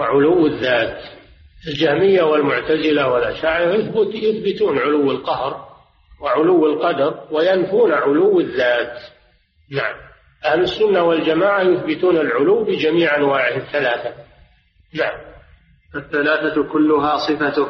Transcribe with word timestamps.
وعلو 0.00 0.46
الذات 0.46 1.02
الجهمية 1.68 2.22
والمعتزلة 2.22 3.08
والأشاعرة 3.08 3.74
يثبت 3.74 4.14
يثبتون 4.14 4.78
علو 4.78 5.10
القهر 5.10 5.68
وعلو 6.20 6.66
القدر 6.66 7.20
وينفون 7.30 7.92
علو 7.92 8.40
الذات. 8.40 8.98
نعم. 9.70 9.94
أهل 10.44 10.60
السنة 10.60 11.02
والجماعة 11.02 11.62
يثبتون 11.62 12.16
العلو 12.16 12.64
بجميع 12.64 13.16
أنواعه 13.16 13.56
الثلاثة. 13.56 14.14
نعم. 14.94 15.18
الثلاثة 15.94 16.72
كلها 16.72 17.16
صفته. 17.16 17.68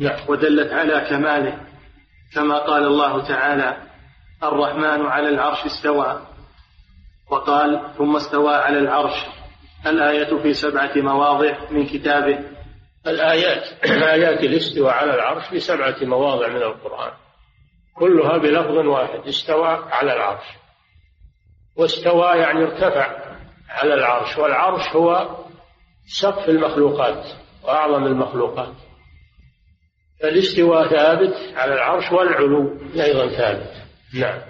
نعم. 0.00 0.18
ودلت 0.28 0.72
على 0.72 1.06
كماله. 1.10 1.60
كما 2.34 2.58
قال 2.58 2.82
الله 2.86 3.28
تعالى 3.28 3.76
الرحمن 4.42 5.06
على 5.06 5.28
العرش 5.28 5.64
استوى. 5.66 6.22
وقال 7.30 7.80
ثم 7.98 8.16
استوى 8.16 8.54
على 8.54 8.78
العرش. 8.78 9.37
الآية 9.86 10.42
في 10.42 10.52
سبعة 10.52 10.92
مواضع 10.96 11.58
من 11.70 11.86
كتابه. 11.86 12.38
الآيات 13.06 13.84
آيات 13.84 14.40
الاستواء 14.40 14.92
على 14.94 15.14
العرش 15.14 15.48
في 15.48 15.60
سبعة 15.60 15.96
مواضع 16.02 16.48
من 16.48 16.62
القرآن. 16.62 17.12
كلها 17.94 18.38
بلفظ 18.38 18.86
واحد 18.86 19.28
استوى 19.28 19.68
على 19.68 20.12
العرش. 20.12 20.44
واستوى 21.76 22.38
يعني 22.38 22.62
ارتفع 22.62 23.34
على 23.68 23.94
العرش 23.94 24.38
والعرش 24.38 24.96
هو 24.96 25.36
سقف 26.20 26.48
المخلوقات 26.48 27.24
وأعظم 27.64 28.06
المخلوقات. 28.06 28.74
فالاستواء 30.22 30.88
ثابت 30.88 31.34
على 31.56 31.74
العرش 31.74 32.12
والعلو 32.12 32.78
أيضا 33.00 33.28
ثابت. 33.28 33.72
نعم. 34.14 34.40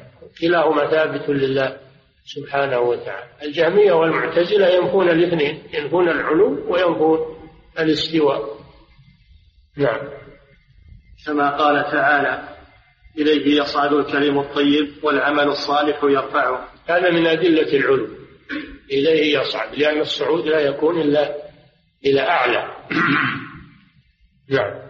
كلاهما 0.41 0.91
ثابت 0.91 1.29
لله. 1.29 1.88
سبحانه 2.35 2.79
وتعالى. 2.79 3.27
الجهمية 3.43 3.93
والمعتزلة 3.93 4.69
ينفون 4.69 5.09
الاثنين 5.09 5.63
ينفون 5.75 6.09
العلو 6.09 6.73
وينفون 6.73 7.19
الاستواء. 7.79 8.59
نعم. 9.77 10.09
كما 11.27 11.57
قال 11.57 11.93
تعالى 11.93 12.49
إليه 13.19 13.61
يصعد 13.61 13.93
الكلم 13.93 14.39
الطيب 14.39 15.05
والعمل 15.05 15.49
الصالح 15.49 16.05
يرفعه. 16.05 16.69
هذا 16.89 17.11
من 17.11 17.27
أدلة 17.27 17.73
العلو. 17.73 18.09
إليه 18.91 19.39
يصعد 19.39 19.75
لأن 19.75 20.01
الصعود 20.01 20.47
لا 20.47 20.61
يكون 20.61 21.01
إلا 21.01 21.37
إلى 22.07 22.21
أعلى. 22.21 22.77
نعم. 24.57 24.89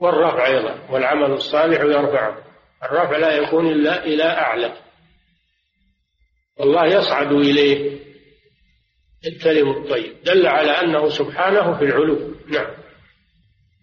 والرفع 0.00 0.46
أيضا 0.46 0.78
والعمل 0.90 1.30
الصالح 1.32 1.80
يرفعه. 1.80 2.36
الرفع 2.82 3.16
لا 3.16 3.32
يكون 3.36 3.66
إلا 3.66 4.04
إلى 4.04 4.24
أعلى. 4.24 4.81
والله 6.58 6.86
يصعد 6.86 7.32
إليه. 7.32 7.98
الكلم 9.26 9.70
الطيب. 9.70 10.16
دل 10.24 10.46
على 10.46 10.70
أنه 10.70 11.08
سبحانه 11.08 11.78
في 11.78 11.84
العلو. 11.84 12.18
نعم. 12.48 12.70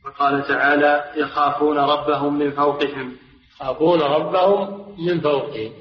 وقال 0.05 0.47
تعالى 0.47 1.11
يخافون 1.15 1.77
ربهم 1.77 2.39
من 2.39 2.51
فوقهم. 2.51 3.17
يخافون 3.51 4.01
ربهم 4.01 4.95
من 5.05 5.21
فوقهم. 5.21 5.73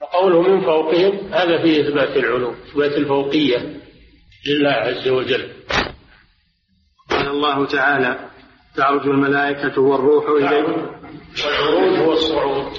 فقوله 0.00 0.42
من 0.42 0.60
فوقهم 0.60 1.34
هذا 1.34 1.62
فيه 1.62 1.80
إثبات 1.80 2.16
العلو 2.16 2.50
إثبات 2.50 2.92
الفوقية 2.92 3.80
لله 4.46 4.70
عز 4.70 5.08
وجل. 5.08 5.52
قال 7.10 7.28
الله 7.28 7.66
تعالى 7.66 8.30
تعرج 8.76 9.06
الملائكة 9.06 9.80
والروح 9.80 10.28
إليه 10.28 10.64
والعروج 11.44 11.98
هو 11.98 12.12
الصعود 12.12 12.72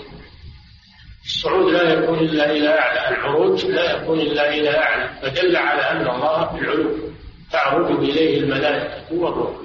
الصعود 1.26 1.72
لا 1.74 1.94
يكون 1.94 2.20
إلا 2.20 2.52
إلى 2.52 2.80
أعلى 2.80 3.10
العروج 3.10 3.66
لا 3.66 3.92
يكون 3.92 4.20
إلا 4.20 4.54
إلى 4.54 4.78
أعلى 4.78 5.10
فدل 5.22 5.56
على 5.58 5.82
أن 5.82 6.08
الله 6.16 6.46
في 6.46 6.62
العلو 6.62 7.10
تعرج 7.52 7.92
إليه 7.92 8.40
الملائكة 8.40 9.14
والروح. 9.14 9.56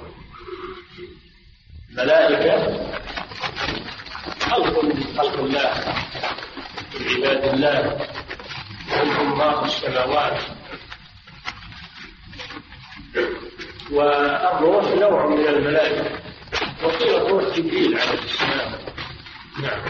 الملائكة 1.89 2.87
خلق 4.39 4.83
من 4.83 5.03
خلق 5.17 5.39
الله 5.39 5.73
من 6.99 7.07
عباد 7.09 7.43
الله 7.53 7.97
ما 9.35 9.59
في 9.61 9.65
السماوات. 9.65 10.41
والروح 13.91 14.85
نوع 14.95 15.25
من 15.27 15.47
الملائكة 15.47 16.05
وقيل 16.83 17.21
روح 17.21 17.43
جبريل 17.43 17.97
عليه 17.99 18.19
السلام. 18.19 18.71
نعم. 19.61 19.81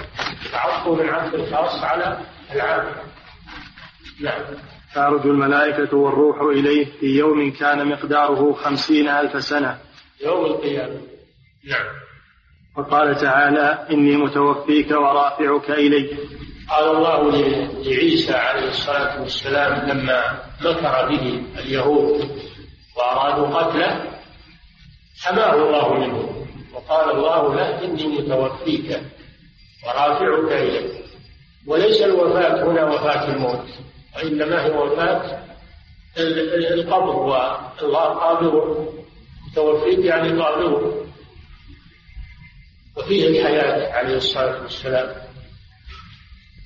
تعطف 0.51 0.87
من 0.87 1.09
عبد 1.09 1.33
الخاص 1.33 1.83
على 1.83 2.19
العام. 2.53 2.95
نعم. 4.21 4.41
تعرج 4.95 5.27
الملائكة 5.27 5.97
والروح 5.97 6.41
إليه 6.41 6.85
في 6.99 7.05
يوم 7.05 7.51
كان 7.51 7.87
مقداره 7.87 8.53
خمسين 8.53 9.07
ألف 9.07 9.43
سنة. 9.43 9.77
يوم 10.25 10.45
القيامة. 10.45 11.01
نعم. 11.69 11.85
وقال 12.77 13.15
تعالى 13.15 13.87
إني 13.91 14.17
متوفيك 14.17 14.91
ورافعك 14.91 15.69
إلي. 15.71 16.17
قال 16.69 16.95
الله 16.95 17.31
لعيسى 17.83 18.33
عليه 18.33 18.67
الصلاة 18.67 19.21
والسلام 19.21 19.89
لما 19.89 20.43
مكر 20.61 21.09
به 21.09 21.43
اليهود 21.59 22.29
وأرادوا 22.97 23.47
قتله 23.47 24.11
حماه 25.23 25.53
الله 25.53 25.93
منه. 25.93 26.47
وقال 26.73 27.11
الله 27.11 27.55
له 27.55 27.85
إني 27.85 28.07
متوفيك. 28.07 28.99
ورافعك 29.85 30.51
إليه. 30.51 31.01
وليس 31.67 32.01
الوفاة 32.01 32.63
هنا 32.63 32.85
وفاة 32.85 33.33
الموت 33.33 33.65
وإنما 34.15 34.65
هي 34.65 34.71
وفاة 34.71 35.41
القبر 36.17 37.15
والله 37.15 38.03
قابضه 38.03 38.87
متوفيك 39.51 39.99
يعني 39.99 40.41
قابضه 40.41 41.05
وفيه 42.97 43.27
الحياة 43.27 43.93
عليه 43.93 44.15
الصلاة 44.17 44.61
والسلام. 44.61 45.15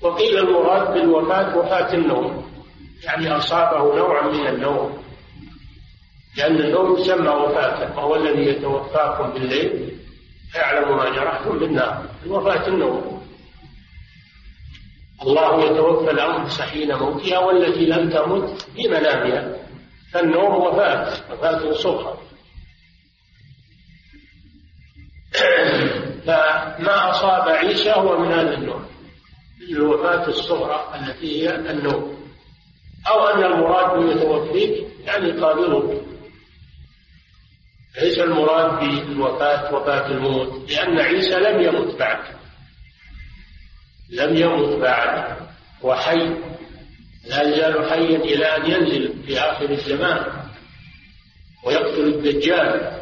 وقيل 0.02 0.38
المراد 0.38 0.94
بالوفاة 0.94 1.58
وفاة 1.58 1.94
النوم. 1.94 2.46
يعني 3.04 3.38
أصابه 3.38 3.96
نوعا 3.96 4.28
من 4.28 4.48
النوم. 4.48 5.04
لأن 6.38 6.56
النوم 6.56 6.98
يسمى 7.00 7.30
وفاة 7.30 7.98
وهو 7.98 8.16
الذي 8.16 8.46
يتوفاكم 8.46 9.32
بالليل. 9.34 9.95
فيعلم 10.56 10.98
ما 10.98 11.10
جرحتم 11.10 11.60
بالنار 11.60 12.06
وفاة 12.28 12.68
النوم. 12.68 13.26
الله 15.22 15.64
يتوفى 15.64 16.12
الأنفس 16.12 16.62
حين 16.62 16.96
موتها 16.96 17.40
والتي 17.40 17.86
لم 17.86 18.10
تمت 18.10 18.62
في 18.76 18.88
منامها. 18.88 19.56
فالنوم 20.14 20.56
وفاة 20.56 21.14
وفاة 21.32 21.72
صغرى 21.72 22.18
فما 26.26 27.10
أصاب 27.10 27.50
عيسى 27.50 27.92
هو 27.92 28.20
من 28.20 28.32
هذا 28.32 28.54
النوم 28.54 28.86
الوفاة 29.72 30.28
الصغرى 30.28 30.94
التي 30.96 31.42
هي 31.42 31.56
النوم. 31.56 32.16
أو 33.08 33.28
أن 33.28 33.44
المراد 33.44 34.18
يتوفيك 34.18 34.88
يعني 35.06 35.32
قابلك. 35.32 36.05
ليس 38.02 38.20
المراد 38.20 38.80
بالوفاة 38.80 39.76
وفاة 39.76 40.08
الموت 40.08 40.72
لأن 40.72 41.00
عيسى 41.00 41.36
لم 41.36 41.62
يمت 41.62 42.00
بعد. 42.00 42.20
لم 44.10 44.36
يمت 44.36 44.82
بعد 44.82 45.38
وحي. 45.82 46.36
لا 47.26 47.42
يزال 47.42 47.90
حيا 47.90 48.18
إلى 48.18 48.46
أن 48.46 48.72
ينزل 48.72 49.24
في 49.28 49.40
آخر 49.40 49.70
الزمان. 49.70 50.26
ويقتل 51.64 52.04
الدجال. 52.04 53.02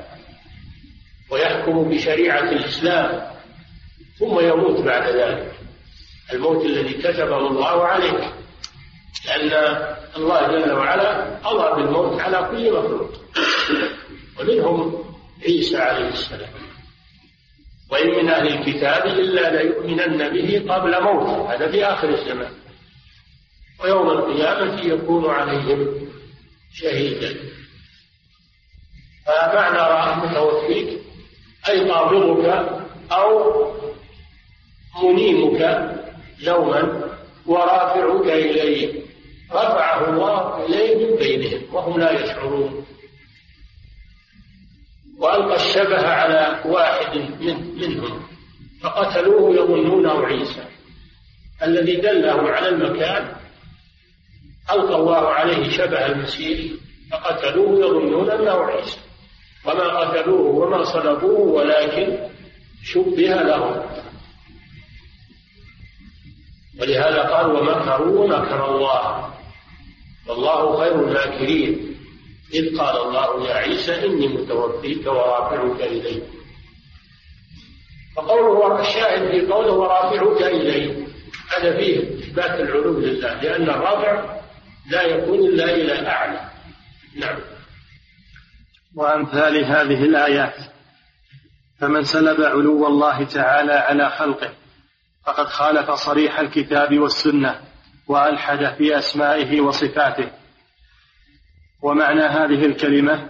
ويحكم 1.31 1.89
بشريعة 1.89 2.49
الإسلام. 2.49 3.33
ثم 4.19 4.39
يموت 4.39 4.81
بعد 4.81 5.15
ذلك. 5.15 5.51
الموت 6.33 6.65
الذي 6.65 6.93
كتبه 6.93 7.37
الله 7.37 7.87
عليه. 7.87 8.33
لأن 9.27 9.77
الله 10.17 10.47
جل 10.47 10.71
وعلا 10.71 11.37
قضى 11.43 11.81
بالموت 11.81 12.21
على 12.21 12.47
كل 12.51 12.71
مخلوق. 12.71 13.11
ومنهم 14.39 15.03
عيسى 15.43 15.77
عليه 15.77 16.09
السلام. 16.09 16.49
وإن 17.91 18.09
من 18.09 18.29
أهل 18.29 18.47
الكتاب 18.47 19.05
إلا 19.05 19.63
ليؤمنن 19.63 20.29
به 20.29 20.73
قبل 20.73 21.03
موته. 21.03 21.53
هذا 21.53 21.71
في 21.71 21.85
آخر 21.85 22.09
الزمان. 22.09 22.53
ويوم 23.83 24.09
القيامة 24.09 24.81
يكون 24.81 25.29
عليهم 25.29 26.07
شهيدا. 26.73 27.35
فمعنى 29.25 29.77
رأى 29.77 30.15
متوفيك 30.15 30.99
أي 31.69 31.89
قابضك 31.89 32.45
أو 33.11 33.53
منيمك 35.03 35.61
يوما 36.39 37.09
ورافعك 37.45 38.27
إليه. 38.27 39.03
رفعه 39.51 40.09
الله 40.09 40.65
إليه 40.65 41.05
من 41.05 41.15
بينهم 41.15 41.75
وهم 41.75 41.99
لا 41.99 42.11
يشعرون. 42.11 42.85
وألقى 45.19 45.55
الشبه 45.55 46.07
على 46.07 46.61
واحد 46.65 47.17
من 47.17 47.75
منهم 47.75 48.21
فقتلوه 48.83 49.55
يظنونه 49.55 50.25
عيسى. 50.25 50.63
الذي 51.63 51.95
دله 51.95 52.49
على 52.49 52.69
المكان 52.69 53.35
ألقى 54.71 54.95
الله 54.95 55.27
عليه 55.27 55.69
شبه 55.69 56.05
المسيح 56.05 56.73
فقتلوه 57.11 57.85
يظنون 57.85 58.29
أنه 58.29 58.65
عيسى. 58.65 58.99
وما 59.65 59.99
قتلوه 59.99 60.55
وما 60.55 60.83
صلبوه 60.83 61.39
ولكن 61.39 62.17
شبه 62.83 63.43
لهم 63.43 63.83
ولهذا 66.81 67.21
قال 67.21 67.45
ومكروا 67.51 68.25
ومكر 68.25 68.75
الله. 68.75 69.33
والله 70.27 70.79
خير 70.79 71.07
الماكرين. 71.07 71.92
إذ 72.53 72.77
قال 72.77 72.97
الله 72.97 73.47
يا 73.47 73.55
عيسى 73.55 74.05
إني 74.05 74.27
متوفيك 74.27 75.07
ورافعك 75.07 75.81
إلي 75.81 76.21
فقوله 78.15 78.81
الشاهد 78.81 79.31
في 79.31 79.51
قوله 79.51 79.71
ورافعك 79.71 80.41
إلي 80.41 81.07
هذا 81.57 81.77
فيه 81.77 81.99
إثبات 81.99 82.59
العلو 82.59 82.99
لله 82.99 83.41
لأن 83.41 83.69
الرافع 83.69 84.39
لا 84.91 85.01
يكون 85.01 85.39
إلا 85.39 85.75
إلى 85.75 86.07
أعلى. 86.07 86.39
نعم. 87.15 87.39
وأمثال 88.95 89.65
هذه 89.65 90.05
الآيات. 90.05 90.55
فمن 91.79 92.03
سلب 92.03 92.41
علو 92.41 92.87
الله 92.87 93.23
تعالى 93.23 93.73
على 93.73 94.09
خلقه 94.09 94.49
فقد 95.25 95.45
خالف 95.45 95.91
صريح 95.91 96.39
الكتاب 96.39 96.99
والسنة 96.99 97.61
وألحد 98.07 98.75
في 98.77 98.97
أسمائه 98.97 99.61
وصفاته. 99.61 100.42
ومعنى 101.83 102.21
هذه 102.21 102.65
الكلمة 102.65 103.29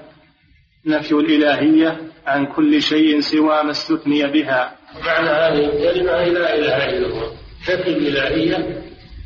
نفي 0.86 1.12
الإلهية 1.12 1.98
عن 2.28 2.46
كل 2.46 2.82
شيء 2.82 3.20
سوى 3.20 3.64
ما 3.64 3.72
استثني 3.72 4.28
بها. 4.28 4.76
معنى 5.06 5.30
هذه 5.30 5.66
الكلمة 5.66 6.24
لا 6.24 6.56
إله 6.56 6.90
إلا 6.90 7.08
الله. 7.08 7.34
نفي 7.62 7.90
الإلهية 7.90 8.84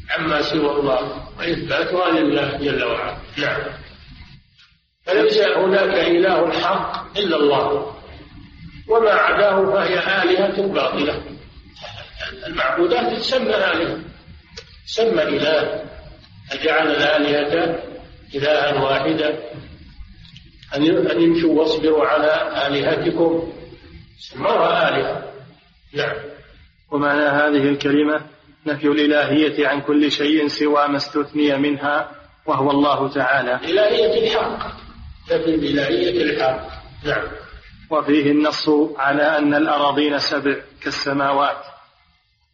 عما 0.10 0.42
سوى 0.42 0.72
الله 0.72 1.28
وإثباتها 1.40 2.12
لله 2.12 2.58
جل 2.58 2.84
وعلا. 2.84 3.18
نعم. 3.38 3.62
فليس 5.06 5.38
هناك 5.38 5.94
إله 5.94 6.52
حق 6.52 7.18
إلا 7.18 7.36
الله. 7.36 7.94
وما 8.90 9.12
عداه 9.12 9.74
فهي 9.74 10.24
آلهة 10.24 10.68
باطلة. 10.68 11.22
المعبودات 12.48 13.18
تسمى 13.20 13.56
آلهة. 13.56 14.00
سمى 14.86 15.24
إله. 15.24 15.84
أجعل 16.52 16.88
الآلهة 16.88 17.97
إلها 18.36 18.84
واحدا 18.84 19.40
أن 20.76 21.22
يمشوا 21.22 21.60
واصبروا 21.60 22.06
على 22.06 22.68
آلهتكم. 22.68 23.54
سموها 24.20 24.90
آلهة. 24.90 25.34
نعم. 25.94 26.16
ومعنى 26.92 27.22
هذه 27.22 27.70
الكلمة 27.70 28.22
نفي 28.68 28.88
الإلهية 28.88 29.68
عن 29.68 29.82
كل 29.82 30.12
شيء 30.12 30.48
سوى 30.48 30.88
ما 30.88 30.98
استثني 30.98 31.58
منها 31.58 32.12
وهو 32.46 32.72
الله 32.72 33.10
تعالى. 33.10 33.56
إلهية 33.56 34.28
الحق. 34.28 34.68
نفي 35.32 35.56
الإلهية 35.56 36.22
الحق. 36.24 36.68
نعم. 37.06 37.28
وفيه 37.90 38.32
النص 38.32 38.70
على 38.98 39.38
أن 39.38 39.54
الأراضين 39.54 40.20
سبع 40.20 40.56
كالسماوات. 40.84 41.64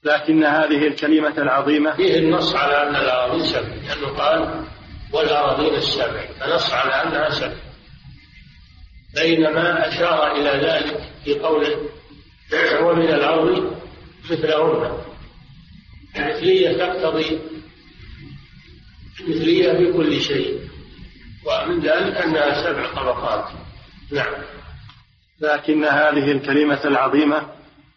لكن 0.03 0.43
هذه 0.43 0.87
الكلمة 0.87 1.37
العظيمة 1.37 1.95
فيه 1.95 2.19
النص 2.19 2.55
على 2.55 2.89
أن 2.89 2.95
الأراضين 2.95 3.45
سبع. 3.45 3.61
لأنه 3.61 4.07
قال 4.17 4.65
والأراضين 5.13 5.75
السبع 5.75 6.25
فنص 6.39 6.73
على 6.73 6.93
أنها 6.93 7.29
سبع. 7.29 7.55
بينما 9.15 9.87
أشار 9.87 10.35
إلى 10.35 10.49
ذلك 10.49 11.01
في 11.23 11.39
قوله 11.39 11.77
ومن 12.81 13.07
الأرض 13.07 13.77
مثلهن 14.31 14.97
المثلية 16.15 16.77
تقتضي 16.77 17.39
مثلية 19.27 19.71
في 19.71 19.93
كل 19.93 20.21
شيء 20.21 20.59
ومن 21.45 21.79
ذلك 21.79 22.17
أنها 22.17 22.63
سبع 22.63 22.93
طبقات. 22.93 23.45
نعم. 24.11 24.33
لكن 25.39 25.85
هذه 25.85 26.31
الكلمة 26.31 26.79
العظيمة 26.85 27.47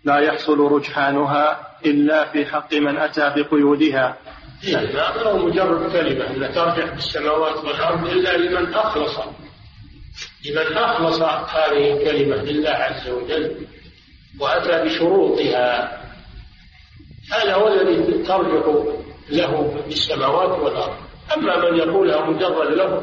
لا 0.04 0.18
يحصل 0.18 0.58
رجحانها 0.58 1.66
إلا 1.86 2.32
في 2.32 2.46
حق 2.46 2.74
من 2.74 2.98
أتى 2.98 3.34
بقيودها. 3.36 4.16
ما 4.94 5.22
هو 5.22 5.38
مجرد 5.38 5.92
كلمة 5.92 6.30
أن 6.30 6.54
ترجع 6.54 6.94
بالسماوات 6.94 7.64
والأرض 7.64 8.08
إلا 8.08 8.36
لمن 8.36 8.74
أخلص. 8.74 9.18
لمن 10.46 10.76
أخلص 10.76 11.22
هذه 11.22 11.92
الكلمة 11.92 12.36
لله 12.36 12.70
عز 12.70 13.08
وجل 13.08 13.66
وأتى 14.40 14.84
بشروطها 14.84 15.92
هذا 17.32 17.54
هو 17.54 17.68
الذي 17.68 18.22
ترجع 18.22 18.66
له 19.30 19.82
بالسماوات 19.86 20.58
والأرض. 20.58 20.96
أما 21.36 21.70
من 21.70 21.76
يقولها 21.78 22.30
مجرد 22.30 22.72
له 22.72 23.02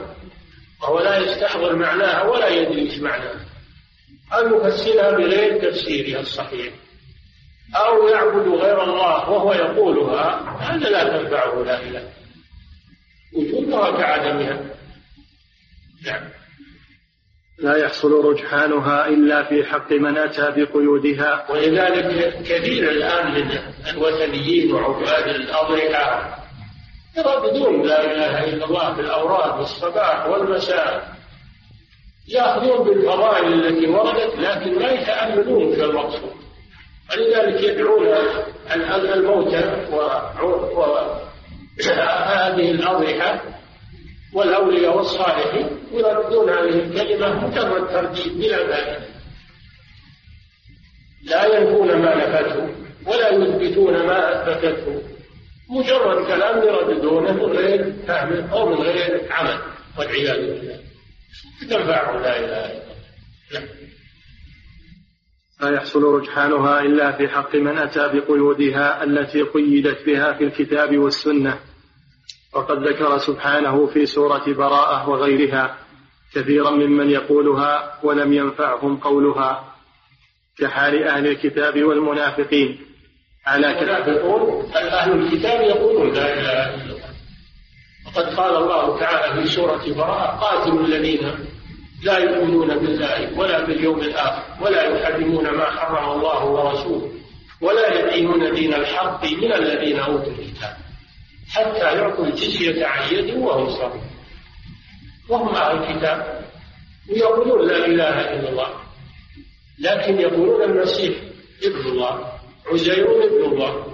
وهو 0.81 0.99
لا 0.99 1.17
يستحضر 1.17 1.75
معناها 1.75 2.23
ولا 2.23 2.47
يدري 2.47 3.01
معناها. 3.01 3.45
أو 4.33 4.67
يفسرها 4.67 5.11
بغير 5.11 5.71
تفسيرها 5.71 6.19
الصحيح. 6.19 6.73
أو 7.75 8.07
يعبد 8.07 8.47
غير 8.47 8.83
الله 8.83 9.29
وهو 9.29 9.53
يقولها 9.53 10.57
هذا 10.59 10.89
لا 10.89 11.17
تنفعه 11.17 11.63
لا 11.63 11.81
إله. 11.81 12.09
وجودها 13.37 13.91
كعدمها 13.91 14.59
نعم. 16.05 16.23
لا 17.59 17.77
يحصل 17.77 18.25
رجحانها 18.25 19.07
إلا 19.07 19.43
في 19.43 19.63
حق 19.63 19.91
من 19.91 20.17
أتى 20.17 20.51
بقيودها. 20.55 21.51
ولذلك 21.51 22.33
كثير 22.43 22.91
الآن 22.91 23.33
من 23.33 23.57
الوثنيين 23.89 24.73
وعباد 24.73 25.27
الأضرحة 25.27 26.43
يرددون 27.17 27.87
لا 27.87 28.11
إله 28.11 28.43
إلا 28.43 28.65
الله 28.65 28.93
في 28.93 29.01
الأوراد 29.01 29.59
والصباح 29.59 30.25
والمساء 30.25 31.13
يأخذون 32.27 32.87
بالفضائل 32.87 33.53
التي 33.53 33.87
وردت 33.87 34.35
لكن 34.37 34.79
لا 34.79 34.91
يتأملون 34.91 35.75
في 35.75 35.83
المقصود 35.83 36.42
ولذلك 37.11 37.63
يدعون 37.63 38.07
الموتى 39.13 39.87
وهذه 41.79 42.71
الأضرحة 42.71 43.41
والأولياء 44.33 44.97
والصالحين 44.97 45.69
يردون 45.91 46.49
هذه 46.49 46.79
الكلمة 46.79 47.47
مجرد 47.47 47.87
ترديد 47.87 48.37
بلا 48.37 48.67
فائدة 48.67 49.05
لا 51.23 51.45
ينفون 51.45 51.95
ما 52.01 52.15
نفته 52.15 52.69
ولا 53.07 53.29
يثبتون 53.29 53.93
ما 53.93 54.49
أثبتته 54.51 55.01
مجرد 55.69 56.27
كلام 56.27 56.57
يرددونه 56.57 57.31
من 57.31 57.57
غير 57.57 57.93
فهم 58.07 58.49
أو 58.49 58.69
من 58.69 58.81
غير 58.81 59.21
عمل 59.31 59.57
والعياذ 59.97 60.37
بالله. 60.37 60.79
تنفعهم 61.69 62.21
لا 62.21 62.39
إله 62.39 62.65
إلا 62.65 62.83
الله. 63.51 63.82
لا 65.63 65.75
يحصل 65.75 66.03
رجحانها 66.03 66.81
إلا 66.81 67.11
في 67.11 67.27
حق 67.27 67.55
من 67.55 67.77
أتى 67.77 68.09
بقيودها 68.13 69.03
التي 69.03 69.41
قيدت 69.41 70.05
بها 70.05 70.33
في 70.33 70.43
الكتاب 70.43 70.97
والسنة. 70.97 71.59
وقد 72.53 72.87
ذكر 72.87 73.17
سبحانه 73.17 73.87
في 73.87 74.05
سورة 74.05 74.53
براءة 74.53 75.09
وغيرها 75.09 75.77
كثيرا 76.35 76.71
ممن 76.71 77.09
يقولها 77.09 77.99
ولم 78.03 78.33
ينفعهم 78.33 78.97
قولها. 78.97 79.75
كحال 80.59 81.03
أهل 81.03 81.27
الكتاب 81.27 81.83
والمنافقين. 81.83 82.79
على 83.45 83.67
المنافقون 83.67 84.71
أهل 84.75 85.11
الكتاب 85.11 85.61
يقولون 85.61 86.13
لا 86.13 86.33
إله 86.33 86.75
إلا 86.75 86.95
الله. 86.95 87.13
وقد 88.07 88.35
قال 88.35 88.55
الله 88.55 88.99
تعالى 88.99 89.41
في 89.41 89.49
سورة 89.49 89.93
براءة 89.97 90.39
قاتلوا 90.39 90.85
الذين 90.85 91.52
لا 92.03 92.17
يؤمنون 92.17 92.67
بالله 92.67 93.39
ولا 93.39 93.65
باليوم 93.65 93.99
الآخر 93.99 94.63
ولا 94.63 94.83
يحرمون 94.83 95.49
ما 95.49 95.65
حرم 95.65 96.11
الله 96.11 96.45
ورسوله 96.45 97.11
ولا 97.61 97.99
يدينون 97.99 98.55
دين 98.55 98.73
الحق 98.73 99.25
من 99.25 99.53
الذين 99.53 99.99
أوتوا 99.99 100.31
الكتاب 100.31 100.77
حتى 101.49 101.97
يعطوا 101.97 102.25
الجزية 102.25 102.85
عن 102.85 103.13
يد 103.13 103.37
وهم 103.37 103.69
صغيرون. 103.69 104.09
وهم 105.29 105.55
أهل 105.55 105.83
الكتاب 105.83 106.45
ويقولون 107.09 107.67
لا 107.67 107.85
إله 107.85 108.33
إلا 108.33 108.49
الله. 108.49 108.69
لكن 109.79 110.19
يقولون 110.19 110.61
المسيح 110.63 111.17
ابن 111.63 111.79
الله 111.79 112.31
عزير 112.71 113.23
ابن 113.25 113.45
الله 113.45 113.85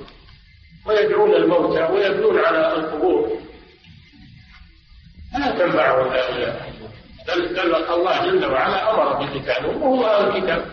ويدعون 0.85 1.33
الموتى 1.33 1.83
ويبنون 1.83 2.39
على 2.39 2.73
القبور. 2.75 3.39
لا 5.39 5.51
تنفعهم 5.51 6.05
الله 6.05 6.78
بل 7.27 7.53
بل 7.53 7.75
الله 7.75 8.25
جل 8.25 8.45
وعلا 8.45 8.91
أمر 8.91 9.13
بقتالهم 9.13 9.81
وهم 9.81 10.03
أهل 10.03 10.37
الكتاب 10.37 10.65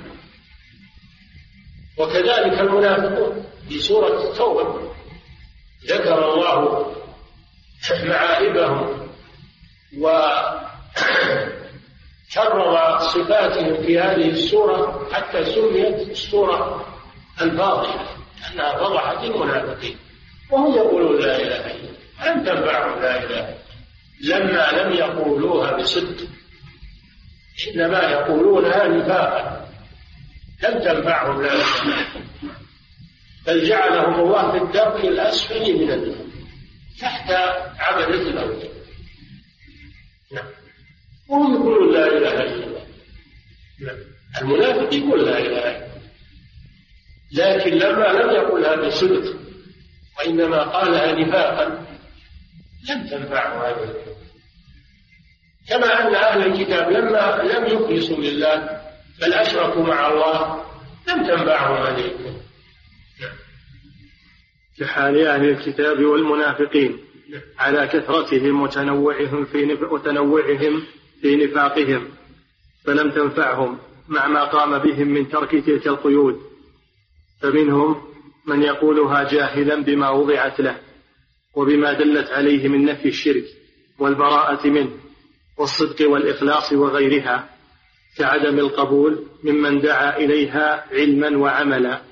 وكذلك 1.98 2.60
المنافقون 2.60 3.46
في 3.68 3.78
سورة 3.78 4.30
التوبة 4.30 4.92
ذكر 5.86 6.34
الله 6.34 6.86
معائبهم 8.04 9.08
وكرر 9.98 10.68
صفاتهم 13.14 13.82
في 13.82 14.00
هذه 14.00 14.30
السورة 14.30 15.08
حتى 15.12 15.44
سميت 15.44 16.10
السورة 16.10 16.86
الفاضحه 17.42 18.16
أنها 18.52 18.78
فضحت 18.78 19.24
المنافقين 19.24 19.96
وهم 20.50 20.74
يقولون 20.74 21.20
لا 21.20 21.36
إله 21.36 21.66
إلا 21.66 21.74
الله 21.74 21.96
لم 22.26 22.44
تنفعهم 22.44 23.02
لا 23.02 23.24
إله 23.24 23.54
لما 24.24 24.70
لم 24.72 24.92
يقولوها 24.92 25.76
بصدق 25.76 26.28
إنما 27.68 28.02
يقولونها 28.10 28.88
نفاقا 28.88 29.68
لم 30.62 30.78
تنفعهم 30.78 31.42
لا. 31.42 31.50
بل 33.46 33.68
جعلهم 33.68 34.20
الله 34.20 34.50
في 34.52 34.58
الدرك 34.64 35.04
الأسفل 35.04 35.74
من 35.78 35.90
النار 35.90 36.26
تحت 37.00 37.30
عبدة 37.78 38.20
الأوثان 38.20 38.70
نعم. 40.32 40.46
وهم 41.28 41.54
يقولون 41.54 41.94
لا 41.94 42.06
إله 42.06 42.42
إلا 42.42 42.66
الله. 42.66 42.86
نعم. 43.80 43.96
المنافق 44.42 44.94
يقول 44.94 45.26
لا 45.26 45.38
إله 45.38 45.46
إلا 45.46 45.76
الله. 45.76 45.86
لكن 47.32 47.70
لما 47.70 48.06
لم 48.06 48.30
يقلها 48.30 48.76
بصدق 48.76 49.36
وإنما 50.18 50.62
قالها 50.62 51.12
نفاقا 51.12 51.86
لم 52.90 53.06
تنفعه 53.06 53.68
هذه 53.68 54.15
كما 55.68 56.08
أن 56.08 56.14
أهل 56.14 56.52
الكتاب 56.52 56.90
لما 56.90 57.42
لم 57.42 57.66
يخلصوا 57.66 58.16
لله 58.16 58.80
بل 59.20 59.32
أشركوا 59.32 59.82
مع 59.82 60.08
الله 60.08 60.64
لم 61.08 61.26
تنفعهم 61.26 61.86
هذه 61.86 62.04
الكلمة 62.04 62.46
كحال 64.78 65.26
أهل 65.26 65.48
الكتاب 65.48 66.04
والمنافقين 66.04 66.98
على 67.58 67.86
كثرتهم 67.86 68.62
وتنوعهم 68.62 69.44
في 69.44 69.78
وتنوعهم 69.90 70.82
في 71.20 71.36
نفاقهم 71.36 72.08
فلم 72.84 73.10
تنفعهم 73.10 73.78
مع 74.08 74.28
ما 74.28 74.44
قام 74.44 74.78
بهم 74.78 75.08
من 75.08 75.28
ترك 75.28 75.50
تلك 75.50 75.86
القيود. 75.86 76.40
فمنهم 77.40 78.02
من 78.46 78.62
يقولها 78.62 79.24
جاهلا 79.24 79.82
بما 79.82 80.10
وضعت 80.10 80.60
له 80.60 80.76
وبما 81.54 81.92
دلت 81.92 82.30
عليه 82.30 82.68
من 82.68 82.84
نفي 82.84 83.08
الشرك 83.08 83.44
والبراءة 83.98 84.66
منه. 84.66 84.90
والصدق 85.58 86.10
والإخلاص 86.10 86.72
وغيرها 86.72 87.48
كعدم 88.16 88.58
القبول 88.58 89.26
ممن 89.44 89.80
دعا 89.80 90.16
إليها 90.16 90.84
علما 90.92 91.38
وعملا 91.38 92.02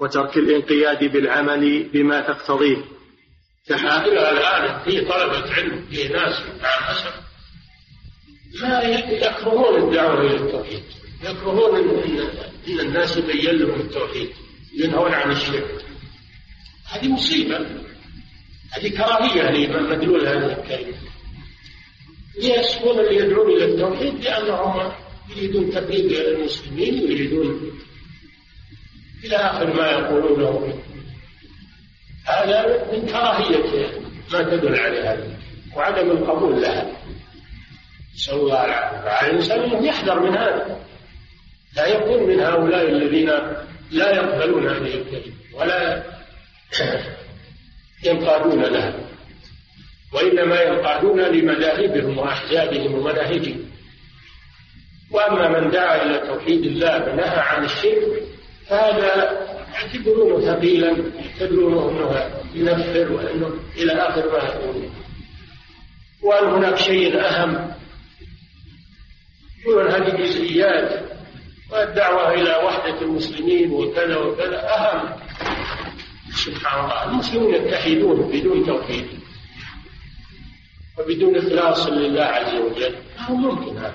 وترك 0.00 0.36
الانقياد 0.36 1.04
بالعمل 1.12 1.88
بما 1.92 2.20
تقتضيه. 2.20 2.84
المشكلة 3.70 4.30
الآن 4.30 4.84
في 4.84 5.00
طلبة 5.00 5.54
علم 5.54 5.86
في 5.90 6.08
ناس 6.08 6.42
مع 6.62 6.68
الأسف 6.78 7.24
ما 8.62 8.82
يكرهون 8.82 9.82
الدعوة 9.82 10.20
إلى 10.20 10.36
التوحيد. 10.36 10.82
يكرهون 11.22 11.76
إن 12.68 12.80
الناس 12.80 13.16
يبين 13.16 13.54
لهم 13.54 13.80
التوحيد 13.80 14.30
ينهون 14.78 15.14
عن 15.14 15.30
الشرك. 15.30 15.84
هذه 16.92 17.08
مصيبة. 17.08 17.58
هذه 18.72 18.96
كراهية 18.96 19.50
لمدلول 19.50 20.26
هذه 20.26 20.58
الكلمة 20.60 21.13
يسكون 22.38 23.00
اللي 23.00 23.16
يدعون 23.16 23.50
إلى 23.50 23.64
التوحيد 23.64 24.24
لأنهم 24.24 24.92
يريدون 25.36 25.70
تقليد 25.70 26.12
المسلمين 26.12 26.94
ويريدون 26.94 27.80
إلى 29.24 29.36
آخر 29.36 29.74
ما 29.74 29.90
يقولونه. 29.90 30.74
هذا 32.26 32.90
من 32.92 33.06
كراهية 33.06 33.86
ما 34.32 34.42
تدل 34.42 34.78
عليه 34.78 35.38
وعدم 35.76 36.10
القبول 36.10 36.62
لها. 36.62 36.92
نسأل 38.14 38.34
الله 38.34 38.64
العافية 38.64 39.00
فعلى 39.04 39.30
الإنسان 39.30 39.60
أنه 39.60 39.86
يحذر 39.86 40.20
من 40.20 40.36
هذا. 40.36 40.80
لا 41.76 41.86
يكون 41.86 42.22
من 42.22 42.40
هؤلاء 42.40 42.90
الذين 42.90 43.30
لا 43.90 44.10
يقبلون 44.16 44.68
هذه 44.68 44.94
الكلمة 44.94 45.34
ولا 45.54 46.04
ينقادون 48.04 48.62
لها. 48.62 48.94
وإنما 50.14 50.62
ينقادون 50.62 51.20
لمذاهبهم 51.20 52.18
وأحزابهم 52.18 52.94
ومناهجهم 52.94 53.64
وأما 55.10 55.60
من 55.60 55.70
دعا 55.70 56.02
إلى 56.02 56.18
توحيد 56.18 56.64
الله 56.64 57.12
ونهى 57.12 57.38
عن 57.38 57.64
الشرك 57.64 58.22
فهذا 58.66 59.40
يعتبرونه 59.74 60.46
ثقيلا 60.46 60.96
يعتبرونه 61.16 61.90
أنه 61.90 62.30
ينفر 62.54 63.12
وأنه 63.12 63.50
إلى 63.76 63.92
آخر 63.92 64.32
ما 64.32 64.38
يقولون. 64.38 64.94
وان 66.22 66.48
هناك 66.48 66.78
شيء 66.78 67.20
أهم؟ 67.20 67.70
يقولون 69.66 69.90
هذه 69.90 70.16
جزئيات 70.22 71.04
والدعوة 71.72 72.34
إلى 72.34 72.56
وحدة 72.64 73.02
المسلمين 73.02 73.70
وكذا 73.70 74.16
وكذا 74.16 74.68
أهم. 74.74 75.08
سبحان 76.34 76.84
الله 76.84 77.10
المسلمون 77.10 77.54
يتحدون 77.54 78.30
بدون 78.32 78.66
توحيد. 78.66 79.23
وبدون 80.98 81.36
إخلاص 81.36 81.86
لله 81.86 82.24
عز 82.24 82.54
وجل 82.54 82.94
ما 83.18 83.26
هو 83.26 83.34
ممكن 83.34 83.78
هذا؟ 83.78 83.94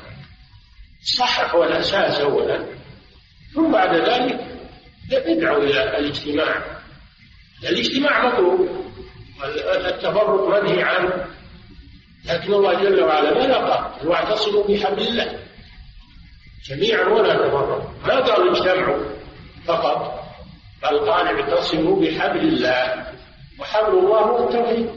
صحح 1.18 1.56
هو 1.56 1.64
الاساس 1.64 2.20
اولا. 2.20 2.66
ثم 3.56 3.72
بعد 3.72 3.96
ذلك 3.96 4.40
ادعوا 5.12 5.64
إلى 5.64 5.98
الاجتماع. 5.98 6.64
الاجتماع 7.70 8.28
مطلوب. 8.28 8.70
التفرق 9.86 10.64
منهي 10.64 10.84
عنه 10.84 11.26
لكن 12.26 12.54
الله 12.54 12.74
جل 12.74 13.04
وعلا 13.04 13.34
ماذا 13.34 13.56
قال؟ 13.56 14.08
واعتصموا 14.08 14.64
بحبل 14.68 15.08
الله. 15.08 15.40
جميعا 16.70 17.08
ولا 17.08 17.34
تفرقوا 17.34 17.90
ما 18.08 18.20
قال 18.20 18.50
اجتمعوا 18.50 19.04
فقط. 19.66 20.20
بل 20.84 21.00
قال 21.00 21.42
اعتصموا 21.42 22.02
بحبل 22.02 22.40
الله. 22.40 23.08
وحبل 23.60 23.98
الله 23.98 24.20
هو 24.20 24.50
التوحيد. 24.50 24.90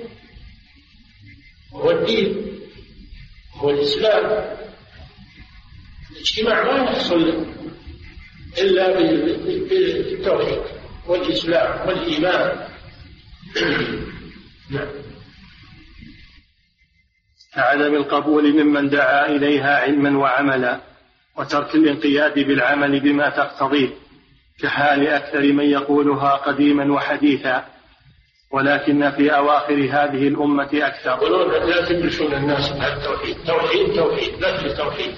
وهو 1.74 1.90
الدين 1.90 2.58
هو 3.54 3.70
الاسلام 3.70 4.56
الاجتماع 6.10 6.64
ما 6.64 6.90
يحصل 6.90 7.46
إلا 8.58 8.92
بالتوحيد 9.68 10.62
والإسلام 11.06 11.88
والإيمان. 11.88 12.68
نعم. 14.70 14.88
كعدم 17.54 17.94
القبول 17.94 18.64
ممن 18.64 18.88
دعا 18.88 19.26
إليها 19.26 19.80
علما 19.80 20.18
وعملا 20.18 20.80
وترك 21.36 21.74
الانقياد 21.74 22.38
بالعمل 22.38 23.00
بما 23.00 23.30
تقتضيه 23.30 23.88
كحال 24.60 25.08
أكثر 25.08 25.52
من 25.52 25.64
يقولها 25.64 26.36
قديما 26.36 26.92
وحديثا. 26.92 27.71
ولكن 28.52 29.10
في 29.10 29.36
أواخر 29.36 29.74
هذه 29.74 30.28
الأمة 30.28 30.70
أكثر. 30.72 31.10
يقولون 31.10 31.70
لا 31.70 31.88
تدرسون 31.88 32.34
الناس 32.34 32.72
على 32.72 32.92
التوحيد. 32.92 33.36
توحيد 33.46 33.94
توحيد. 33.94 34.40
لا 34.40 34.74
توحيد. 34.74 35.14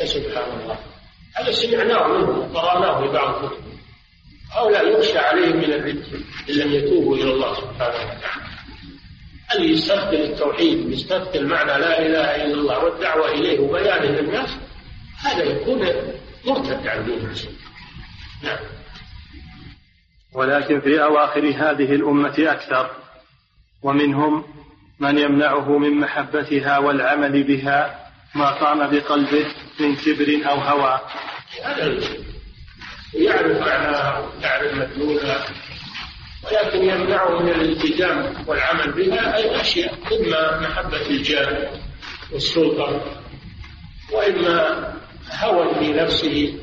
يا 0.00 0.04
سبحان 0.04 0.60
الله. 0.60 0.78
هذا 1.36 1.52
سمعناه 1.52 2.08
منهم 2.08 2.38
وقرأناه 2.38 3.00
في 3.00 3.12
بعض 3.12 3.44
الكتب. 3.44 3.62
هؤلاء 4.52 4.98
يخشى 4.98 5.18
عليهم 5.18 5.56
من 5.56 5.72
الرد 5.72 6.04
إن 6.50 6.54
لم 6.54 6.72
يتوبوا 6.72 7.16
إلى 7.16 7.30
الله 7.30 7.54
سبحانه 7.54 7.94
وتعالى. 7.94 8.48
اللي 9.54 9.72
يستثقل 9.72 10.14
التوحيد 10.14 10.92
يستثقل 10.92 11.46
معنى 11.46 11.80
لا 11.80 12.06
إله 12.06 12.44
إلا 12.44 12.54
الله 12.54 12.84
والدعوة 12.84 13.30
إليه 13.30 13.60
وبيانه 13.60 14.20
للناس؟ 14.20 14.50
هذا 15.18 15.42
يكون 15.44 15.86
مرتد 16.44 16.86
عن 16.86 17.04
دين 17.04 17.34
نعم. 18.42 18.58
ولكن 20.34 20.80
في 20.80 21.02
أواخر 21.02 21.40
هذه 21.40 21.94
الأمة 21.94 22.34
أكثر 22.38 22.90
ومنهم 23.82 24.44
من 25.00 25.18
يمنعه 25.18 25.78
من 25.78 26.00
محبتها 26.00 26.78
والعمل 26.78 27.42
بها 27.42 28.08
ما 28.34 28.50
قام 28.50 28.90
بقلبه 28.90 29.46
من 29.80 29.96
كبر 29.96 30.50
أو 30.50 30.56
هوى. 30.60 31.00
يعرف 33.14 33.60
معناها 33.60 34.32
يعرف 34.42 34.74
مدلولها 34.74 35.46
ولكن 36.44 36.78
يمنعه 36.78 37.42
من 37.42 37.48
الالتزام 37.48 38.44
والعمل 38.46 38.92
بها 38.92 39.36
أي 39.36 39.60
أشياء 39.60 39.94
إما 39.94 40.60
محبة 40.60 41.06
الجاه 41.06 41.70
والسلطة 42.32 43.02
وإما 44.12 44.94
هوى 45.40 45.74
في 45.74 45.92
نفسه 45.92 46.58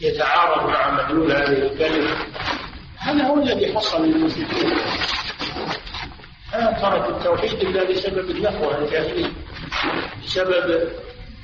يتعارض 0.00 0.68
مع 0.68 0.90
مدلول 1.04 1.32
هذه 1.32 1.72
الكلمة. 1.72 2.16
هذا 3.02 3.24
هو 3.24 3.42
الذي 3.42 3.74
حصل 3.74 4.06
للمسلمين. 4.06 4.76
ما 6.52 6.72
ترك 6.72 7.08
التوحيد 7.08 7.52
إلا 7.52 7.84
بسبب 7.84 8.30
النخوة 8.30 8.78
الجاهلية 8.78 9.32
بسبب 10.24 10.88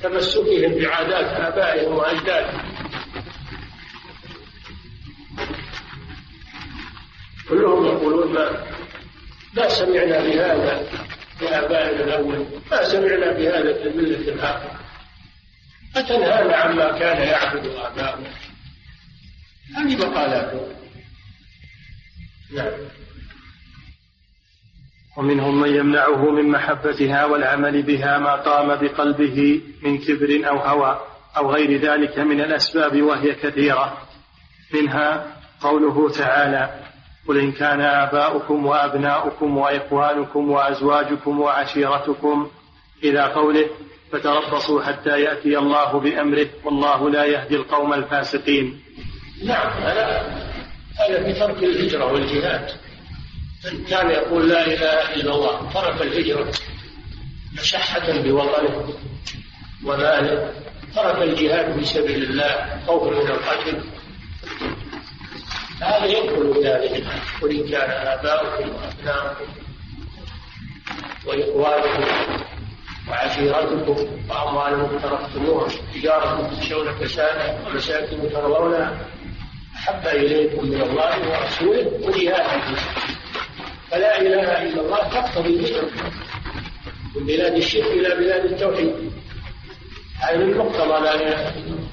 تمسكهم 0.02 0.74
بعادات 0.74 1.24
آبائهم 1.24 1.96
وأجدادهم. 1.96 2.62
كلهم 7.48 7.86
يقولون 7.86 8.32
ما 8.32 8.64
ما 9.56 9.68
سمعنا 9.68 10.18
بهذا 10.18 10.86
لآبائنا 11.40 12.04
الأول 12.04 12.46
ما 12.70 12.82
سمعنا 12.84 13.32
بهذا 13.32 13.72
في 13.72 13.88
الملة 13.88 14.16
الآخرة. 14.16 14.80
أتنهانا 15.96 16.56
عما 16.56 16.98
كان 16.98 17.22
يعبد 17.28 17.66
آباؤنا. 17.66 18.30
هذه 19.76 19.96
مقالاتهم. 19.96 20.77
نعم. 22.54 22.72
ومنهم 25.18 25.60
من 25.60 25.74
يمنعه 25.74 26.30
من 26.30 26.48
محبتها 26.48 27.24
والعمل 27.24 27.82
بها 27.82 28.18
ما 28.18 28.34
قام 28.34 28.68
بقلبه 28.68 29.62
من 29.82 29.98
كبر 29.98 30.48
أو 30.48 30.58
هوى 30.58 31.00
أو 31.36 31.50
غير 31.50 31.80
ذلك 31.80 32.18
من 32.18 32.40
الأسباب 32.40 33.02
وهي 33.02 33.34
كثيرة. 33.34 33.98
منها 34.74 35.36
قوله 35.60 36.10
تعالى 36.10 36.88
قل 37.28 37.38
إن 37.38 37.52
كان 37.52 37.80
آباؤكم 37.80 38.66
وأبناؤكم 38.66 39.56
وإخوانكم 39.56 40.50
وأزواجكم 40.50 41.40
وعشيرتكم 41.40 42.50
إلى 43.04 43.20
قوله 43.20 43.70
فتربصوا 44.12 44.82
حتى 44.82 45.20
يأتي 45.20 45.58
الله 45.58 46.00
بأمره 46.00 46.48
والله 46.64 47.10
لا 47.10 47.24
يهدي 47.24 47.56
القوم 47.56 47.92
الفاسقين. 47.94 48.80
نعم 49.44 49.70
هذا 49.70 50.47
هذا 50.98 51.24
في 51.24 51.32
ترك 51.32 51.62
الهجرة 51.62 52.12
والجهاد. 52.12 52.70
كان 53.88 54.10
يقول 54.10 54.48
لا 54.48 54.66
إله 54.66 55.14
إلا 55.14 55.34
الله 55.34 55.70
ترك 55.74 56.02
الهجرة. 56.02 56.52
مشحة 57.60 58.12
بوطنه 58.22 58.94
وماله. 59.84 60.52
ترك 60.94 61.22
الجهاد 61.22 61.78
في 61.78 61.84
سبيل 61.84 62.22
الله 62.22 62.80
خوفا 62.86 63.10
من 63.10 63.30
القتل. 63.30 63.84
هذا 65.82 66.06
يدخل 66.06 66.42
الآية 66.42 67.04
قل 67.42 67.50
إن 67.50 67.68
كان 67.68 67.90
آباؤكم 67.90 68.68
وأبناؤكم 68.74 69.46
وإخوانكم 71.26 72.04
وعشيرتكم 73.08 73.96
وأموال 74.30 74.80
اقترفتموها 74.80 75.68
تجارة 75.94 76.50
تخشون 76.50 76.98
كسادها 77.00 77.66
ومساكن 77.66 78.30
ترضونها. 78.32 79.06
أحب 79.78 80.06
إليكم 80.06 80.68
من 80.68 80.80
الله 80.82 81.30
ورسوله 81.30 81.86
وجهاد 82.06 82.60
في 82.60 82.74
فلا 83.90 84.20
إله 84.20 84.62
إلا 84.62 84.80
الله 84.80 85.08
تقتضي 85.08 85.48
الهجرة 85.48 85.90
من 87.16 87.26
بلاد 87.26 87.54
الشرك 87.56 87.86
إلى 87.86 88.14
بلاد 88.14 88.44
التوحيد. 88.44 89.12
هذا 90.20 90.36
من 90.36 90.56
مقتضى 90.58 91.04
لا 91.04 91.14
إله 91.14 91.48
إلا 91.48 91.66
الله. 91.66 91.88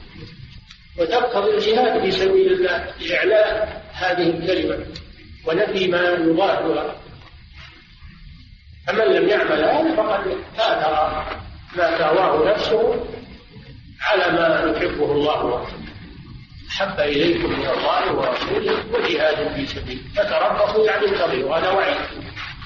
وتقتضي 1.00 1.58
الجهاد 1.58 2.02
في 2.02 2.12
سبيل 2.12 2.54
الله 2.54 2.94
لإعلاء 3.02 3.84
هذه 3.94 4.30
الكلمة. 4.30 4.86
ونفي 5.48 5.88
ما 5.88 6.10
يضادها 6.10 6.96
فمن 8.88 9.06
لم 9.06 9.30
يعمل 9.30 9.64
هذا 9.64 9.96
فقد 9.96 10.28
آثر 10.58 11.26
ما 11.78 11.98
تهواه 11.98 12.52
نفسه 12.52 13.06
على 14.02 14.32
ما 14.32 14.78
يحبه 14.78 15.12
الله 15.12 15.46
ورسوله. 15.46 15.85
أحب 16.76 17.00
إليكم 17.00 17.50
من 17.50 17.66
الله 17.66 18.14
ورسوله 18.14 18.86
وجهاد 18.94 19.56
في 19.56 19.66
سبيله 19.66 20.02
فتربصوا 20.16 20.86
يعني 20.86 21.06
انتظروا 21.06 21.58
هذا 21.58 21.72
وعيد. 21.72 21.98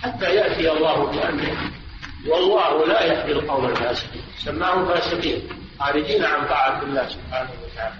حتى 0.02 0.26
يأتي 0.26 0.72
الله 0.72 1.06
بأمره. 1.06 1.72
والله 2.28 2.86
لا 2.86 3.04
يهدي 3.04 3.32
القوم 3.32 3.66
الفاسقين. 3.66 4.22
سماهم 4.38 4.86
فاسقين 4.86 5.42
خارجين 5.80 6.26
عن 6.26 6.48
طاعة 6.48 6.84
الله 6.84 7.08
سبحانه 7.08 7.50
وتعالى. 7.64 7.96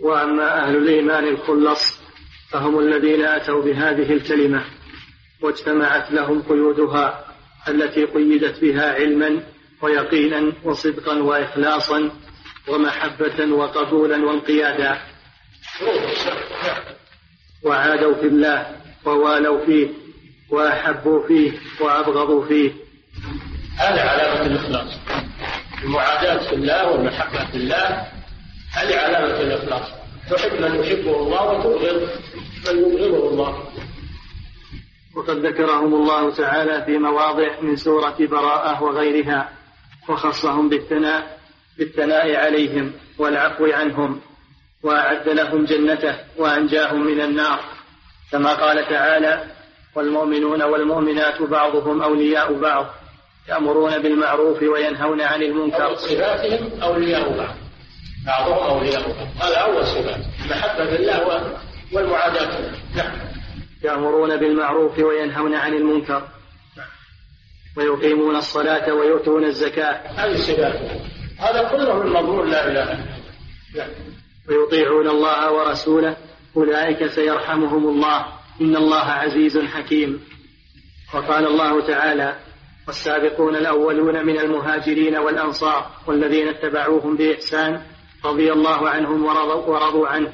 وأما 0.00 0.64
أهل 0.64 0.76
الإيمان 0.76 1.28
الخلص 1.28 2.00
فهم 2.50 2.78
الذين 2.78 3.24
أتوا 3.24 3.62
بهذه 3.62 4.12
الكلمة 4.12 4.64
واجتمعت 5.42 6.12
لهم 6.12 6.42
قيودها 6.42 7.24
التي 7.68 8.04
قيدت 8.04 8.60
بها 8.60 8.92
علما 8.92 9.42
ويقينا 9.82 10.52
وصدقا 10.64 11.22
وإخلاصا 11.22 12.10
ومحبة 12.68 13.54
وقبولا 13.54 14.26
وانقيادا. 14.26 14.98
وعادوا 17.64 18.14
في 18.14 18.26
الله 18.26 18.76
ووالوا 19.04 19.66
فيه 19.66 19.88
وأحبوا 20.50 21.26
فيه 21.26 21.52
وأبغضوا 21.80 22.46
فيه. 22.46 22.72
هذا 23.78 24.02
علامة 24.02 24.46
الإخلاص. 24.46 24.98
المعاداة 25.84 26.48
في 26.48 26.54
الله 26.54 26.90
والمحبة 26.90 27.50
في 27.50 27.56
الله 27.56 28.06
هذه 28.72 28.98
علامة 28.98 29.40
الإخلاص. 29.40 29.88
تحب 30.30 30.60
من 30.60 30.74
يحبه 30.74 31.16
الله 31.16 31.42
وتبغض 31.42 32.08
من 32.68 32.78
يبغضه 32.78 33.30
الله. 33.30 33.64
وقد 35.16 35.46
ذكرهم 35.46 35.94
الله 35.94 36.34
تعالى 36.34 36.84
في 36.84 36.98
مواضع 36.98 37.60
من 37.60 37.76
سورة 37.76 38.16
براءة 38.20 38.82
وغيرها 38.82 39.48
وخصهم 40.08 40.68
بالثناء 40.68 41.37
بالثناء 41.78 42.36
عليهم 42.36 42.92
والعفو 43.18 43.66
عنهم 43.66 44.20
وأعد 44.82 45.28
لهم 45.28 45.64
جنته 45.64 46.14
وأنجاهم 46.36 47.06
من 47.06 47.20
النار. 47.20 47.60
كما 48.32 48.54
قال 48.54 48.88
تعالى 48.88 49.44
والمؤمنون 49.94 50.62
والمؤمنات 50.62 51.42
بعضهم 51.42 52.02
أولياء 52.02 52.52
بعض 52.52 52.86
يأمرون 53.48 53.98
بالمعروف 53.98 54.62
وينهون 54.62 55.20
عن 55.20 55.42
المنكر. 55.42 55.94
صفاتهم 55.94 56.82
أولياء 56.82 57.36
بعض. 57.36 57.56
بعضهم 58.26 58.68
أولياء 58.68 59.02
بعض. 59.02 59.28
هذا 59.40 59.56
أول 59.56 59.86
صفات. 59.86 60.20
المحبة 60.44 60.84
بالله 60.84 61.56
والمعاداة 61.92 62.72
نعم. 62.96 63.12
يأمرون 63.84 64.36
بالمعروف 64.36 64.98
وينهون 64.98 65.54
عن 65.54 65.74
المنكر. 65.74 66.28
ويقيمون 67.76 68.36
الصلاة 68.36 68.94
ويؤتون 68.94 69.44
الزكاة. 69.44 70.00
هذه 70.16 70.34
الصفات 70.34 70.80
هذا 71.38 71.68
كله 71.68 72.02
من 72.02 72.12
مضمون 72.12 72.50
لا 72.50 72.66
إله 72.66 72.82
إلا 72.82 72.92
الله. 73.74 73.88
ويطيعون 74.48 75.08
الله 75.08 75.52
ورسوله 75.52 76.16
أولئك 76.56 77.06
سيرحمهم 77.06 77.88
الله. 77.88 78.26
إن 78.60 78.76
الله 78.76 79.04
عزيز 79.04 79.58
حكيم. 79.58 80.20
وقال 81.14 81.46
الله 81.46 81.86
تعالى 81.86 82.36
والسابقون 82.86 83.56
الأولون 83.56 84.26
من 84.26 84.38
المهاجرين 84.38 85.16
والأنصار 85.16 85.90
والذين 86.06 86.48
اتبعوهم 86.48 87.16
بإحسان 87.16 87.82
رضي 88.24 88.52
الله 88.52 88.88
عنهم 88.88 89.24
ورضوا, 89.24 89.66
ورضوا 89.66 90.08
عنه. 90.08 90.32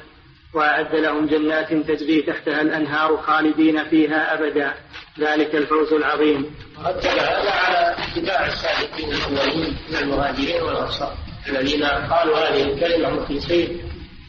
وأعد 0.53 0.95
لهم 0.95 1.25
جنات 1.25 1.73
تجري 1.73 2.21
تحتها 2.21 2.61
الأنهار 2.61 3.17
خالدين 3.17 3.83
فيها 3.83 4.33
أبدا. 4.33 4.73
ذلك 5.19 5.55
الفوز 5.55 5.93
العظيم. 5.93 6.55
رتب 6.83 7.09
هذا 7.09 7.51
على 7.51 7.95
اتباع 8.03 8.45
السابقين 8.47 9.11
الأولين 9.11 9.77
من 9.89 9.95
المهاجرين 9.95 10.61
والأنصار 10.61 11.17
الذين 11.47 11.83
قالوا 11.85 12.37
هذه 12.37 12.63
الكلمة 12.63 13.09
مخلصين 13.09 13.81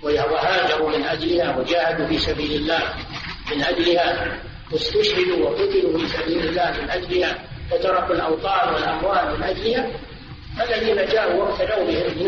وهاجروا 0.02 0.98
من 0.98 1.04
أجلها 1.04 1.56
وجاهدوا 1.56 2.06
في 2.06 2.18
سبيل 2.18 2.52
الله. 2.52 2.94
من 3.52 3.62
أجلها 3.62 4.38
واستشهدوا 4.72 5.36
وقتلوا 5.44 5.98
في 5.98 6.08
سبيل 6.08 6.48
الله. 6.48 6.82
من 6.82 6.90
أجلها 6.90 7.38
وتركوا 7.72 8.14
الأوطان 8.14 8.74
والأموال. 8.74 9.36
من 9.36 9.42
أجلها 9.42 9.90
الذين 10.60 11.06
جاءوا 11.06 11.44
واقتدوا 11.44 11.84
بهم 11.84 12.18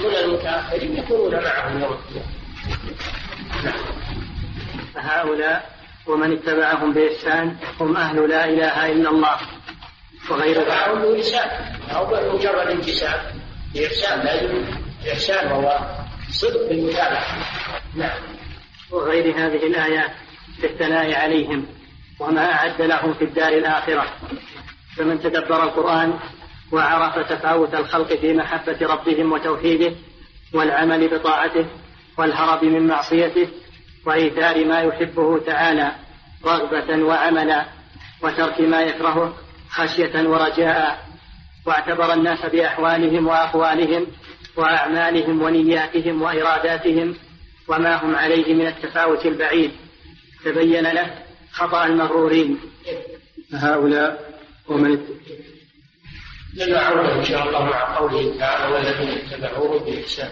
من 0.00 0.16
المتأخرين 0.24 0.96
يكونون 0.96 1.34
معهم 1.44 1.80
يوم 1.80 1.92
القيامة. 1.92 2.26
فهؤلاء 4.94 5.70
ومن 6.06 6.32
اتبعهم 6.32 6.92
بإحسان 6.92 7.56
هم 7.80 7.96
أهل 7.96 8.28
لا 8.28 8.44
إله 8.44 8.92
إلا 8.92 9.10
الله. 9.10 9.36
وغير 10.30 10.62
اتبعهم 10.62 11.02
بإحسان. 11.02 11.48
أو 11.90 12.34
مجرد 12.34 12.66
انتساب 12.66 13.20
بإحسان 13.74 14.20
لازم 14.20 14.64
إحسان 15.12 15.48
هو 15.48 15.78
صدق 16.30 16.70
المتابعة 16.70 17.24
نعم. 17.94 18.20
وغير 18.90 19.34
هذه 19.36 19.66
الآيات 19.66 20.10
في 20.60 20.66
الثناء 20.66 21.14
عليهم 21.14 21.66
وما 22.20 22.52
أعد 22.52 22.82
لهم 22.82 23.14
في 23.14 23.24
الدار 23.24 23.52
الآخرة. 23.52 24.06
فمن 24.96 25.20
تدبر 25.20 25.62
القرآن 25.62 26.18
وعرف 26.72 27.18
تفاوت 27.32 27.74
الخلق 27.74 28.14
في 28.14 28.32
محبة 28.32 28.78
ربهم 28.82 29.32
وتوحيده 29.32 29.92
والعمل 30.54 31.18
بطاعته 31.18 31.66
والهرب 32.18 32.64
من 32.64 32.86
معصيته 32.86 33.48
وإيثار 34.06 34.64
ما 34.64 34.80
يحبه 34.80 35.38
تعالى 35.38 35.92
رغبة 36.44 37.04
وعملا 37.04 37.66
وترك 38.22 38.60
ما 38.60 38.80
يكرهه 38.80 39.36
خشية 39.70 40.28
ورجاء. 40.28 41.06
واعتبر 41.66 42.12
الناس 42.12 42.46
بأحوالهم 42.46 43.26
وأقوالهم 43.26 44.06
وأعمالهم 44.56 45.42
ونياتهم 45.42 46.22
وإراداتهم 46.22 47.16
وما 47.68 48.04
هم 48.04 48.16
عليه 48.16 48.54
من 48.54 48.66
التفاوت 48.66 49.26
البعيد. 49.26 49.70
تبين 50.44 50.86
له 50.86 51.14
خطأ 51.52 51.86
المغرورين. 51.86 52.58
هؤلاء 53.54 54.32
ومن 54.68 54.98
لنا 56.54 57.18
إن 57.18 57.24
شاء 57.24 57.48
الله 57.48 57.64
مع 57.64 57.96
قوله 57.98 58.38
تعالى 58.38 58.74
والذين 58.74 59.08
اتبعوه 59.08 59.78
بإحسان 59.78 60.30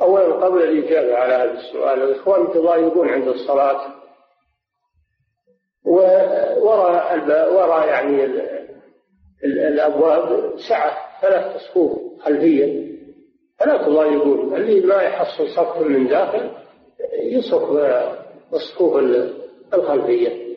أولا 0.00 0.34
قبل 0.34 0.62
الإجابة 0.62 1.16
على 1.16 1.34
هذا 1.34 1.52
السؤال 1.52 2.02
الإخوان 2.02 2.40
انتظار 2.40 3.10
عند 3.12 3.28
الصلاة 3.28 3.80
ووراء 5.86 7.18
وراء 7.54 7.88
يعني 7.88 8.24
الأبواب 9.44 10.52
سعة 10.68 10.92
ثلاث 11.22 11.56
صفوف 11.56 11.98
خلفية. 12.22 12.90
فلا 13.58 13.76
تضايقون 13.86 14.54
اللي 14.56 14.86
ما 14.86 15.02
يحصل 15.02 15.48
صف 15.48 15.80
من 15.80 16.08
داخل 16.08 16.50
يصف 17.22 17.62
الصفوف 18.52 18.96
الخلفية. 19.74 20.50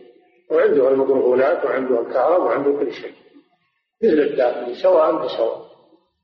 وعنده 0.51 0.89
الميكروفونات 0.89 1.65
وعنده 1.65 2.01
الكهرباء 2.01 2.41
وعنده 2.41 2.79
كل 2.79 2.91
شيء. 2.91 3.13
مثل 4.03 4.19
الداخل 4.19 4.75
سواء 4.75 5.25
بسواء. 5.25 5.63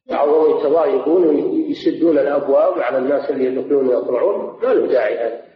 بعضهم 0.10 0.58
يتضايقون 0.58 1.28
ويسدون 1.28 2.18
الأبواب 2.18 2.80
على 2.80 2.98
الناس 2.98 3.30
اللي 3.30 3.46
يدخلون 3.46 3.88
ويطلعون. 3.88 4.60
ما 4.64 4.74
له 4.74 4.88
داعي 4.88 5.18
هذا. 5.18 5.49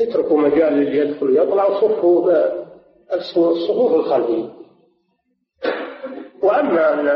اتركوا 0.00 0.38
مجال 0.38 0.72
للي 0.72 0.98
يدخل 0.98 1.30
ويطلع 1.30 1.66
وصفوا 1.66 2.32
الصفوف 3.12 3.94
الخلفية. 3.94 4.48
وأما 6.42 6.94
أن 6.94 7.08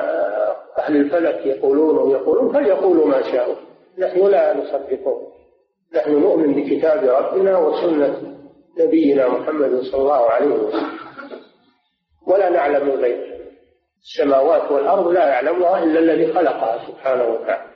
أهل 0.79 0.97
الفلك 0.97 1.47
يقولون 1.47 1.99
ويقولون 1.99 2.53
فليقولوا 2.53 3.07
ما 3.07 3.23
شاءوا. 3.23 3.55
نحن 3.99 4.27
لا 4.27 4.57
نصدقهم 4.57 5.27
نحن 5.95 6.13
نؤمن 6.21 6.55
بكتاب 6.55 7.05
ربنا 7.05 7.59
وسنة 7.59 8.37
نبينا 8.79 9.29
محمد 9.29 9.81
صلى 9.81 10.01
الله 10.01 10.31
عليه 10.31 10.47
وسلم. 10.47 10.91
ولا 12.27 12.51
نعلم 12.51 12.89
الغيب. 12.91 13.21
السماوات 14.03 14.71
والأرض 14.71 15.09
لا 15.09 15.29
يعلمها 15.29 15.85
إلا 15.85 15.99
الذي 15.99 16.33
خلقها 16.33 16.87
سبحانه 16.87 17.25
وتعالى. 17.25 17.71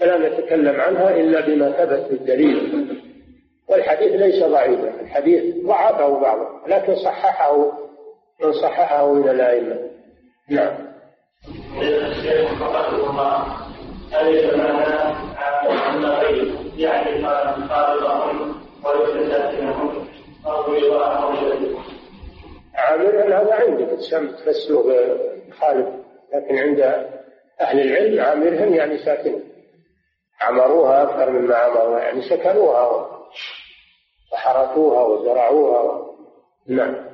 فلا 0.00 0.18
نتكلم 0.28 0.80
عنها 0.80 1.16
إلا 1.16 1.40
بما 1.46 1.70
ثبت 1.70 2.10
بالدليل 2.10 2.81
والحديث 3.72 4.12
ليس 4.12 4.44
ضعيفا. 4.44 5.00
الحديث 5.00 5.64
ضعفه 5.66 6.20
بعضه 6.20 6.48
لكن 6.66 6.96
صححه 6.96 7.72
من 8.42 8.52
صححه 8.52 9.12
من 9.12 9.28
الأئمة. 9.28 9.78
نعم. 10.48 10.92
أليس 14.20 14.54
معنى 14.54 14.86
أن 15.90 16.04
غير 16.04 16.54
يعني 16.76 17.16
الله 17.16 17.32
عامر 22.74 23.34
هذا 23.34 23.54
عندك 23.54 23.88
تفسره 24.36 25.16
خالد 25.60 26.02
لكن 26.34 26.58
عند 26.58 26.80
أهل 27.60 27.80
العلم 27.80 28.20
عامرهم 28.20 28.74
يعني 28.74 28.98
ساكن 28.98 29.40
عمروها 30.40 31.02
أكثر 31.02 31.30
مما 31.30 31.54
عمروها 31.54 32.00
يعني 32.00 32.22
سكنوها. 32.22 33.08
وحرثوها 34.32 35.02
وزرعوها. 35.02 36.06
نعم. 36.68 37.12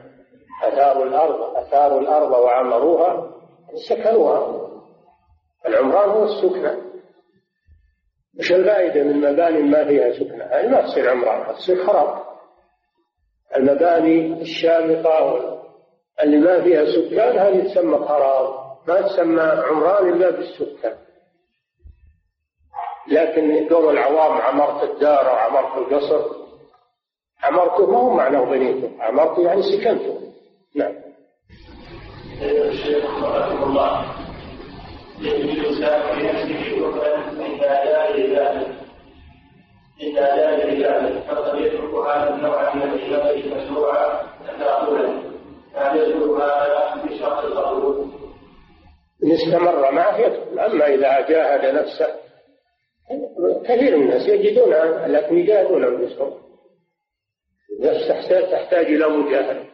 أثاروا 0.64 1.04
الأرض 1.04 1.56
أثاروا 1.56 2.00
الأرض 2.00 2.30
وعمروها 2.30 3.30
سكنوها. 3.88 4.68
العمران 5.66 6.10
هو 6.10 6.24
السكنة 6.24 6.88
وش 8.38 8.52
الفائدة 8.52 9.04
من 9.04 9.20
مباني 9.20 9.62
ما 9.62 9.84
فيها 9.84 10.12
سكنة؟ 10.12 10.44
هذه 10.44 10.68
ما 10.68 10.82
تصير 10.82 11.10
عمران 11.10 11.54
تصير 11.54 11.86
خراب. 11.86 12.22
المباني 13.56 14.40
الشامخة 14.40 15.58
اللي 16.22 16.36
ما 16.38 16.62
فيها 16.62 16.84
سكان 16.84 17.38
هذه 17.38 17.64
تسمى 17.64 17.98
خراب. 17.98 18.68
ما 18.88 19.00
تسمى 19.00 19.42
عمران 19.42 20.08
إلا 20.08 20.30
بالسكان. 20.30 20.96
لكن 23.08 23.68
قول 23.68 23.98
العوام 23.98 24.32
عمرت 24.40 24.90
الدار 24.90 25.30
أو 25.30 25.36
عمرت 25.36 25.78
القصر 25.78 26.47
هو 27.80 28.14
معناه 28.14 28.44
بنيته 28.44 28.90
عمرته 29.00 29.42
يعني 29.42 29.62
سكنته. 29.62 30.20
نعم. 30.74 30.94
الشيخ 32.42 33.24
رحمه 33.24 33.66
الله. 33.66 34.04
يجوز 35.20 35.82
لذلك 40.64 41.22
فقد 41.28 41.60
يترك 41.60 41.94
هذا 41.94 42.34
النوع 42.34 42.74
من 42.74 42.82
العبادة 42.82 43.34
هل 45.74 46.02
هذا؟ 47.56 48.08
إن 49.24 49.32
استمر 49.32 49.92
معه 49.92 50.18
يدخل. 50.18 50.58
أما 50.58 50.86
إذا 50.86 51.28
جاهد 51.28 51.74
نفسه 51.74 52.06
كثير 53.64 53.96
من 53.96 54.02
الناس 54.02 54.28
يجدون 54.28 54.72
لكن 55.06 55.38
يجاهدون 55.38 55.84
أنفسهم 55.84 56.47
النفس 57.78 58.28
تحتاج 58.28 58.86
إلى 58.86 59.08
مجاهدة. 59.08 59.64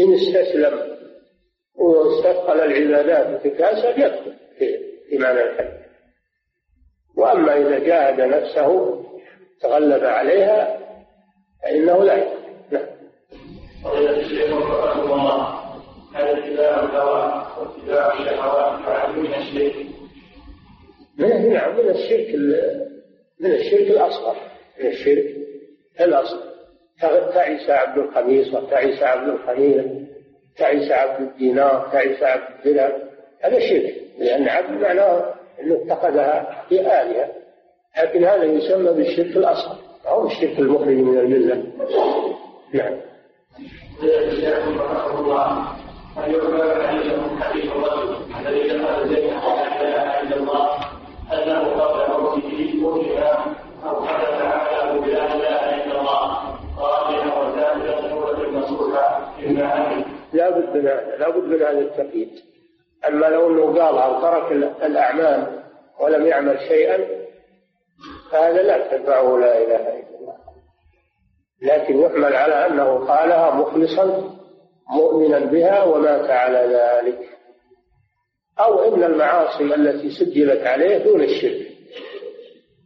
إن 0.00 0.14
استسلم 0.14 0.98
واستثقل 1.74 2.60
العبادات 2.60 3.46
بتكاسل 3.46 4.00
يدخل 4.02 4.34
في 5.08 5.18
معنى 5.18 5.42
الحج 5.42 5.78
وأما 7.16 7.56
إذا 7.56 7.78
جاهد 7.78 8.20
نفسه 8.20 8.98
تغلب 9.60 10.04
عليها 10.04 10.78
فإنه 11.62 12.04
لا 12.04 12.14
يدخل 12.14 12.38
نعم. 12.70 12.86
هل 16.14 16.26
اتباع 16.26 16.82
الهوى 16.82 17.46
واتباع 17.58 18.12
الشهوات 18.12 19.08
من 19.16 19.34
الشرك؟ 19.34 19.86
من 21.18 21.52
نعم 21.52 21.76
من 21.76 21.90
الشرك 21.90 22.34
من 23.40 23.50
الشرك 23.50 23.90
الأصغر. 23.90 24.36
من 24.80 24.86
الشرك 24.86 25.36
الأصغر. 26.00 26.47
تعس 27.00 27.70
عبد 27.70 27.98
الخميس 27.98 28.54
وتعس 28.54 29.02
عبد 29.02 29.28
الخميل 29.28 30.06
تعس 30.56 30.90
عبد 30.90 31.20
الدينار 31.20 31.88
تعس 31.92 32.22
عبد 32.22 32.66
الدرهم 32.66 33.00
هذا 33.40 33.58
شرك 33.58 33.94
لأن 34.18 34.48
عبد 34.48 34.70
معناه 34.82 35.34
أنه 35.60 35.76
اتخذها 35.84 36.64
في 36.68 36.80
آلهة. 36.80 37.28
لكن 38.02 38.24
هذا 38.24 38.44
يسمى 38.44 38.92
بالشرك 38.92 39.36
الأصغر. 39.36 39.76
أو 40.08 40.26
الشرك 40.26 40.58
المخرج 40.58 40.88
من 40.96 41.18
الملة؟ 41.18 41.54
نعم. 42.74 42.96
إلا 50.22 50.36
الله 50.36 50.78
لا 60.32 60.50
بد 60.50 60.76
من 60.76 60.88
هذا 60.88 61.16
لا 61.18 61.30
بد 61.30 61.44
من 61.44 61.62
هذا 61.62 61.78
التقييد. 61.78 62.30
أما 63.08 63.26
لو 63.26 63.50
أنه 63.50 63.80
قالها 63.80 64.06
وترك 64.06 64.52
الأعمال 64.82 65.62
ولم 66.00 66.26
يعمل 66.26 66.58
شيئا 66.68 67.06
فهذا 68.32 68.62
لا 68.62 68.96
تنفعه 68.96 69.38
لا 69.38 69.58
إله 69.58 69.76
إلا 69.76 70.18
الله. 70.20 70.36
لكن 71.62 71.98
يحمل 71.98 72.34
على 72.34 72.54
أنه 72.66 73.06
قالها 73.06 73.54
مخلصا 73.54 74.34
مؤمنا 74.90 75.38
بها 75.38 75.84
ومات 75.84 76.30
على 76.30 76.58
ذلك. 76.58 77.18
أو 78.60 78.94
إن 78.94 79.04
المعاصي 79.04 79.64
التي 79.64 80.10
سجلت 80.10 80.66
عليه 80.66 80.98
دون 80.98 81.20
الشرك. 81.20 81.66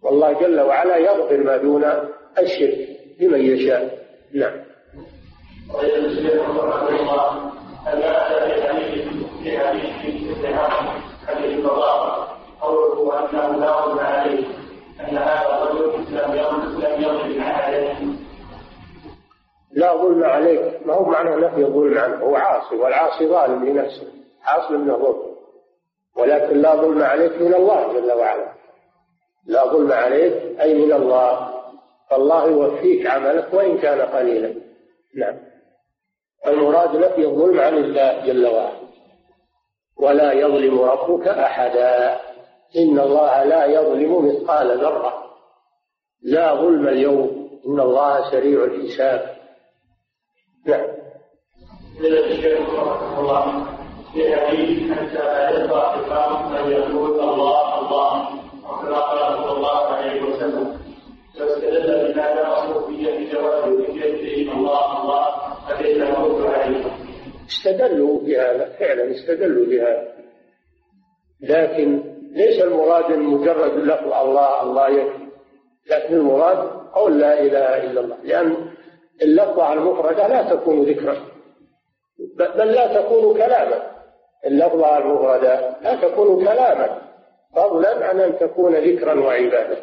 والله 0.03 0.41
جل 0.41 0.61
وعلا 0.61 0.97
يغفر 0.97 1.37
ما 1.37 1.57
دون 1.57 1.85
الشرك 2.39 2.89
لمن 3.21 3.41
يشاء. 3.41 3.99
نعم. 4.35 4.62
في 9.43 9.59
حديث 9.59 9.97
ابن 10.37 10.57
حديث 11.27 11.59
القضاء 11.59 12.29
قوله 12.61 13.19
انه 13.19 13.57
لا 13.59 13.85
ظلم 13.85 13.99
عليه 13.99 14.47
ان 15.01 15.17
هذا 15.17 15.63
الرجل 15.63 16.05
لم 16.11 16.35
يظلم 17.03 17.43
عليه 17.43 17.95
لا 19.73 19.97
ظلم 19.97 20.25
عليك. 20.25 20.87
ما 20.87 20.95
هو 20.95 21.05
معنى 21.05 21.37
نفي 21.37 21.65
الظلم 21.65 21.99
عنه؟ 21.99 22.17
هو 22.17 22.37
عاصي 22.37 22.77
والعاصي 22.77 23.29
ظالم 23.29 23.65
لنفسه. 23.65 24.07
حاصل 24.43 24.79
منه 24.79 24.97
ظلم 24.97 25.33
ولكن 26.17 26.57
لا 26.57 26.77
ظلم 26.77 27.03
عليك 27.03 27.43
من 27.43 27.55
الله 27.55 27.93
جل 27.93 28.13
وعلا. 28.13 28.53
لا 29.47 29.67
ظلم 29.67 29.93
عليك 29.93 30.61
أي 30.61 30.75
من 30.75 30.93
الله. 30.93 31.53
فالله 32.11 32.47
يوفيك 32.47 33.07
عملك 33.07 33.55
وإن 33.55 33.79
كان 33.79 34.01
قليلا. 34.01 34.55
نعم. 35.17 35.52
المراد 36.47 36.97
نفي 36.97 37.27
الظلم 37.27 37.61
عن 37.61 37.77
الله 37.77 38.27
جل 38.27 38.47
وعلا. 38.47 38.83
ولا 39.97 40.33
يظلم 40.33 40.81
ربك 40.81 41.29
أحدا. 41.29 42.21
إن 42.77 42.99
الله 42.99 43.45
لا 43.45 43.65
يظلم 43.65 44.27
مثقال 44.29 44.79
ذرة. 44.79 45.13
لا 46.23 46.55
ظلم 46.55 46.89
اليوم. 46.89 47.51
إن 47.67 47.81
الله 47.81 48.31
سريع 48.31 48.65
الحساب. 48.65 49.37
نعم. 50.67 50.87
الله 57.35 57.79
الله 57.79 58.29
وكما 58.65 58.99
قال 58.99 59.37
صلى 59.37 59.53
الله 59.53 59.87
عليه 59.87 60.23
وسلم 60.23 60.83
الله 64.53 65.03
الله 65.03 65.32
استدلوا 67.49 68.21
بهذا 68.21 68.65
فعلا 68.79 69.11
استدلوا 69.11 69.67
بهذا 69.67 70.13
لكن 71.41 72.03
ليس 72.33 72.63
المراد 72.63 73.13
مجرد 73.13 73.73
لفظ 73.73 74.13
الله 74.13 74.63
الله 74.63 74.89
يكفي. 74.89 75.23
لكن 75.91 76.15
المراد 76.15 76.59
قول 76.95 77.21
لا 77.21 77.41
إله 77.41 77.85
إلا 77.85 78.01
الله. 78.01 78.17
لأن 78.25 78.57
اللفظه 79.23 79.73
المفردة 79.73 80.27
لا 80.27 80.55
تكون 80.55 80.83
ذكرا 80.83 81.17
بل 82.39 82.73
لا 82.73 83.03
تكون 83.03 83.35
كلاما. 83.35 83.93
اللفظه 84.47 84.99
المفردة 84.99 85.77
لا 85.83 86.09
تكون 86.09 86.45
كلاما 86.45 87.03
فضلا 87.57 88.07
عن 88.07 88.21
أن 88.21 88.39
تكون 88.39 88.75
ذكرا 88.75 89.21
وعبادة. 89.21 89.77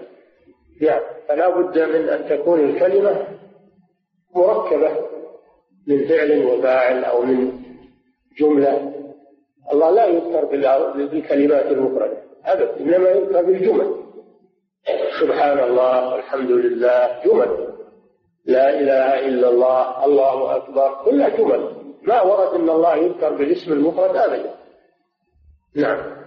يعني 0.82 1.06
فلا 1.28 1.50
بد 1.50 1.80
من 1.80 2.10
أن 2.10 2.30
تكون 2.30 2.60
الكلمة 2.60 3.28
مركبة. 4.36 5.09
من 5.90 6.08
فعل 6.08 6.46
وفاعل 6.46 7.04
أو 7.04 7.22
من 7.22 7.52
جملة. 8.40 8.94
الله 9.74 9.92
لا 9.92 10.06
يذكر 10.06 10.46
بالكلمات 10.96 11.66
المفردة. 11.66 12.18
ابدا 12.46 12.80
إنما 12.80 13.10
يذكر 13.10 13.42
بالجمل 13.46 13.96
سبحان 15.22 15.60
الله 15.60 16.14
والحمد 16.14 16.52
لله. 16.52 17.22
جمل. 17.26 17.68
لا 18.46 18.80
إله 18.80 19.28
إلا 19.28 19.50
الله. 19.50 20.06
الله 20.06 20.56
أكبر. 20.56 21.02
كلها 21.06 21.30
جمل. 21.30 21.72
ما 22.04 22.22
ورد 22.22 22.54
إن 22.54 22.70
الله 22.70 22.96
يذكر 22.96 23.30
بالاسم 23.30 23.74
المفرد 23.74 24.16
ابدا. 24.18 24.54
نعم. 25.76 26.20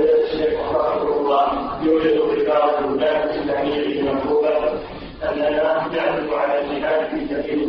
الشيخ 0.00 0.76
رحمه 0.76 1.16
الله 1.20 1.46
يوجد 1.84 2.20
عبارة 2.20 2.78
الباب 2.78 3.30
الإسلامية 3.30 4.00
المكتوبة 4.00 4.72
أننا 5.22 5.50
نعرف 5.50 6.32
على 6.32 6.60
الجهاد 6.60 7.10
في 7.10 7.21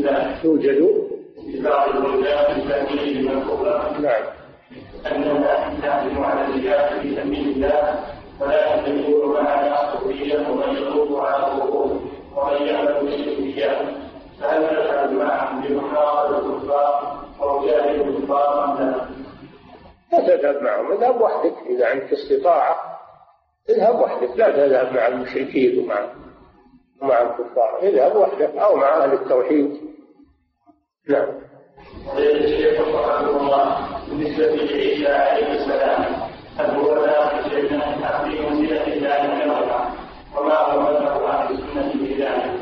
الله. 0.10 0.38
يوجد 0.44 1.04
عبارة 1.38 2.16
الباب 2.16 2.50
الإسلامية 2.50 3.20
المكتوبة 3.20 4.00
نعم. 4.00 4.24
أننا 5.12 5.34
نعرف 5.84 6.20
على 6.20 6.46
الجهاد 6.46 7.02
في 7.02 7.16
سبيل 7.16 7.48
الله 7.50 8.00
ولا 8.40 8.82
تكون 8.82 9.34
معنا 9.34 9.94
صوفيا 9.94 10.50
ومن 10.50 10.78
يطوف 10.78 11.20
على 11.20 11.54
الظهور 11.54 12.00
ومن 12.36 12.68
يعمل 12.68 13.06
بالشركيات 13.06 13.78
فهل 14.42 14.64
نفعل 14.64 15.16
معهم 15.16 15.62
بمحاضرة 15.62 16.56
الكفار 16.56 17.26
أو 17.42 17.66
جاهل 17.66 18.02
الكفار 18.02 18.66
أم 18.66 18.78
لا؟ 18.80 20.18
لا 20.20 20.38
تذهب 20.38 20.64
معهم. 20.64 20.92
اذهب 20.92 21.22
وحدك. 21.22 21.56
إذا 21.70 21.88
عندك 21.88 22.14
استطاعة 22.14 22.76
اذهب 23.70 24.00
وحدك. 24.00 24.38
لا 24.38 24.52
تذهب 24.52 24.94
مع 24.96 25.08
المشركين 25.08 25.80
ومع 25.80 26.06
ومع 27.02 27.22
الكفار. 27.22 27.80
اذهب 27.84 28.16
وحدك 28.16 28.56
أو 28.56 28.76
مع 28.76 29.04
أهل 29.04 29.14
التوحيد. 29.14 29.93
نعم 31.10 31.28
الشيخ 32.18 32.82
رحمه 32.82 33.30
الله 33.42 33.88
بالنسبة 34.10 34.46
لعيسى 34.46 35.08
عليه 35.08 35.52
السلام 35.52 36.04
هل 36.58 36.66
هو 36.76 37.06
ذاك 37.06 37.50
شيء 37.50 37.68
في 37.68 38.42
منزلة 38.50 38.94
الله 39.44 39.94
وما 40.38 40.56
هو 40.58 40.80
مذهب 40.80 41.24
أهل 41.24 41.54
السنة 41.54 41.92
في 41.92 42.14
ذلك؟ 42.14 42.60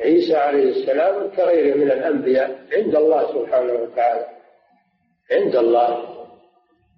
عيسى 0.00 0.36
عليه 0.36 0.70
السلام 0.70 1.30
كغيره 1.36 1.76
من 1.76 1.90
الأنبياء 1.90 2.58
عند 2.76 2.96
الله 2.96 3.26
سبحانه 3.32 3.72
وتعالى. 3.72 4.26
عند 5.32 5.56
الله 5.56 6.04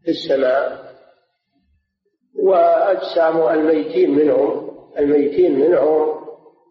في 0.05 0.11
السماء. 0.11 0.91
وأجسام 2.43 3.49
الميتين 3.49 4.11
منهم 4.11 4.71
الميتين 4.99 5.59
منهم 5.61 6.20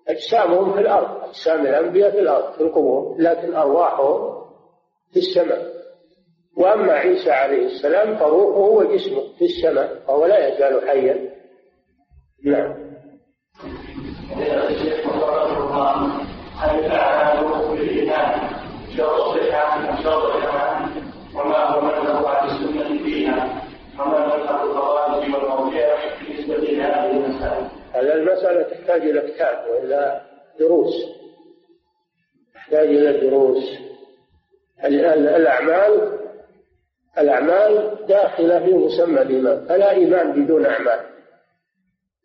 أجسامهم 0.09 0.73
في 0.73 0.79
الأرض 0.79 1.23
أجسام 1.23 1.61
الأنبياء 1.61 2.11
في 2.11 2.19
الأرض 2.19 2.53
في 2.53 2.61
القبور 2.61 3.15
لكن 3.19 3.55
أرواحهم 3.55 4.39
في 5.13 5.19
السماء. 5.19 5.65
وأما 6.57 6.93
عيسى 6.93 7.31
عليه 7.31 7.65
السلام 7.65 8.15
فروحه 8.17 8.59
وجسمه 8.59 9.21
في 9.37 9.45
السماء 9.45 9.99
فهو 10.07 10.25
لا 10.25 10.47
يزال 10.47 10.87
حيا. 10.89 11.29
نعم. 12.45 12.89
هل 16.59 16.79
المسألة 28.13 28.61
تحتاج 28.63 29.01
إلى 29.01 29.21
كتاب 29.21 29.65
وإلى 29.69 30.21
دروس. 30.59 30.93
تحتاج 32.53 32.87
إلى 32.87 33.29
دروس. 33.29 33.63
الأعمال 34.85 36.19
الأعمال 37.17 37.95
داخلة 38.07 38.59
في 38.65 38.73
مسمى 38.73 39.21
الإيمان. 39.21 39.65
فلا 39.65 39.91
إيمان 39.91 40.43
بدون 40.43 40.65
أعمال. 40.65 40.99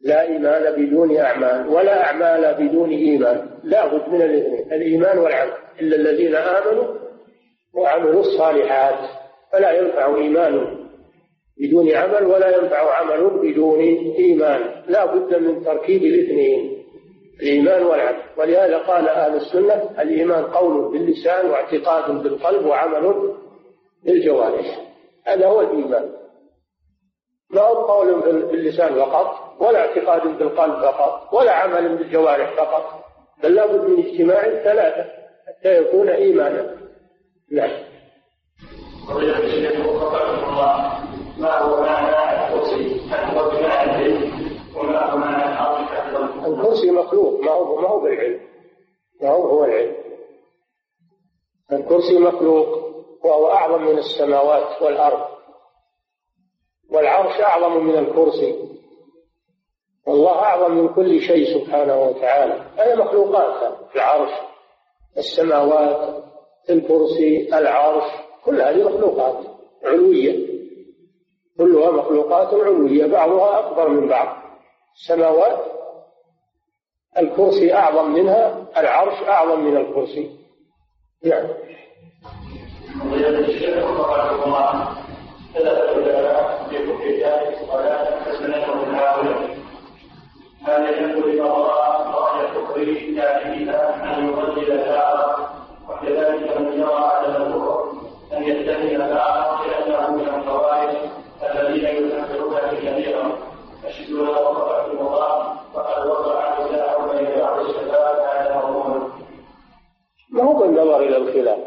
لا 0.00 0.22
إيمان 0.22 0.86
بدون 0.86 1.16
أعمال 1.16 1.68
ولا 1.68 2.06
أعمال 2.06 2.54
بدون 2.54 2.90
إيمان. 2.90 3.50
لا 3.64 3.86
بد 3.86 4.08
من 4.08 4.22
الاثنين 4.22 4.72
الإيمان 4.72 5.18
والعمل. 5.18 5.52
إلا 5.80 5.96
الذين 5.96 6.36
آمنوا 6.36 6.98
وعملوا 7.74 8.20
الصالحات 8.20 9.10
فلا 9.52 9.70
ينفع 9.70 10.16
إيمان 10.16 10.83
بدون 11.60 11.90
عمل 11.90 12.26
ولا 12.26 12.56
ينفع 12.56 12.96
عمل 12.96 13.30
بدون 13.30 13.78
إيمان. 14.18 14.82
لا 14.88 15.04
بد 15.14 15.34
من 15.34 15.64
تركيب 15.64 16.02
الاثنين 16.02 16.84
الإيمان 17.42 17.82
والعمل. 17.82 18.22
ولهذا 18.36 18.78
قال 18.78 19.08
أهل 19.08 19.36
السنة 19.36 20.02
الإيمان 20.02 20.44
قول 20.44 20.92
باللسان 20.92 21.50
واعتقاد 21.50 22.22
بالقلب 22.22 22.66
وعمل 22.66 23.34
بالجوارح. 24.04 24.80
هذا 25.26 25.46
هو 25.46 25.60
الإيمان. 25.60 26.10
ما 27.50 27.60
هو 27.60 27.74
قول 27.74 28.20
باللسان 28.50 28.94
فقط 28.94 29.44
ولا 29.60 29.78
اعتقاد 29.78 30.38
بالقلب 30.38 30.74
فقط 30.74 31.34
ولا 31.34 31.52
عمل 31.52 31.96
بالجوارح 31.96 32.56
فقط 32.56 33.04
بل 33.42 33.54
لابد 33.54 33.90
من 33.90 34.06
اجتماع 34.06 34.42
ثلاثة 34.42 35.10
حتى 35.48 35.78
يكون 35.78 36.08
إيمانا. 36.08 36.76
نعم. 37.52 37.70
ما 41.38 41.58
هو 41.58 41.82
معنى 41.82 42.46
الكرسي؟ 42.46 43.00
بمعنى 43.34 43.90
العلم 43.90 44.58
وما 44.76 45.10
هو 45.10 45.18
معنى؟ 45.18 45.44
الكرسي 46.46 46.90
مخلوق 46.90 47.40
ما 47.40 47.50
هو 47.50 47.80
ما 47.80 47.88
هو 47.88 48.00
بالعلم. 48.00 48.40
ما 49.22 49.30
هو 49.30 49.42
هو 49.42 49.64
العلم. 49.64 49.96
الكرسي 51.72 52.18
مخلوق 52.18 52.68
وهو 53.24 53.48
أعظم 53.50 53.82
من 53.82 53.98
السماوات 53.98 54.82
والأرض. 54.82 55.26
والعرش 56.90 57.40
أعظم 57.40 57.84
من 57.84 57.98
الكرسي. 57.98 58.68
والله 60.06 60.32
أعظم 60.32 60.74
من 60.74 60.88
كل 60.88 61.20
شيء 61.20 61.58
سبحانه 61.58 62.02
وتعالى. 62.02 62.66
هذه 62.76 62.94
مخلوقات 62.94 63.78
العرش 63.94 64.30
السماوات 65.16 66.24
الكرسي 66.70 67.58
العرش. 67.58 68.10
كل 68.44 68.60
هذه 68.60 68.88
مخلوقات 68.88 69.44
علوية. 69.84 70.53
كلها 71.58 71.90
مخلوقات 71.90 72.54
علوية 72.54 73.06
بعضها 73.06 73.58
أكبر 73.58 73.88
من 73.88 74.08
بعض. 74.08 74.36
السماوات 74.94 75.64
الكرسي 77.18 77.74
أعظم 77.74 78.10
منها 78.10 78.66
العرش 78.76 79.22
أعظم 79.28 79.60
من 79.60 79.76
الكرسي. 79.76 80.30
نعم. 81.24 81.46
الآخر 94.70 95.48
وكذلك 95.88 96.60
من 96.60 96.72
يرى 96.72 96.94
عدم 96.94 97.42
الكفر 97.42 97.92
أن 98.32 98.42
يتهم 98.42 99.00
الآخر 99.02 99.34
ما 110.30 110.42
هو 110.42 110.58
بالنظر 110.58 111.00
إلى 111.00 111.16
الخلاف؟ 111.16 111.58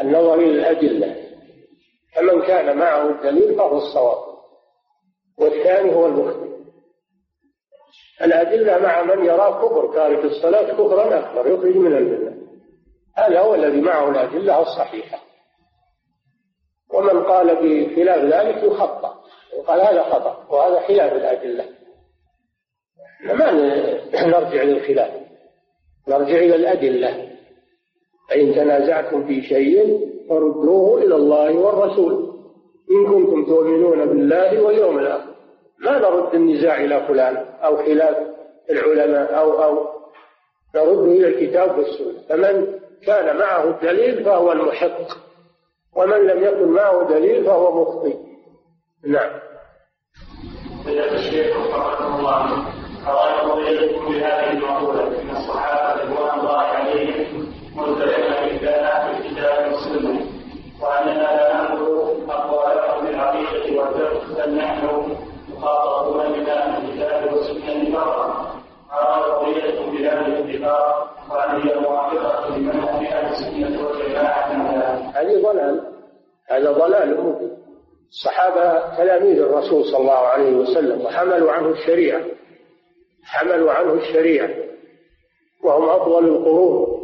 النظر 0.00 0.34
إلى 0.34 0.50
الأدلة. 0.50 1.28
فمن 2.14 2.42
كان 2.42 2.78
معه 2.78 3.08
الدليل 3.08 3.56
فهو 3.56 3.76
الصواب 3.76 4.18
والثاني 5.38 5.94
هو 5.94 6.06
المخطئ 6.06 6.48
الأدلة 8.22 8.78
مع 8.78 9.02
من 9.02 9.24
يرى 9.24 9.60
كفر 9.62 9.92
تارك 9.94 10.24
الصلاة 10.24 10.72
كفرا 10.72 11.18
أكبر 11.18 11.46
يخرج 11.46 11.76
من 11.76 11.96
الملة 11.96 12.34
هذا 13.16 13.40
هو 13.40 13.54
الذي 13.54 13.80
معه 13.80 14.08
الأدلة 14.08 14.62
الصحيحة. 14.62 15.18
ومن 16.94 17.22
قال 17.24 17.54
بخلاف 17.54 18.18
ذلك 18.18 18.62
يخطأ. 18.64 19.07
يقال 19.58 19.80
هذا 19.80 20.02
خطأ 20.02 20.46
وهذا 20.50 20.80
خلاف 20.80 21.12
الأدلة. 21.12 21.64
ما 23.24 23.50
نرجع 24.26 24.62
للخلاف. 24.62 25.10
نرجع 26.08 26.36
إلى 26.36 26.54
الأدلة. 26.54 27.28
فإن 28.30 28.54
تنازعتم 28.54 29.26
في 29.26 29.42
شيء 29.42 30.08
فردوه 30.28 31.02
إلى 31.02 31.14
الله 31.14 31.54
والرسول. 31.54 32.38
إن 32.90 33.06
كنتم 33.06 33.44
تؤمنون 33.44 34.06
بالله 34.06 34.62
واليوم 34.62 34.98
الآخر. 34.98 35.34
ما 35.78 35.98
نرد 35.98 36.34
النزاع 36.34 36.84
إلى 36.84 37.06
فلان 37.08 37.36
أو 37.36 37.76
خلاف 37.76 38.16
العلماء 38.70 39.38
أو 39.38 39.62
أو 39.62 39.86
نرد 40.74 41.08
إلى 41.08 41.28
الكتاب 41.28 41.78
والسنة. 41.78 42.22
فمن 42.28 42.78
كان 43.06 43.36
معه 43.36 43.64
الدليل 43.64 44.24
فهو 44.24 44.52
المحق. 44.52 45.28
ومن 45.96 46.26
لم 46.26 46.44
يكن 46.44 46.68
معه 46.68 47.08
دليل 47.08 47.44
فهو 47.44 47.82
مخطئ. 47.82 48.27
نعم 49.06 49.30
الشيخ 50.88 51.56
رحمه 51.56 52.18
الله 52.18 52.64
قال 53.06 53.50
قضيتكم 53.50 54.06
بهذه 54.08 54.50
المقولة 54.50 55.02
إن 55.22 55.30
الصحابة 55.30 56.02
رضوان 56.02 56.40
الله 56.40 56.58
عليهم 56.58 57.46
ملتزمون 57.76 58.56
بكلام 58.58 59.10
الكتاب 59.16 59.72
والسنة 59.72 60.26
واننا 60.82 61.22
لا 61.22 61.54
ننظر 61.54 62.16
اقوالهم 62.28 63.06
في 63.06 63.10
العقيدة 63.12 63.80
والفقه 63.80 64.46
بل 64.46 64.54
نحن 64.56 65.16
مخاطبون 65.48 66.32
بكلام 66.32 66.74
الكتاب 66.84 67.32
والسنة 67.32 67.94
فقط. 67.94 68.48
قال 68.90 69.22
قضيتكم 69.32 69.90
بهذه 69.90 70.26
الاتفاق 70.26 71.16
وهل 71.30 71.68
هي 71.68 71.80
موافقة 71.80 72.56
لمنهج 72.56 73.06
أهل 73.06 73.32
السنة 73.32 73.86
والجماعة. 73.86 74.52
هذه 75.14 75.42
ضلال. 75.42 75.82
هذا 76.48 76.72
ضلال. 76.72 77.20
مبين 77.24 77.58
الصحابة 78.10 78.96
تلاميذ 78.96 79.38
الرسول 79.38 79.84
صلى 79.84 80.00
الله 80.00 80.12
عليه 80.12 80.52
وسلم 80.56 81.04
وحملوا 81.04 81.52
عنه 81.52 81.68
الشريعة 81.68 82.24
حملوا 83.24 83.72
عنه 83.72 83.92
الشريعة. 83.92 84.50
وهم 85.64 85.88
أفضل 85.88 86.24
القرون 86.24 86.98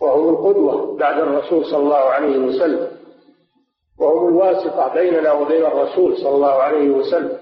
وهم 0.00 0.28
القدوة 0.28 0.96
بعد 0.96 1.20
الرسول 1.20 1.64
صلى 1.64 1.78
الله 1.78 1.96
عليه 1.96 2.38
وسلم. 2.38 2.88
وهم 4.00 4.28
الواسطة 4.28 4.94
بيننا 4.94 5.32
وبين 5.32 5.64
الرسول 5.64 6.16
صلى 6.16 6.34
الله 6.34 6.52
عليه 6.52 6.90
وسلم. 6.90 7.38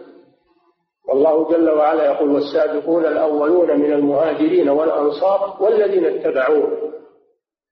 والله 1.09 1.51
جل 1.51 1.71
وعلا 1.71 2.05
يقول 2.07 2.31
والسابقون 2.31 3.07
الأولون 3.07 3.81
من 3.81 3.93
المهاجرين 3.93 4.69
والأنصار 4.69 5.57
والذين 5.61 6.05
اتبعوه 6.05 6.93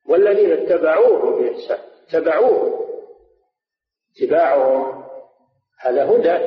والذين 0.09 0.52
اتبعوه 0.52 1.40
بإحسان 1.40 1.78
اتبعوه 2.09 2.84
اتباعهم 4.16 5.05
هذا 5.81 6.05
هدى 6.05 6.38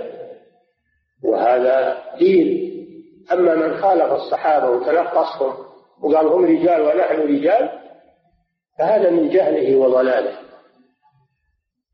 وهذا 1.23 2.03
دين. 2.19 2.67
أما 3.31 3.55
من 3.55 3.77
خالف 3.77 4.11
الصحابة 4.11 4.69
وتنقصهم 4.69 5.53
وقال 6.01 6.27
هم 6.27 6.45
رجال 6.45 6.81
ونحن 6.81 7.21
رجال 7.21 7.69
فهذا 8.79 9.09
من 9.09 9.29
جهله 9.29 9.75
وضلاله. 9.75 10.37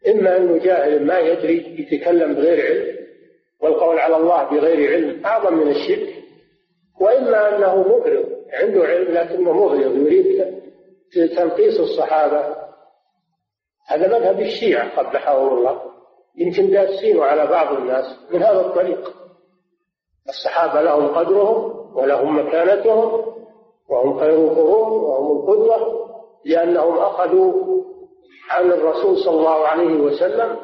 إما 0.08 0.38
أنه 0.38 0.58
جاهل 0.58 1.06
ما 1.06 1.20
يدري 1.20 1.76
يتكلم 1.80 2.34
بغير 2.34 2.66
علم 2.66 2.98
والقول 3.62 4.00
على 4.00 4.18
الله 4.18 4.44
بغير 4.44 4.92
علم 4.94 5.26
أعظم 5.26 5.54
من 5.54 5.72
الشرك 5.72 6.14
وإما 7.02 7.56
أنه 7.58 7.76
مغرض 7.76 8.26
عنده 8.54 8.84
علم 8.84 9.12
لكنه 9.14 9.52
مغرض 9.54 9.98
يريد 9.98 10.46
تنقيص 11.36 11.80
الصحابة 11.80 12.62
هذا 13.94 14.08
مذهب 14.08 14.40
الشيعة 14.40 14.98
قبحه 14.98 15.48
الله. 15.48 15.82
يمكن 16.38 16.72
داسينه 16.72 17.24
على 17.24 17.48
بعض 17.48 17.76
الناس 17.76 18.06
من 18.32 18.44
هذا 18.44 18.60
الطريق. 18.62 19.14
الصحابة 20.30 20.82
لهم 20.82 21.08
قدرهم 21.08 21.90
ولهم 21.98 22.40
مكانتهم 22.40 23.34
وهم 23.90 24.20
خير 24.20 24.34
القرون 24.34 25.04
وهم 25.04 25.38
القدوة 25.38 26.10
لأنهم 26.46 26.98
أخذوا 26.98 27.54
عن 28.50 28.72
الرسول 28.72 29.18
صلى 29.18 29.36
الله 29.36 29.68
عليه 29.68 30.02
وسلم 30.02 30.58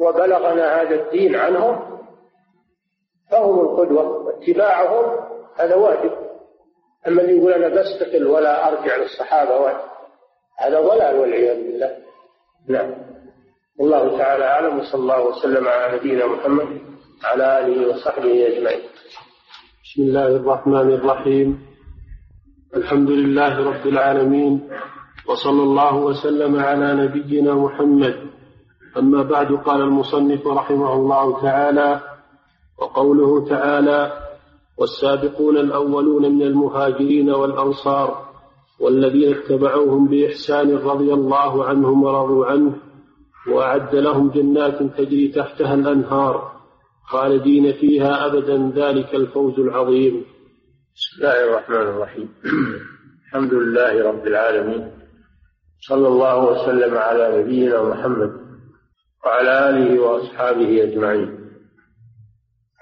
وبلغنا 0.00 0.82
هذا 0.82 0.94
الدين 0.94 1.36
عنهم. 1.36 2.00
فهم 3.30 3.60
القدوة 3.60 4.26
واتباعهم 4.26 5.26
هذا 5.56 5.74
واجب. 5.74 6.12
أما 7.08 7.22
اللي 7.22 7.38
يقول 7.38 7.52
أنا 7.52 7.68
بستقل 7.68 8.26
ولا 8.26 8.68
أرجع 8.68 8.96
للصحابة 8.96 9.76
هذا 10.58 10.80
ضلال 10.80 11.18
والعياذ 11.18 11.56
بالله. 11.56 12.09
نعم. 12.68 12.90
والله 13.78 14.18
تعالى 14.18 14.44
أعلم 14.44 14.78
وصلى 14.78 15.00
الله 15.00 15.26
وسلم 15.26 15.68
على 15.68 15.96
نبينا 15.96 16.26
محمد 16.26 16.80
على 17.24 17.58
آله 17.58 17.88
وصحبه 17.88 18.46
أجمعين. 18.46 18.80
بسم 19.84 20.02
الله 20.02 20.26
الرحمن 20.26 20.88
الرحيم. 20.94 21.58
الحمد 22.76 23.10
لله 23.10 23.52
رب 23.58 23.86
العالمين 23.86 24.70
وصلى 25.28 25.62
الله 25.62 25.94
وسلم 25.96 26.60
على 26.60 26.94
نبينا 26.94 27.54
محمد. 27.54 28.16
أما 28.98 29.22
بعد 29.22 29.52
قال 29.52 29.80
المصنف 29.80 30.46
رحمه 30.46 30.92
الله 30.92 31.42
تعالى 31.42 32.00
وقوله 32.78 33.48
تعالى 33.48 34.12
والسابقون 34.78 35.56
الأولون 35.56 36.22
من 36.34 36.42
المهاجرين 36.42 37.30
والأنصار 37.30 38.29
والذين 38.80 39.34
اتبعوهم 39.34 40.08
بإحسان 40.08 40.76
رضي 40.76 41.12
الله 41.12 41.64
عنهم 41.64 42.02
ورضوا 42.02 42.46
عنه 42.46 42.76
وأعد 43.48 43.94
لهم 43.94 44.30
جنات 44.30 44.82
تجري 44.82 45.28
تحتها 45.28 45.74
الأنهار 45.74 46.52
خالدين 47.04 47.72
فيها 47.72 48.26
أبدا 48.26 48.72
ذلك 48.76 49.14
الفوز 49.14 49.58
العظيم. 49.58 50.24
بسم 50.94 51.18
الله 51.18 51.44
الرحمن 51.44 51.76
الرحيم. 51.76 52.28
الحمد 53.26 53.54
لله 53.54 54.08
رب 54.08 54.26
العالمين 54.26 54.90
صلى 55.88 56.08
الله 56.08 56.44
وسلم 56.44 56.98
على 56.98 57.42
نبينا 57.42 57.82
محمد 57.82 58.32
وعلى 59.24 59.70
آله 59.70 60.02
وأصحابه 60.02 60.82
أجمعين. 60.82 61.40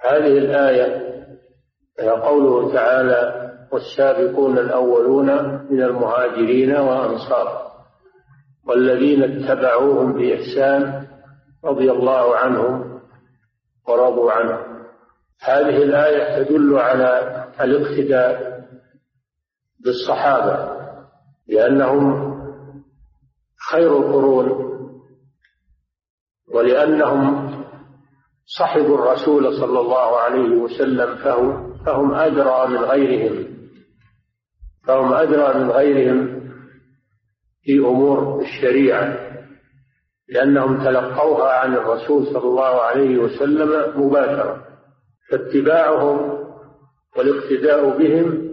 هذه 0.05 0.39
الآية 0.39 1.09
قوله 2.01 2.73
تعالى 2.73 3.51
والسابقون 3.73 4.59
الأولون 4.59 5.58
من 5.71 5.83
المهاجرين 5.83 6.77
والأنصار 6.77 7.69
والذين 8.67 9.23
اتبعوهم 9.23 10.13
بإحسان 10.13 11.07
رضي 11.65 11.91
الله 11.91 12.37
عنهم 12.37 13.01
ورضوا 13.89 14.33
عنه. 14.33 14.59
هذه 15.41 15.83
الآية 15.83 16.43
تدل 16.45 16.79
على 16.79 17.45
الاقتداء 17.61 18.59
بالصحابة 19.85 20.79
لأنهم 21.49 22.29
خير 23.71 23.97
القرون 23.99 24.69
ولأنهم 26.55 27.49
صحبوا 28.47 28.99
الرسول 28.99 29.55
صلى 29.61 29.81
الله 29.81 30.19
عليه 30.19 30.57
وسلم 30.57 31.17
فهم 31.17 31.75
فهم 31.87 32.15
أدرى 32.15 32.67
من 32.69 32.79
غيرهم. 32.79 33.58
فهم 34.89 35.13
أدرى 35.13 35.55
من 35.55 35.71
غيرهم 35.71 36.51
في 37.63 37.79
أمور 37.79 38.41
الشريعة 38.41 39.29
لأنهم 40.29 40.85
تلقوها 40.85 41.53
عن 41.53 41.75
الرسول 41.75 42.27
صلى 42.27 42.45
الله 42.49 42.83
عليه 42.83 43.19
وسلم 43.19 44.01
مباشرة 44.07 44.67
فاتباعهم 45.31 46.39
والاقتداء 47.17 47.99
بهم 47.99 48.49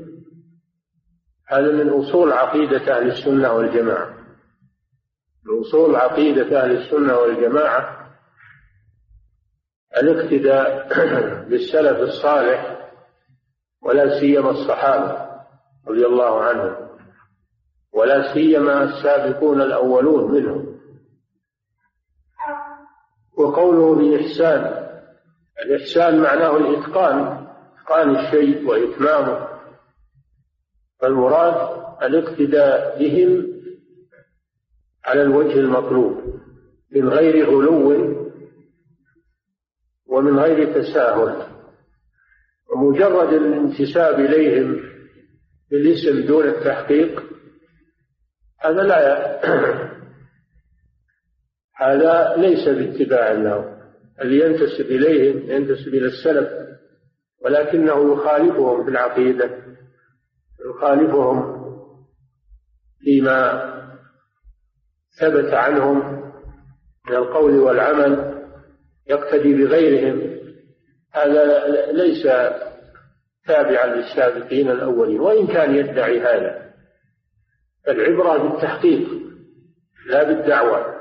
هذا 1.47 1.71
من 1.71 1.89
أصول 1.89 2.31
عقيدة 2.33 2.97
أهل 2.97 3.07
السنة 3.07 3.53
والجماعة. 3.53 4.09
من 5.45 5.59
أصول 5.59 5.95
عقيدة 5.95 6.63
أهل 6.63 6.71
السنة 6.71 7.17
والجماعة 7.17 8.11
الاقتداء 9.97 10.87
بالسلف 11.49 11.99
الصالح 11.99 12.89
ولا 13.81 14.19
سيما 14.19 14.49
الصحابة. 14.49 15.24
رضي 15.87 16.05
الله 16.05 16.41
عنهم. 16.41 16.75
ولا 17.93 18.33
سيما 18.33 18.83
السابقون 18.83 19.61
الأولون 19.61 20.31
منهم. 20.31 20.75
وقوله 23.37 23.95
بإحسان 23.95 24.85
الإحسان 25.65 26.21
معناه 26.21 26.57
الإتقان 26.57 27.47
إتقان 27.79 28.15
الشيء 28.15 28.67
وإتمامه. 28.67 29.47
فالمراد 31.01 31.85
الاقتداء 32.03 32.99
بهم 32.99 33.47
على 35.05 35.21
الوجه 35.21 35.59
المطلوب 35.59 36.21
من 36.91 37.09
غير 37.09 37.49
غلو 37.49 38.15
ومن 40.07 40.39
غير 40.39 40.81
تساهل. 40.81 41.55
ومجرد 42.75 43.33
الانتساب 43.33 44.19
إليهم 44.19 44.94
بالاسم 45.71 46.27
دون 46.27 46.47
التحقيق؟ 46.47 47.23
هذا 48.59 48.83
لا 48.83 49.35
هذا 51.81 52.35
ليس 52.37 52.69
باتباع 52.69 53.31
لهم 53.31 53.75
اللي 54.21 54.45
ينتسب 54.45 54.85
إليهم 54.85 55.51
ينتسب 55.51 55.87
إلى 55.87 56.05
السلف 56.05 56.49
ولكنه 57.41 58.13
يخالفهم 58.13 58.83
في 58.83 58.89
العقيدة 58.89 59.49
يخالفهم 60.69 61.65
فيما 62.99 63.65
ثبت 65.19 65.53
عنهم 65.53 66.31
من 67.09 67.15
القول 67.15 67.59
والعمل 67.59 68.35
يقتدي 69.07 69.53
بغيرهم. 69.53 70.35
هذا 71.11 71.67
ليس 71.91 72.27
تابعا 73.47 73.85
للسابقين 73.85 74.71
الأولين 74.71 75.19
وإن 75.19 75.47
كان 75.47 75.75
يدعي 75.75 76.19
هذا. 76.19 76.65
العبرة 77.87 78.37
بالتحقيق 78.37 79.07
لا 80.09 80.23
بالدعوة. 80.23 80.95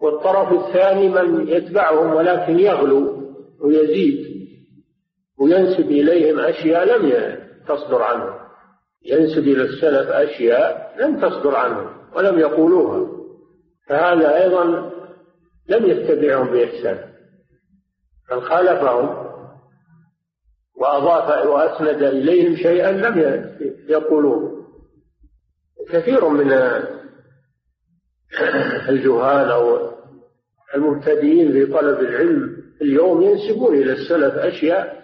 والطرف 0.00 0.52
الثاني 0.52 1.08
من 1.08 1.48
يتبعهم 1.48 2.14
ولكن 2.14 2.58
يغلو 2.58 3.20
ويزيد 3.60 4.30
وينسب 5.38 5.90
إليهم 5.90 6.38
أشياء 6.38 6.84
لم 6.84 7.36
تصدر 7.68 8.02
عنهم. 8.02 8.40
ينسب 9.06 9.42
إلى 9.42 9.62
السلف 9.62 10.08
أشياء 10.08 10.96
لم 11.00 11.20
تصدر 11.20 11.56
عنهم 11.56 11.90
ولم 12.14 12.38
يقولوها. 12.38 13.10
فهذا 13.88 14.42
أيضا 14.42 14.64
لم 15.68 15.86
يتبعهم 15.86 16.50
بإحسان. 16.50 17.10
بل 18.30 18.40
خالفهم. 18.42 19.29
وأضاف 20.80 21.46
وأسند 21.46 22.02
إليهم 22.02 22.56
شيئا 22.56 22.92
لم 22.92 23.44
يقولوه. 23.88 24.66
كثير 25.90 26.28
من 26.28 26.52
الجهال 28.88 29.50
أو 29.50 29.90
المبتدئين 30.74 31.52
في 31.52 31.66
طلب 31.66 32.00
العلم 32.00 32.56
اليوم 32.82 33.22
ينسبون 33.22 33.74
إلى 33.74 33.92
السلف 33.92 34.34
أشياء 34.34 35.00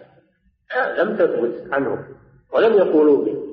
لم 0.98 1.16
تثبت 1.16 1.72
عنهم 1.72 2.04
ولم 2.52 2.74
يقولوا 2.74 3.24
به 3.24 3.46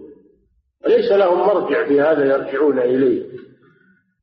وليس 0.85 1.11
لهم 1.11 1.47
مرجع 1.47 1.87
في 1.87 2.01
هذا 2.01 2.25
يرجعون 2.25 2.79
إليه. 2.79 3.23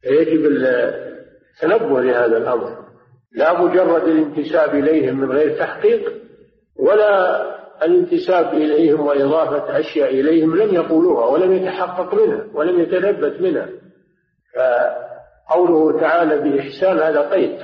فيجب 0.03 0.47
التنبه 0.47 2.01
لهذا 2.01 2.37
الأمر. 2.37 2.85
لا 3.33 3.63
مجرد 3.63 4.09
الانتساب 4.09 4.75
إليهم 4.75 5.21
من 5.21 5.33
غير 5.33 5.59
تحقيق 5.59 6.13
ولا 6.77 7.60
الانتساب 7.83 8.55
إليهم 8.55 9.01
وإضافة 9.01 9.79
أشياء 9.79 10.11
إليهم 10.11 10.57
لم 10.57 10.75
يقولوها 10.75 11.27
ولم 11.27 11.53
يتحقق 11.53 12.15
منها 12.15 12.47
ولم 12.55 12.81
يتثبت 12.81 13.41
منها. 13.41 13.69
فقوله 14.57 16.01
تعالى 16.01 16.39
بإحسان 16.39 16.99
هذا 16.99 17.31
قيد. 17.31 17.59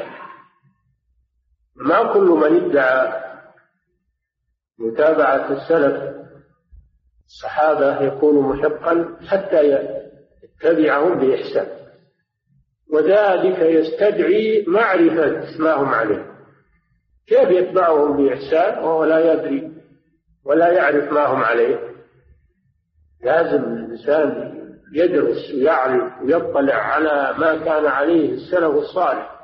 ما 1.77 2.13
كل 2.13 2.29
من 2.29 2.65
ادعى 2.65 3.23
متابعة 4.79 5.53
السلف 5.53 6.17
الصحابة 7.27 8.03
يكون 8.03 8.49
محقا 8.49 9.17
حتى 9.29 9.89
يتبعهم 10.65 11.19
بإحسان. 11.19 11.67
وذلك 12.93 13.59
يستدعي 13.59 14.65
معرفة 14.69 15.59
ما 15.59 15.75
هم 15.75 15.89
عليه. 15.89 16.27
كيف 17.27 17.51
يتبعهم 17.51 18.17
بإحسان؟ 18.17 18.85
وهو 18.85 19.05
لا 19.05 19.33
يدري. 19.33 19.76
ولا 20.47 20.73
يعرف 20.73 21.13
ما 21.13 21.27
هم 21.27 21.43
عليه. 21.43 21.79
لازم 23.25 23.63
الإنسان 23.63 24.57
يدرس 24.93 25.51
ويعرف 25.55 26.23
ويطلع 26.23 26.75
على 26.75 27.35
ما 27.39 27.65
كان 27.65 27.87
عليه 27.87 28.35
السلف 28.35 28.75
الصالح 28.75 29.37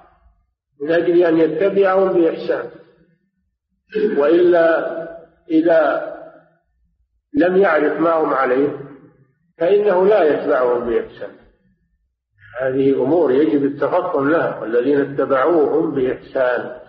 من 0.80 0.90
أجل 0.90 1.22
أن 1.22 1.38
يتبعهم 1.38 2.12
بإحسان. 2.12 2.70
وإلا 4.16 4.92
إذا 5.50 6.12
لم 7.34 7.56
يعرف 7.56 8.00
ما 8.00 8.12
هم 8.12 8.34
عليه 8.34 8.78
فإنه 9.58 10.06
لا 10.06 10.22
يتبعهم 10.22 10.90
بإحسان. 10.90 11.30
هذه 12.60 13.02
أمور 13.02 13.32
يجب 13.32 13.64
التفطن 13.64 14.28
لها 14.28 14.58
والذين 14.58 15.00
اتبعوهم 15.00 15.94
بإحسان. 15.94 16.81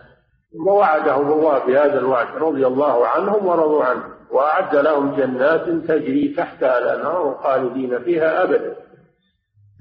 ووعدهم 0.60 1.32
الله 1.32 1.66
بهذا 1.66 2.00
الوعد 2.00 2.36
رضي 2.36 2.68
الله 2.68 3.08
عنهم 3.08 3.48
ورضوا 3.48 3.84
عنه. 3.84 4.04
وأعد 4.32 4.76
لهم 4.76 5.16
جنات 5.16 5.70
تجري 5.70 6.34
تحتها 6.38 6.78
الأنهار 6.78 7.40
خالدين 7.44 8.04
فيها 8.04 8.44
أبدا. 8.44 8.76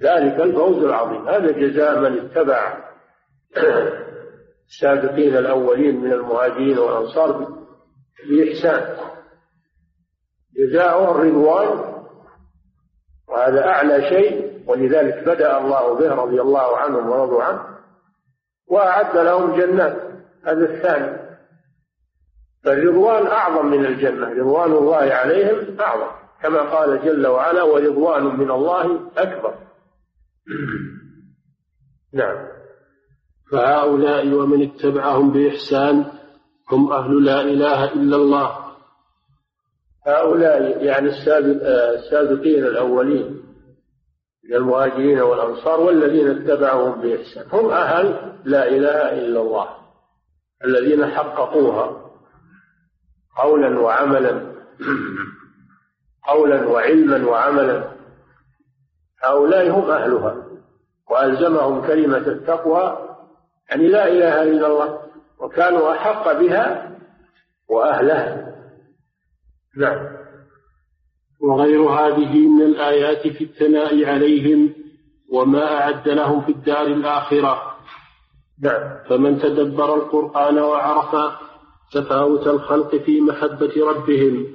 ذلك 0.03 0.41
الفوز 0.41 0.85
العظيم. 0.85 1.29
هذا 1.29 1.51
جزاء 1.51 2.01
من 2.01 2.19
اتبع 2.19 2.79
السابقين 4.71 5.37
الأولين 5.37 6.01
من 6.01 6.13
المهاجرين 6.13 6.79
والأنصار 6.79 7.49
بإحسان. 8.31 8.97
جزاؤه 10.57 11.11
الرضوان 11.11 11.93
وهذا 13.29 13.67
أعلى 13.67 14.09
شيء 14.09 14.63
ولذلك 14.67 15.25
بدأ 15.27 15.59
الله 15.59 15.95
به 15.95 16.15
رضي 16.15 16.41
الله 16.41 16.77
عنهم 16.77 17.11
ورضوا 17.11 17.43
عنه. 17.43 17.61
وأعد 18.71 19.17
لهم 19.17 19.57
جنات. 19.61 20.12
هذا 20.45 20.75
الثاني. 20.75 21.33
فالرضوان 22.65 23.27
أعظم 23.27 23.67
من 23.67 23.87
الجنة 23.87 24.29
رضوان 24.29 24.73
الله 24.73 24.97
عليهم 24.97 25.81
أعظم 25.81 26.11
كما 26.43 26.61
قال 26.61 27.05
جل 27.05 27.27
وعلا 27.27 27.63
ورضوان 27.63 28.25
من 28.25 28.51
الله 28.51 29.11
أكبر. 29.17 29.55
نعم. 32.15 32.49
فهؤلاء 33.53 34.29
ومن 34.29 34.63
اتبعهم 34.63 35.33
بإحسان 35.33 36.05
هم 36.73 36.93
أهل 36.93 37.25
لا 37.25 37.41
إله 37.41 37.93
إلا 37.93 38.17
الله. 38.17 38.59
هؤلاء 40.07 40.85
يعني 40.85 41.09
السابقين 41.09 42.65
الأولين 42.65 43.43
من 44.45 44.55
المهاجرين 44.55 45.21
والأنصار 45.21 45.81
والذين 45.81 46.29
اتبعوهم 46.29 47.01
بإحسان 47.01 47.45
هم 47.53 47.71
أهل 47.71 48.33
لا 48.45 48.69
إله 48.69 49.13
إلا 49.19 49.41
الله. 49.41 49.82
الذين 50.65 51.07
حققوها 51.07 52.13
قولا 53.37 53.81
وعملا 53.81 54.53
قولا 56.29 56.67
وعلما 56.69 57.27
وعملا. 57.27 57.93
هؤلاء 59.25 59.71
هم 59.71 59.91
أهلها 59.91 60.47
وألزمهم 61.11 61.87
كلمة 61.87 62.17
التقوى 62.17 63.09
يعني 63.71 63.89
لا 63.89 64.09
إله 64.09 64.43
إلا 64.43 64.67
الله 64.67 64.99
وكانوا 65.41 65.93
أحق 65.93 66.33
بها 66.33 66.93
وأهلها. 67.69 68.55
نعم. 69.77 70.23
وغير 71.41 71.83
هذه 71.83 72.49
من 72.49 72.63
الآيات 72.63 73.29
في 73.29 73.45
الثناء 73.45 74.05
عليهم 74.05 74.75
وما 75.33 75.81
أعد 75.81 76.09
لهم 76.09 76.41
في 76.41 76.53
الدار 76.53 76.87
الآخرة. 76.87 77.72
نعم 78.63 78.99
فمن 79.09 79.39
تدبر 79.39 79.95
القرآن 79.95 80.59
وعرف 80.59 81.33
تفاوت 81.93 82.47
الخلق 82.47 82.97
في 82.97 83.21
محبة 83.21 83.73
ربهم 83.91 84.47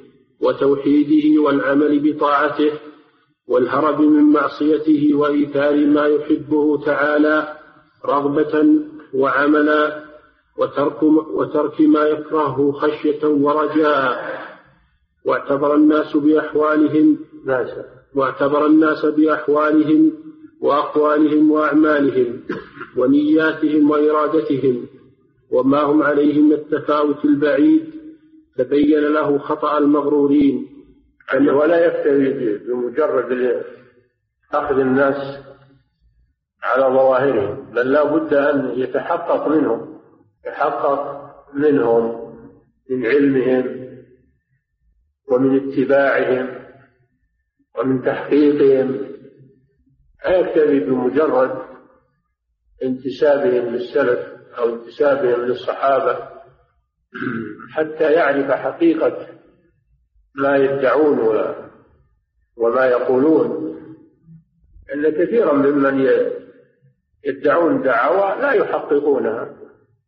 وتوحيده 0.41 1.41
والعمل 1.41 2.13
بطاعته 2.13 2.71
والهرب 3.47 4.01
من 4.01 4.23
معصيته 4.23 5.09
وإيثار 5.15 5.85
ما 5.85 6.05
يحبه 6.07 6.85
تعالى 6.85 7.57
رغبة 8.05 8.65
وعملا 9.13 10.03
وترك, 10.57 11.03
وترك 11.33 11.81
ما 11.81 12.03
يكرهه 12.03 12.71
خشية 12.71 13.27
ورجاء. 13.27 14.37
واعتبر 15.25 15.75
الناس 15.75 16.17
بأحوالهم 16.17 17.17
واعتبر 18.15 18.65
الناس 18.65 19.05
بأحوالهم 19.05 20.13
وأقوالهم 20.61 21.51
وأعمالهم. 21.51 22.43
ونياتهم 22.97 23.91
وإرادتهم 23.91 24.87
وما 25.51 25.81
هم 25.81 26.03
عليه 26.03 26.41
من 26.41 26.53
التفاوت 26.53 27.25
البعيد 27.25 27.93
تبين 28.57 28.99
له 28.99 29.37
خطأ 29.37 29.77
المغرورين. 29.77 30.67
ولا 31.33 31.85
يكتفي 31.85 32.57
بمجرد 32.57 33.63
أخذ 34.53 34.79
الناس 34.79 35.43
على 36.63 36.83
ظواهرهم 36.83 37.71
بل 37.73 37.91
لا 37.91 38.03
بد 38.03 38.33
أن 38.33 38.79
يتحقق 38.79 39.47
منهم 39.47 39.99
يتحقق 40.47 41.31
منهم 41.53 42.33
من 42.89 43.05
علمهم 43.05 43.87
ومن 45.31 45.55
اتباعهم 45.55 46.47
ومن 47.79 48.01
تحقيقهم. 48.01 49.07
لا 50.25 50.37
يكتفي 50.39 50.79
بمجرد 50.79 51.66
انتسابهم 52.83 53.75
للسلف 53.75 54.19
أو 54.57 54.75
انتسابهم 54.75 55.41
للصحابة 55.41 56.37
حتى 57.71 58.13
يعرف 58.13 58.51
حقيقة 58.51 59.27
ما 60.35 60.57
يدعون 60.57 61.19
وما 62.57 62.85
يقولون. 62.85 63.67
أن 64.93 65.09
كثيرا 65.09 65.53
ممن 65.53 66.09
يدعون 67.25 67.81
دعوى 67.81 68.41
لا 68.41 68.51
يحققونها. 68.51 69.57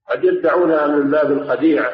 قد 0.09 0.24
يدعونها 0.24 0.88
من 0.88 1.11
باب 1.11 1.32
الخديعة 1.32 1.93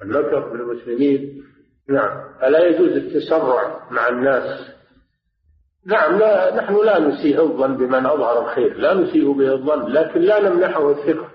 والمكر 0.00 0.48
بالمسلمين. 0.48 1.44
نعم. 1.88 2.34
فلا 2.40 2.66
يجوز 2.66 2.90
التسرع 2.90 3.88
مع 3.90 4.08
الناس؟ 4.08 4.79
نعم 5.86 6.18
لا 6.18 6.56
نحن 6.56 6.76
لا 6.84 6.98
نسيء 6.98 7.42
الظن 7.42 7.76
بمن 7.76 8.06
أظهر 8.06 8.42
الخير 8.42 8.78
لا 8.78 8.94
نسيء 8.94 9.32
به 9.32 9.52
الظن 9.52 9.92
لكن 9.92 10.20
لا 10.20 10.48
نمنحه 10.48 10.90
الثقة. 10.90 11.30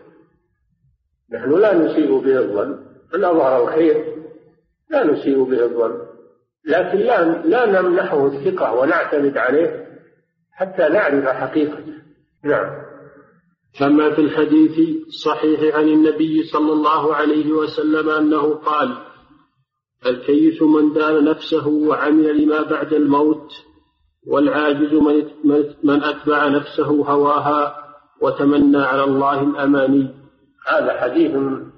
نحن 1.33 1.51
لا 1.51 1.73
نسيء 1.73 2.19
به 2.19 2.39
الظن 2.39 2.85
من 3.13 3.25
أظهر 3.25 3.63
الخير 3.63 4.15
لا 4.89 5.03
نسيء 5.03 5.43
به 5.43 5.63
الظن 5.63 6.01
لكن 6.65 6.97
لا 6.97 7.23
لا 7.23 7.81
نمنحه 7.81 8.27
الثقة 8.27 8.73
ونعتمد 8.73 9.37
عليه 9.37 9.85
حتى 10.51 10.89
نعرف 10.89 11.27
حقيقته. 11.27 11.93
نعم. 12.43 12.85
كما 13.79 14.15
في 14.15 14.21
الحديث 14.21 15.05
الصحيح 15.07 15.75
عن 15.75 15.87
النبي 15.87 16.43
صلى 16.43 16.73
الله 16.73 17.15
عليه 17.15 17.51
وسلم 17.51 18.09
أنه 18.09 18.53
قال 18.53 18.97
الكيس 20.05 20.61
من 20.61 20.93
دان 20.93 21.23
نفسه 21.23 21.67
وعمل 21.67 22.43
لما 22.43 22.61
بعد 22.61 22.93
الموت 22.93 23.51
والعاجز 24.27 24.93
من 24.93 25.25
من 25.83 26.03
أتبع 26.03 26.47
نفسه 26.47 26.85
هواها 26.85 27.75
وتمنى 28.21 28.77
على 28.77 29.03
الله 29.03 29.41
الأماني. 29.41 30.09
هذا 30.67 31.01
حديث 31.01 31.31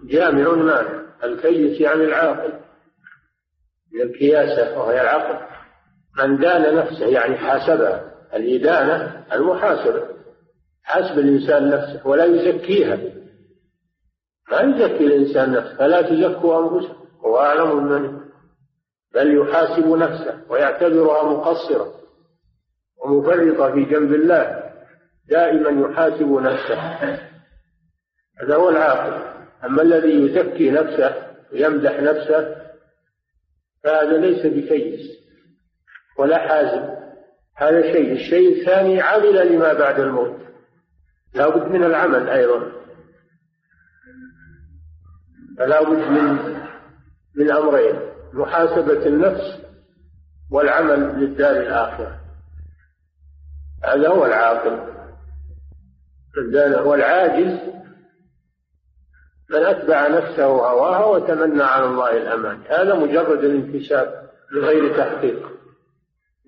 جامع 0.04 0.50
مانع 0.52 1.02
الكيس 1.24 1.82
يعني 1.82 2.04
العاقل. 2.04 2.54
الكياسة 4.04 4.80
وهي 4.80 5.02
العقل. 5.02 5.46
من 6.18 6.38
دان 6.38 6.76
نفسه 6.76 7.06
يعني 7.06 7.38
حاسبها 7.38 8.12
الإدانة 8.34 9.26
المحاسبة. 9.34 10.04
حسب 10.84 11.20
الإنسان 11.20 11.70
نفسه 11.70 12.08
ولا 12.08 12.26
يزكيها. 12.26 13.00
ما 14.52 14.62
يزكي 14.62 15.06
الإنسان 15.06 15.52
نفسه 15.52 15.78
فلا 15.78 16.02
تزكوا 16.02 16.60
أنفسكم. 16.60 17.08
هو 17.26 17.38
أعلم 17.38 17.88
من 17.88 18.20
بل 19.14 19.38
يحاسب 19.38 19.88
نفسه 19.88 20.42
ويعتبرها 20.50 21.24
مقصرة. 21.24 22.07
ومفرطة 23.08 23.74
في 23.74 23.84
جنب 23.84 24.14
الله 24.14 24.64
دائما 25.30 25.90
يحاسب 25.90 26.32
نفسه. 26.32 26.80
هذا 28.42 28.56
هو 28.56 28.70
العاقل. 28.70 29.38
أما 29.64 29.82
الذي 29.82 30.26
يزكي 30.26 30.72
نفسه 30.72 31.16
ويمدح 31.54 32.00
نفسه 32.00 32.56
فهذا 33.84 34.18
ليس 34.18 34.46
بكيس 34.46 35.18
ولا 36.20 36.38
حازم. 36.38 36.98
هذا 37.56 37.82
شيء. 37.82 38.12
الشيء 38.12 38.60
الثاني 38.60 39.02
عمل 39.02 39.54
لما 39.54 39.74
بعد 39.74 40.00
الموت. 40.00 40.38
لا 41.34 41.50
بد 41.50 41.72
من 41.72 41.84
العمل 41.84 42.30
أيضا. 42.30 42.72
فلا 45.58 45.84
بد 45.84 46.12
من 46.12 46.58
من 47.36 47.52
أمرين 47.52 48.00
محاسبة 48.34 49.06
النفس 49.06 49.62
والعمل 50.52 51.00
للدار 51.00 51.58
الآخرة. 51.58 52.27
هذا 53.88 54.10
هو 54.10 54.26
العاقل. 54.26 54.98
والعاجز 56.86 57.60
من 59.50 59.64
أتبع 59.66 60.08
نفسه 60.08 60.46
هواها 60.46 61.06
وتمنى 61.06 61.64
على 61.64 61.86
الله 61.86 62.18
الأمان. 62.18 62.62
هذا 62.68 62.96
مجرد 62.96 63.44
الانتساب 63.44 64.30
من 64.52 64.62
غير 64.62 64.98
تحقيق. 64.98 65.52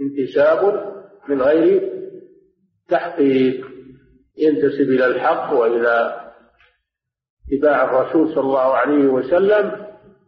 انتساب 0.01 0.93
من 1.29 1.41
غير 1.41 1.91
تحقيق. 2.89 3.67
ينتسب 4.37 4.89
إلى 4.89 5.05
الحق 5.05 5.53
وإلى 5.53 6.25
اتباع 7.53 7.83
الرسول 7.83 8.29
صلى 8.29 8.43
الله 8.43 8.73
عليه 8.73 9.07
وسلم 9.07 9.85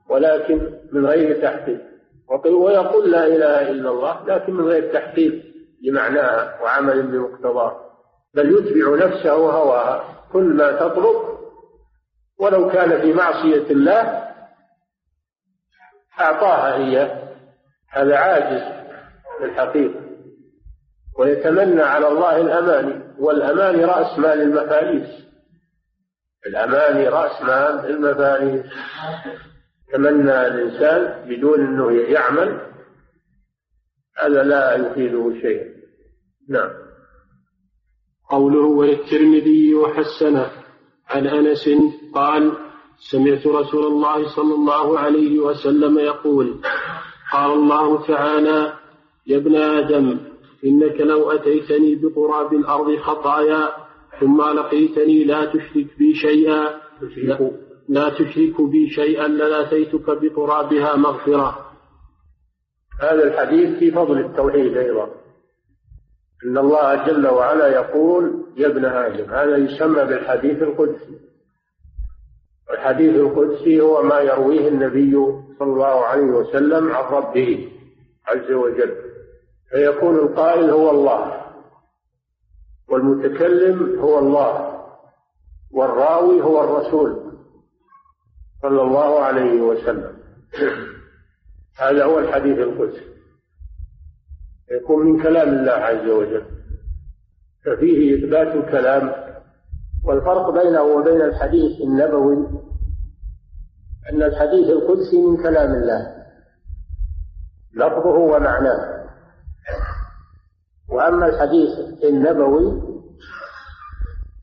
ولكن 0.09 0.80
من 0.91 1.05
غير 1.05 1.41
تحقيق. 1.41 1.82
ويقول 2.45 3.12
لا 3.12 3.28
إله 3.28 3.72
إلا 3.72 3.89
الله 3.89 4.26
لكن 4.28 4.53
من 4.53 4.66
غير 4.66 4.93
تحقيق. 4.93 5.51
لمعناها 5.84 6.61
وعمل 6.61 7.01
بمقتضاه 7.01 7.91
بل 8.34 8.51
يتبع 8.51 9.05
نفسه 9.05 9.36
وهواها 9.36 10.03
كل 10.34 10.43
ما 10.43 10.71
تطلب 10.71 11.32
ولو 12.39 12.69
كان 12.69 13.01
في 13.01 13.13
معصية 13.13 13.71
الله 13.71 14.32
أعطاها 16.19 16.75
هي. 16.75 17.21
هذا 17.89 18.17
عاجز 18.17 18.61
في 19.38 19.45
الحقيقة. 19.45 20.01
ويتمنى 21.19 21.82
على 21.82 22.07
الله 22.07 22.38
الأماني 22.38 23.03
والأماني 23.19 23.86
رأس 23.86 24.19
مال 24.19 24.41
المفاليس. 24.41 25.09
الأماني 26.47 27.07
رأس 27.07 27.41
مال 27.41 27.89
المفاليس. 27.89 28.65
تمنى 29.93 30.47
الإنسان 30.47 31.29
بدون 31.29 31.59
أنه 31.65 31.91
يعمل 31.91 32.70
هذا 34.22 34.43
لا 34.43 34.76
يفيده 34.76 35.34
شيئا 35.41 35.65
نعم. 36.49 36.69
قوله 38.30 38.65
وللترمذي 38.65 39.76
وحسنه 39.76 40.51
عن 41.09 41.28
أنس 41.28 41.69
قال 42.13 42.51
سمعت 43.11 43.47
رسول 43.47 43.86
الله 43.86 44.36
صلى 44.36 44.53
الله 44.55 44.99
عليه 44.99 45.39
وسلم 45.39 45.99
يقول 45.99 46.59
قال 47.34 47.51
الله 47.51 48.07
تعالى 48.07 48.74
يا 49.28 49.38
ابن 49.38 49.55
آدم 49.55 50.17
إنك 50.65 51.01
لو 51.01 51.32
أتيتني 51.32 51.95
بقراب 51.95 52.53
الأرض 52.53 52.95
خطايا 52.97 53.69
ثم 54.19 54.41
لقيتني 54.41 55.24
لا 55.24 55.45
تشرك 55.45 55.88
بي 55.97 56.15
شيئا. 56.15 56.82
لا, 57.17 57.51
لا 57.89 58.09
تشرك 58.09 58.61
بي 58.61 58.89
شيئا 58.89 59.28
لآتيتك 59.28 60.22
بقرابها 60.22 60.95
مغفرة. 60.95 61.70
هذا 63.02 63.24
الحديث 63.24 63.80
في 63.80 63.91
فضل 63.91 64.20
التوحيد 64.20 64.78
أيضا. 64.78 65.10
إن 66.45 66.58
الله 66.58 67.08
جل 67.08 67.28
وعلا 67.28 67.68
يقول 67.68 68.45
يا 68.58 68.68
ابن 68.68 68.86
آدم 68.86 69.34
هذا 69.34 69.58
يسمى 69.58 70.06
بالحديث 70.06 70.62
القدسي. 70.64 71.20
الحديث 72.72 73.16
القدسي 73.16 73.82
هو 73.82 74.04
ما 74.04 74.20
يرويه 74.20 74.68
النبي 74.68 75.14
صلى 75.60 75.74
الله 75.74 76.06
عليه 76.06 76.26
وسلم 76.26 76.91
عن 76.91 77.04
ربه 77.14 77.72
عز 78.28 78.52
وجل. 78.52 78.95
فيكون 79.72 80.16
القائل 80.16 80.70
هو 80.70 80.91
الله 80.91 81.41
والمتكلم 82.89 83.99
هو 83.99 84.20
الله 84.20 84.82
والراوي 85.72 86.41
هو 86.41 86.64
الرسول 86.64 87.32
صلى 88.62 88.82
الله 88.82 89.20
عليه 89.20 89.62
وسلم. 89.62 90.18
هذا 91.82 92.05
هو 92.05 92.19
الحديث 92.19 92.57
القدسي. 92.57 93.05
يكون 94.71 95.05
من 95.05 95.23
كلام 95.23 95.49
الله 95.49 95.71
عز 95.71 96.09
وجل. 96.09 96.45
ففيه 97.65 98.15
إثبات 98.17 98.55
الكلام. 98.55 99.32
والفرق 100.05 100.49
بينه 100.49 100.82
وبين 100.82 101.21
الحديث 101.21 101.82
النبوي 101.82 102.38
أن 104.09 104.23
الحديث 104.23 104.69
القدسي 104.69 105.21
من 105.21 105.38
كلام 105.43 105.71
الله. 105.71 106.25
لفظه 107.73 108.17
ومعناه. 108.17 109.07
وأما 110.89 111.25
الحديث 111.25 111.69
النبوي 112.03 112.82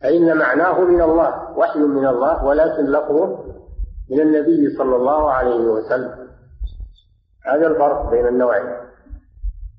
فإن 0.03 0.39
معناه 0.39 0.81
من 0.85 1.01
الله 1.01 1.59
وحي 1.59 1.79
من 1.79 2.07
الله 2.07 2.45
ولكن 2.45 2.85
لفظه 2.93 3.45
من 4.11 4.21
النبي 4.21 4.77
صلى 4.79 4.97
الله 4.97 5.31
عليه 5.33 5.61
وسلم. 5.61 6.18
هذا 7.49 7.67
الفرق 7.67 8.11
بين 8.11 8.27
النوعين. 8.27 8.77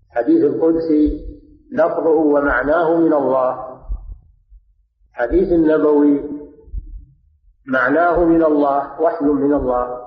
حديث 0.10 0.44
القدسي 0.44 1.26
لفظه 1.72 2.10
ومعناه 2.10 2.96
من 2.96 3.14
الله. 3.14 3.80
حديث 5.14 5.52
النبوي 5.52 6.24
معناه 7.68 8.24
من 8.24 8.44
الله 8.44 9.02
وحي 9.02 9.26
من 9.26 9.54
الله. 9.54 10.00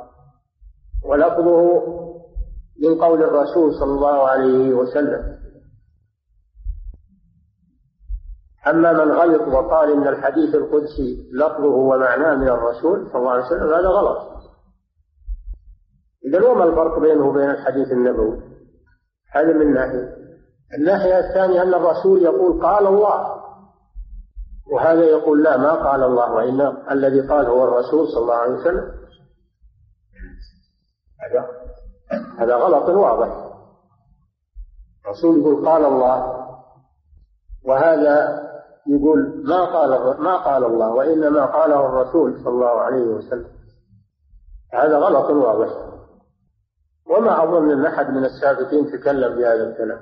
ولفظه 1.05 1.83
من 2.83 3.01
قول 3.01 3.23
الرسول 3.23 3.75
صلى 3.75 3.93
الله 3.95 4.29
عليه 4.29 4.75
وسلم. 4.75 5.39
أما 8.67 8.93
من 8.93 9.13
غلط 9.13 9.49
وقال 9.49 9.93
إن 9.93 10.09
الحديث 10.09 10.55
القدسي 10.55 11.31
لفظه 11.33 11.75
ومعناه 11.75 12.35
من 12.35 12.49
الرسول 12.49 13.07
صلى 13.07 13.17
الله 13.17 13.31
عليه 13.31 13.45
وسلم 13.45 13.69
هذا 13.75 13.89
غلط. 13.89 14.32
إذا 16.27 16.49
وما 16.49 16.65
الفرق 16.65 16.99
بينه 16.99 17.29
وبين 17.29 17.51
الحديث 17.51 17.93
النبوي؟ 17.93 18.41
هذا 19.33 19.53
من 19.53 19.75
ناحية. 19.75 20.17
الناحية 20.79 21.19
الثانية 21.19 21.63
أن 21.63 21.75
الرسول 21.75 22.23
يقول 22.23 22.63
قال 22.63 22.87
الله. 22.87 23.43
وهذا 24.73 25.03
يقول 25.03 25.43
لا 25.43 25.57
ما 25.57 25.91
قال 25.91 26.03
الله 26.03 26.33
وإن 26.33 26.77
الذي 26.91 27.21
قال 27.21 27.47
هو 27.47 27.65
الرسول 27.65 28.09
صلى 28.09 28.23
الله 28.23 28.35
عليه 28.35 28.55
وسلم. 28.55 28.93
هذا 31.21 31.49
هذا 32.39 32.57
غلط 32.57 32.89
واضح. 32.89 33.53
الرسول 35.05 35.41
يقول 35.41 35.67
قال 35.67 35.85
الله. 35.85 36.47
وهذا 37.65 38.43
يقول 38.87 39.43
ما 39.45 39.65
قال 39.65 40.21
ما 40.23 40.37
قال 40.37 40.65
الله 40.65 40.93
وإنما 40.93 41.47
قاله 41.47 41.87
الرسول 41.87 42.41
صلى 42.45 42.49
الله 42.49 42.81
عليه 42.81 43.07
وسلم. 43.07 43.47
هذا 44.73 44.99
غلط 44.99 45.31
واضح. 45.31 45.92
وما 47.13 47.43
أظن 47.45 47.71
أن 47.71 47.87
أحد 47.87 48.11
من 48.11 48.25
السابقين 48.25 48.93
تكلم 48.93 49.37
بهذا 49.37 49.71
الكلام. 49.71 50.01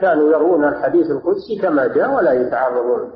كانوا 0.00 0.32
يرون 0.32 0.64
الحديث 0.64 1.10
القدسي 1.10 1.58
كما 1.62 1.86
جاء 1.86 2.14
ولا 2.14 2.32
يتعرضون 2.32 3.12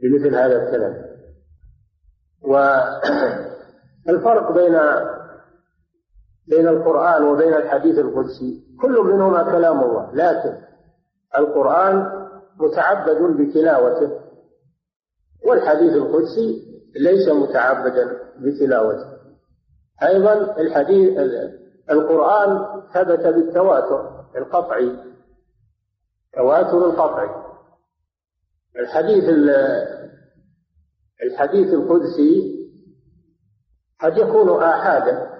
لمثل 0.00 0.34
هذا 0.34 0.62
الكلام. 0.62 1.12
والفرق 4.06 4.52
بين 4.58 4.78
بين 6.48 6.68
القرآن 6.68 7.24
وبين 7.24 7.54
الحديث 7.54 7.98
القدسي 7.98 8.64
كل 8.80 9.00
منهما 9.00 9.42
كلام 9.42 9.80
الله 9.80 10.14
لكن 10.14 10.54
القرآن 11.38 12.26
متعبد 12.60 13.36
بتلاوته 13.36 14.20
والحديث 15.46 15.92
القدسي 15.92 16.72
ليس 16.96 17.28
متعبدا 17.28 18.18
بتلاوته. 18.38 19.21
أيضا 20.02 20.60
الحديث 20.60 21.18
القرآن 21.90 22.82
ثبت 22.94 23.26
بالتواتر 23.26 24.24
القطعي 24.36 24.96
تواتر 26.34 26.86
القطعي 26.86 27.42
الحديث 28.78 29.24
الحديث 31.22 31.74
القدسي 31.74 32.62
قد 34.00 34.18
يكون 34.18 34.62
آحادا. 34.62 35.30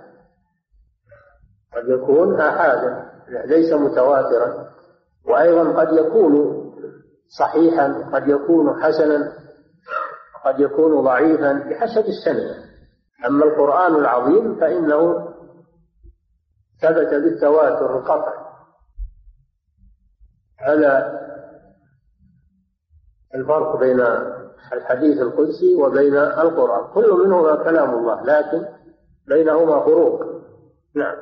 قد 1.77 1.89
يكون 1.89 2.41
آحادا. 2.41 3.13
ليس 3.47 3.73
متواترا. 3.73 4.73
وأيضا 5.25 5.81
قد 5.81 5.93
يكون 5.93 6.63
صحيحا 7.39 8.11
قد 8.13 8.29
يكون 8.29 8.83
حسنا 8.83 9.33
قد 10.45 10.61
يكون 10.61 11.05
ضعيفا 11.05 11.53
بحسب 11.53 12.05
السنة 12.07 12.72
أما 13.27 13.45
القرآن 13.45 13.95
العظيم 13.95 14.55
فإنه 14.55 15.29
ثبت 16.83 17.15
بالتواتر 17.15 17.99
القطع. 17.99 18.33
هذا 20.59 21.21
الفرق 23.35 23.81
بين 23.81 24.01
الحديث 24.73 25.19
القدسي 25.19 25.75
وبين 25.77 26.17
القرآن. 26.17 26.93
كل 26.95 27.13
منهما 27.25 27.57
كلام 27.65 27.95
الله 27.95 28.23
لكن 28.25 28.65
بينهما 29.29 29.81
فروق. 29.81 30.23
نعم. 30.97 31.17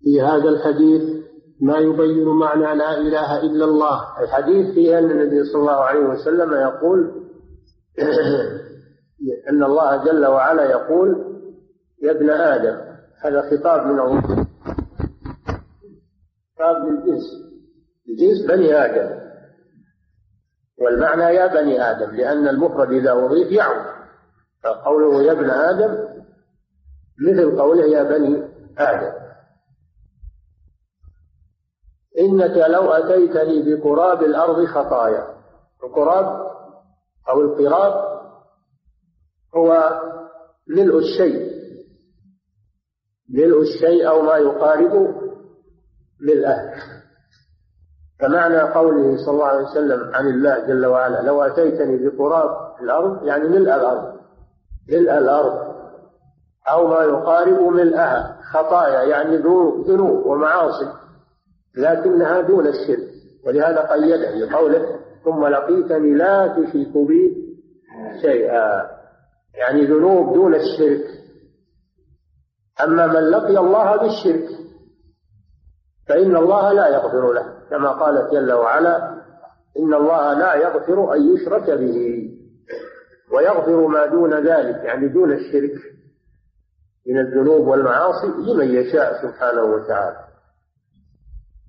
في 0.00 0.22
هذا 0.22 0.48
الحديث 0.48 1.24
ما 1.60 1.78
يبين 1.78 2.28
معنى 2.28 2.74
لا 2.78 2.98
إله 2.98 3.40
إلا 3.40 3.64
الله. 3.64 4.22
الحديث 4.22 4.74
فيه 4.74 4.98
أن 4.98 5.10
النبي 5.10 5.44
صلى 5.44 5.60
الله 5.60 5.80
عليه 5.80 6.00
وسلم 6.06 6.52
يقول 6.54 7.24
أن 9.50 9.64
الله 9.64 10.04
جل 10.04 10.26
وعلا 10.26 10.70
يقول 10.70 11.33
يا 12.04 12.10
ابن 12.10 12.30
آدم 12.30 12.94
هذا 13.24 13.42
خطاب 13.50 13.86
من 13.86 14.00
الله. 14.00 14.46
خطاب 16.54 16.76
للجنس 16.86 17.24
لجنس 18.08 18.46
بني 18.48 18.74
آدم. 18.74 19.24
والمعنى 20.78 21.22
يا 21.22 21.46
بني 21.46 21.90
آدم 21.90 22.16
لأن 22.16 22.48
المفرد 22.48 22.92
إذا 22.92 23.12
أضيف 23.12 23.52
يعود 23.52 23.86
فقوله 24.62 25.22
يا 25.22 25.32
ابن 25.32 25.50
آدم 25.50 26.08
مثل 27.28 27.58
قوله 27.58 27.84
يا 27.84 28.02
بني 28.02 28.48
آدم. 28.78 29.24
إنك 32.18 32.56
لو 32.56 32.90
أتيتني 32.90 33.62
بقراب 33.62 34.22
الأرض 34.22 34.64
خطايا. 34.64 35.34
القراب 35.84 36.50
أو 37.28 37.40
القراب 37.40 38.20
هو 39.56 40.00
ملء 40.68 40.98
الشيء. 40.98 41.63
ملء 43.30 43.60
الشيء 43.60 44.08
أو 44.08 44.22
ما 44.22 44.36
يقارب 44.36 45.14
ملءه 46.20 46.74
فمعنى 48.20 48.60
قوله 48.60 49.16
صلى 49.16 49.34
الله 49.34 49.46
عليه 49.46 49.64
وسلم 49.64 50.14
عن 50.14 50.26
الله 50.26 50.66
جل 50.66 50.86
وعلا 50.86 51.22
لو 51.22 51.42
أتيتني 51.42 52.08
بقراب 52.08 52.50
الأرض 52.82 53.26
يعني 53.26 53.48
ملء 53.48 53.74
الأرض 53.74 54.14
ملء 54.88 55.18
الأرض. 55.18 55.74
أو 56.70 56.86
ما 56.86 57.02
يقارب 57.02 57.60
ملءها 57.60 58.38
خطايا 58.52 59.02
يعني 59.02 59.36
ذنوب 59.36 60.26
ومعاصي. 60.26 60.92
لكنها 61.76 62.40
دون 62.40 62.66
الشرك. 62.66 63.08
ولهذا 63.46 63.80
قيده 63.80 64.46
بقوله 64.46 64.86
ثم 65.24 65.46
لقيتني 65.46 66.14
لا 66.14 66.48
تشرك 66.48 66.96
بي 66.96 67.44
شيئا. 68.22 68.82
يعني 69.54 69.86
ذنوب 69.86 70.34
دون 70.34 70.54
الشرك. 70.54 71.04
أما 72.82 73.06
من 73.06 73.30
لقي 73.30 73.58
الله 73.58 73.96
بالشرك 73.96 74.48
فإن 76.08 76.36
الله 76.36 76.72
لا 76.72 76.88
يغفر 76.88 77.32
له 77.32 77.54
كما 77.70 77.88
قال 77.88 78.30
جل 78.32 78.52
وعلا 78.52 79.14
إن 79.78 79.94
الله 79.94 80.32
لا 80.34 80.54
يغفر 80.54 81.14
أن 81.14 81.34
يشرك 81.34 81.70
به 81.70 82.30
ويغفر 83.32 83.86
ما 83.86 84.06
دون 84.06 84.34
ذلك 84.34 84.76
يعني 84.84 85.08
دون 85.08 85.32
الشرك 85.32 85.74
من 87.06 87.18
الذنوب 87.20 87.66
والمعاصي 87.66 88.26
لمن 88.26 88.68
يشاء 88.74 89.22
سبحانه 89.22 89.62
وتعالى. 89.62 90.24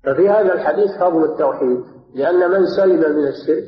ففي 0.04 0.28
هذا 0.28 0.54
الحديث 0.54 0.90
فضل 1.00 1.24
التوحيد 1.24 1.84
لأن 2.14 2.50
من 2.50 2.66
سلم 2.76 3.16
من 3.16 3.26
الشرك 3.28 3.64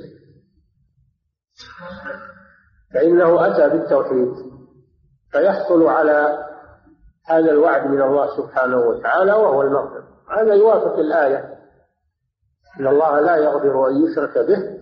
فإنه 2.95 3.47
أتى 3.47 3.69
بالتوحيد 3.77 4.33
فيحصل 5.33 5.87
على 5.87 6.48
هذا 7.29 7.51
الوعد 7.51 7.91
من 7.91 8.03
الله 8.03 8.37
سبحانه 8.37 8.77
وتعالى 8.77 9.33
وهو 9.33 9.63
المغفرة. 9.63 10.05
هذا 10.31 10.55
يوافق 10.55 10.99
الآية. 10.99 11.59
إن 12.81 12.87
الله 12.87 13.21
لا 13.21 13.37
يغفر 13.37 13.89
أن 13.89 14.05
يشرك 14.05 14.39
به 14.39 14.79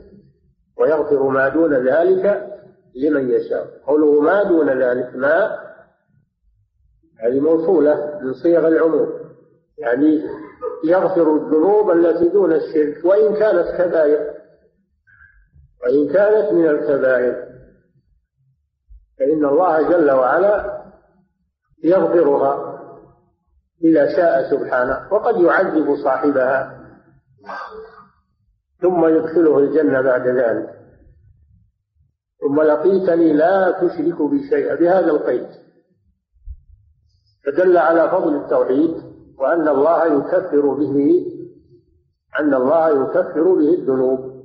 ويغفر 0.78 1.22
ما 1.22 1.48
دون 1.48 1.74
ذلك 1.88 2.52
لمن 2.94 3.30
يشاء. 3.30 3.66
قوله 3.86 4.20
ما 4.20 4.42
دون 4.42 4.82
ذلك 4.82 5.14
ما 5.14 5.58
هذه 7.24 7.40
موصولة 7.40 8.20
من 8.22 8.34
صيغ 8.34 8.68
العموم. 8.68 9.12
يعني 9.78 10.22
يغفر 10.84 11.36
الذنوب 11.36 11.90
التي 11.90 12.28
دون 12.28 12.52
الشرك 12.52 13.04
وإن 13.04 13.34
كانت 13.34 13.68
كبائر. 13.78 14.34
وإن 15.82 16.12
كانت 16.12 16.52
من 16.52 16.68
الكبائر. 16.68 17.46
فإن 19.18 19.44
الله 19.44 19.88
جل 19.88 20.10
وعلا 20.10 20.85
يغفرها 21.86 22.76
إذا 23.84 24.16
شاء 24.16 24.50
سبحانه 24.50 25.12
وقد 25.12 25.36
يعذب 25.40 25.96
صاحبها 26.04 26.86
ثم 28.80 29.06
يدخله 29.06 29.58
الجنة 29.58 30.00
بعد 30.00 30.28
ذلك. 30.28 30.76
ثم 32.40 32.60
لقيتني 32.62 33.32
لا 33.32 33.70
تشرك 33.70 34.22
بي 34.22 34.48
شيئا 34.48 34.74
بهذا 34.74 35.10
القيد. 35.10 35.46
فدل 37.46 37.76
على 37.76 38.10
فضل 38.10 38.36
التوحيد 38.36 38.94
وأن 39.38 39.68
الله 39.68 40.06
يكفر 40.06 40.74
به 40.74 41.26
أن 42.40 42.54
الله 42.54 42.88
يكفر 42.88 43.54
به 43.54 43.74
الذنوب. 43.74 44.36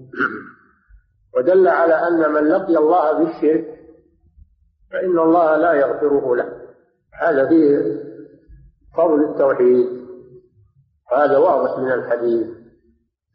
ودل 1.37 1.67
على 1.67 1.93
أن 1.93 2.31
من 2.33 2.47
لقي 2.47 2.77
الله 2.77 3.13
بالشرك 3.13 3.65
فإن 4.91 5.19
الله 5.19 5.57
لا 5.57 5.73
يغفره 5.73 6.35
له. 6.35 6.61
هذا 7.22 7.47
فيه 7.47 8.01
فضل 8.97 9.24
التوحيد 9.24 9.88
وهذا 11.11 11.38
واضح 11.38 11.80
من 11.80 11.91
الحديث. 11.91 12.47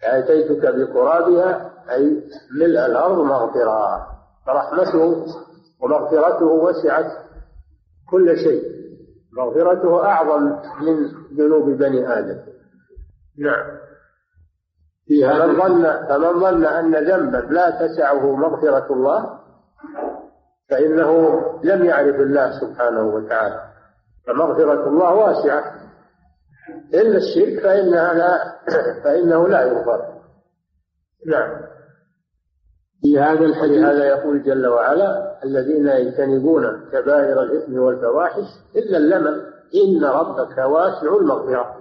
آتيتك 0.05 0.75
بقرابها 0.75 1.73
أي 1.91 2.23
ملء 2.61 2.87
الأرض 2.87 3.19
مغفرة. 3.19 4.07
فرحمته 4.47 5.27
ومغفرته 5.81 6.47
وسعت 6.47 7.13
كل 8.11 8.37
شيء. 8.39 8.63
مغفرته 9.39 10.05
أعظم 10.05 10.43
من 10.81 11.07
ذنوب 11.39 11.71
بني 11.71 12.19
آدم. 12.19 12.39
نعم. 13.39 13.67
فمن 15.23 15.57
ظن 15.57 16.07
فمن 16.09 16.41
ظن 16.41 16.65
أن 16.65 16.95
ذنبا 16.95 17.37
لا 17.37 17.71
تسعه 17.71 18.37
مغفرة 18.37 18.93
الله 18.93 19.41
فإنه 20.71 21.41
لم 21.65 21.85
يعرف 21.85 22.17
الله 22.17 22.61
سبحانه 22.61 23.03
وتعالى. 23.03 23.66
فمغفرة 24.27 24.89
الله 24.89 25.15
واسعة. 25.15 25.87
إلا 26.95 27.17
الشرك 27.17 27.63
فإنها 27.63 28.15
لا 28.15 28.57
فإنه 29.05 29.49
لا 29.49 29.63
يغفر. 29.63 30.17
نعم. 31.27 31.61
في 33.03 33.19
هذا 33.21 33.45
الحديث 33.45 33.85
هذا 33.85 34.05
يقول 34.05 34.43
جل 34.43 34.67
وعلا 34.67 35.43
الذين 35.45 35.89
يجتنبون 35.89 36.91
كبائر 36.93 37.43
الإثم 37.43 37.79
والفواحش 37.79 38.47
إلا 38.77 38.99
اللمم 38.99 39.41
إن 39.75 40.05
ربك 40.05 40.59
واسع 40.59 41.17
المغفرة. 41.17 41.77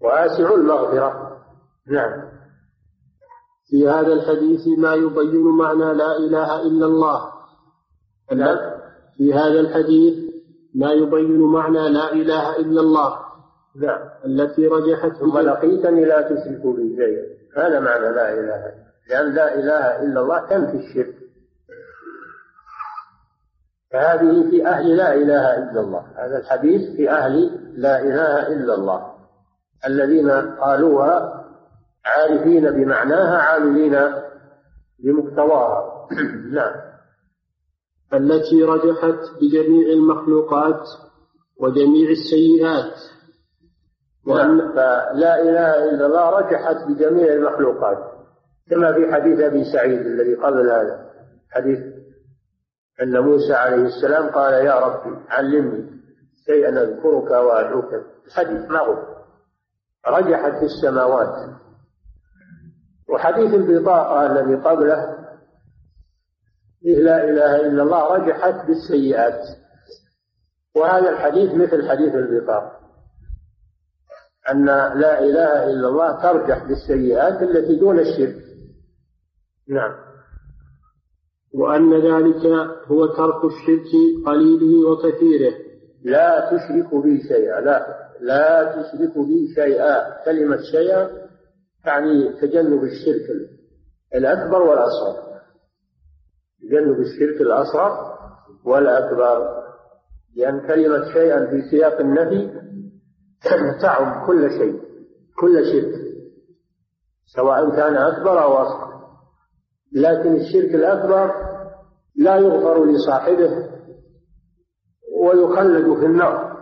واسع 0.00 0.54
المغفرة. 0.54 1.38
نعم. 1.86 2.28
في 3.66 3.88
هذا 3.88 4.12
الحديث 4.12 4.78
ما 4.78 4.94
يبين 4.94 5.46
معنى 5.46 5.94
لا 5.94 6.16
إله 6.16 6.62
إلا 6.62 6.86
الله. 6.86 7.32
في 9.16 9.34
هذا 9.34 9.60
الحديث 9.60 10.27
ما 10.74 10.92
يبين 10.92 11.40
معنى 11.40 11.88
لا 11.88 12.12
إله 12.12 12.56
إلا 12.56 12.80
الله. 12.80 13.18
نعم 13.76 14.08
التي 14.24 14.66
رجحت 14.66 15.12
ثم 15.12 15.38
لقيتني 15.38 16.04
لا 16.04 16.22
تشركوا 16.22 16.72
بي 16.72 16.96
شيئا 16.96 17.24
هذا 17.56 17.80
معنى 17.80 18.08
لا 18.08 18.32
إله. 18.32 18.74
لأن 19.10 19.34
لا 19.34 19.54
إله 19.54 20.02
إلا 20.02 20.20
الله 20.20 20.46
تنفي 20.46 20.76
الشرك. 20.76 21.14
فهذه 23.92 24.50
في 24.50 24.66
أهل 24.66 24.96
لا 24.96 25.14
إله 25.14 25.58
إلا 25.58 25.80
الله. 25.80 26.06
هذا 26.16 26.38
الحديث 26.38 26.96
في 26.96 27.10
أهل 27.10 27.50
لا 27.74 28.00
إله 28.00 28.46
إلا 28.46 28.74
الله. 28.74 29.12
الذين 29.86 30.30
قالوها 30.30 31.44
عارفين 32.04 32.70
بمعناها 32.70 33.38
عاملين 33.38 33.98
بمقتضاها. 34.98 36.08
نعم. 36.52 36.87
التي 38.14 38.62
رجحت 38.62 39.18
بجميع 39.40 39.88
المخلوقات 39.92 40.80
وجميع 41.60 42.10
السيئات. 42.10 42.94
وأن 44.26 44.72
فلا 44.72 45.42
إله 45.42 45.90
إلا 45.90 46.06
الله 46.06 46.30
رجحت 46.30 46.76
بجميع 46.88 47.32
المخلوقات 47.32 47.98
كما 48.70 48.92
في 48.92 49.12
حديث 49.12 49.40
أبي 49.40 49.64
سعيد 49.72 50.00
الذي 50.06 50.34
قبل 50.34 50.70
هذا. 50.70 51.10
حديث 51.50 51.78
أن 53.02 53.20
موسى 53.20 53.52
عليه 53.54 53.84
السلام 53.86 54.28
قال 54.28 54.52
يا 54.52 54.80
ربي 54.80 55.16
علمني 55.28 55.90
شيئا 56.46 56.82
أذكرك 56.82 57.30
وأدعوك 57.30 57.90
الحديث 58.26 58.70
ما 58.70 58.80
قلت 58.80 59.08
رجحت 60.06 60.52
في 60.52 60.64
السماوات. 60.64 61.50
وحديث 63.08 63.54
البطاقة 63.54 64.26
الذي 64.26 64.54
قبله 64.54 65.27
لا 66.82 67.24
إله 67.24 67.66
إلا 67.66 67.82
الله 67.82 68.14
رجحت 68.14 68.66
بالسيئات. 68.66 69.40
وهذا 70.76 71.10
الحديث 71.10 71.54
مثل 71.54 71.88
حديث 71.88 72.14
البطاقة 72.14 72.78
أن 74.50 74.64
لا 75.00 75.20
إله 75.20 75.64
إلا 75.64 75.88
الله 75.88 76.22
ترجح 76.22 76.64
بالسيئات 76.64 77.42
التي 77.42 77.76
دون 77.76 77.98
الشرك. 77.98 78.44
نعم. 79.68 79.94
وأن 81.54 81.94
ذلك 81.94 82.46
هو 82.86 83.06
ترك 83.06 83.44
الشرك 83.44 83.90
قليله 84.26 84.90
وكثيره. 84.90 85.54
لا 86.04 86.50
تشرك 86.50 86.94
بي 86.94 87.22
شيئا 87.28 87.60
لا 87.60 88.08
لا 88.20 88.64
تشرك 88.64 89.18
بي 89.18 89.54
شيئا. 89.54 90.24
كلمة 90.24 90.58
شيئا 90.72 91.10
تعني 91.84 92.32
تجنب 92.40 92.84
الشرك 92.84 93.26
الأكبر 94.14 94.62
والأصغر. 94.62 95.27
تجنب 96.62 97.00
الشرك 97.00 97.40
الأصغر 97.40 98.18
والأكبر 98.64 99.58
لأن 100.36 100.60
كلمة 100.60 101.12
شيئا 101.12 101.46
في 101.46 101.62
سياق 101.70 102.00
النفي 102.00 102.50
تعم 103.82 104.26
كل 104.26 104.50
شيء 104.50 104.80
كل 105.40 105.64
شرك 105.72 106.08
سواء 107.36 107.70
كان 107.70 107.96
أكبر 107.96 108.42
أو 108.42 108.52
أصغر. 108.54 108.88
لكن 109.92 110.34
الشرك 110.34 110.74
الأكبر 110.74 111.34
لا 112.16 112.36
يغفر 112.36 112.84
لصاحبه 112.84 113.68
ويخلد 115.22 115.98
في 115.98 116.06
النار. 116.06 116.58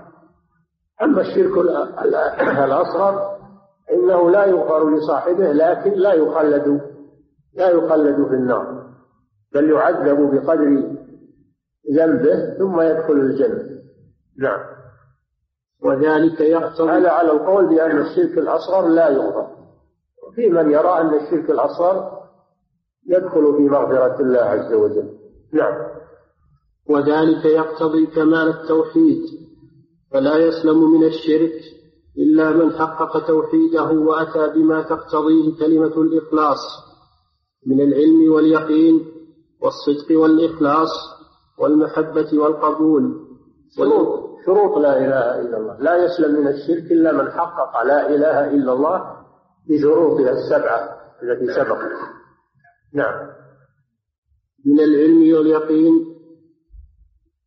أما 1.03 1.21
الشرك 1.21 1.59
الأصغر 2.65 3.37
إنه 3.93 4.31
لا 4.31 4.45
يغفر 4.45 4.91
لصاحبه 4.91 5.53
لكن 5.53 5.91
لا 5.93 6.13
يخلد 6.13 6.81
لا 7.55 7.69
يخلد 7.69 8.29
في 8.29 8.35
النار. 8.35 8.86
بل 9.57 9.71
يعذب 9.71 10.35
بقدر 10.35 10.97
ذنبه 11.95 12.59
ثم 12.59 12.81
يدخل 12.81 13.13
الجنة. 13.13 13.81
نعم. 14.39 14.61
وذلك 15.83 16.41
يقتضي 16.41 16.91
هذا 16.91 17.11
على 17.11 17.33
القول 17.33 17.69
بأن 17.69 17.99
الشرك 17.99 18.39
الأصغر 18.39 18.89
لا 18.89 19.09
يغفر 19.09 19.57
وفي 20.29 20.51
من 20.51 20.71
يرى 20.71 21.01
أن 21.01 21.15
الشرك 21.15 21.51
الأصغر 21.51 22.23
يدخل 23.09 23.57
في 23.57 23.63
مغفرة 23.63 24.21
الله 24.21 24.41
عز 24.41 24.73
وجل. 24.73 25.11
نعم. 25.53 25.75
وذلك 26.89 27.45
يقتضي 27.45 28.07
كمال 28.07 28.49
التوحيد. 28.49 29.23
فلا 30.13 30.37
يسلم 30.37 30.91
من 30.91 31.05
الشرك 31.05 31.61
إلا 32.19 32.51
من 32.51 32.73
حقق 32.73 33.27
توحيده 33.27 33.91
وأتى 33.91 34.53
بما 34.55 34.83
تقتضيه 34.83 35.59
كلمة 35.59 36.03
الإخلاص 36.03 36.59
من 37.67 37.81
العلم 37.81 38.33
واليقين 38.33 39.16
والصدق 39.63 40.21
والإخلاص 40.21 40.91
والمحبة 41.59 42.39
والقبول. 42.39 43.27
شروط 43.77 44.27
شروط 44.47 44.79
لا 44.79 44.99
إله 44.99 45.41
إلا 45.41 45.57
الله. 45.57 45.77
لا 45.81 46.05
يسلم 46.05 46.41
من 46.41 46.49
الشرك 46.49 46.93
إلا 46.93 47.13
من 47.13 47.31
حقق 47.31 47.83
لا 47.83 48.09
إله 48.15 48.51
إلا 48.55 48.73
الله 48.73 49.17
بشروطها 49.69 50.31
السبعة 50.31 50.97
التي 51.23 51.47
سبقت 51.47 51.93
نعم. 52.95 53.31
من 54.67 54.81
العلم 54.81 55.37
واليقين 55.37 56.17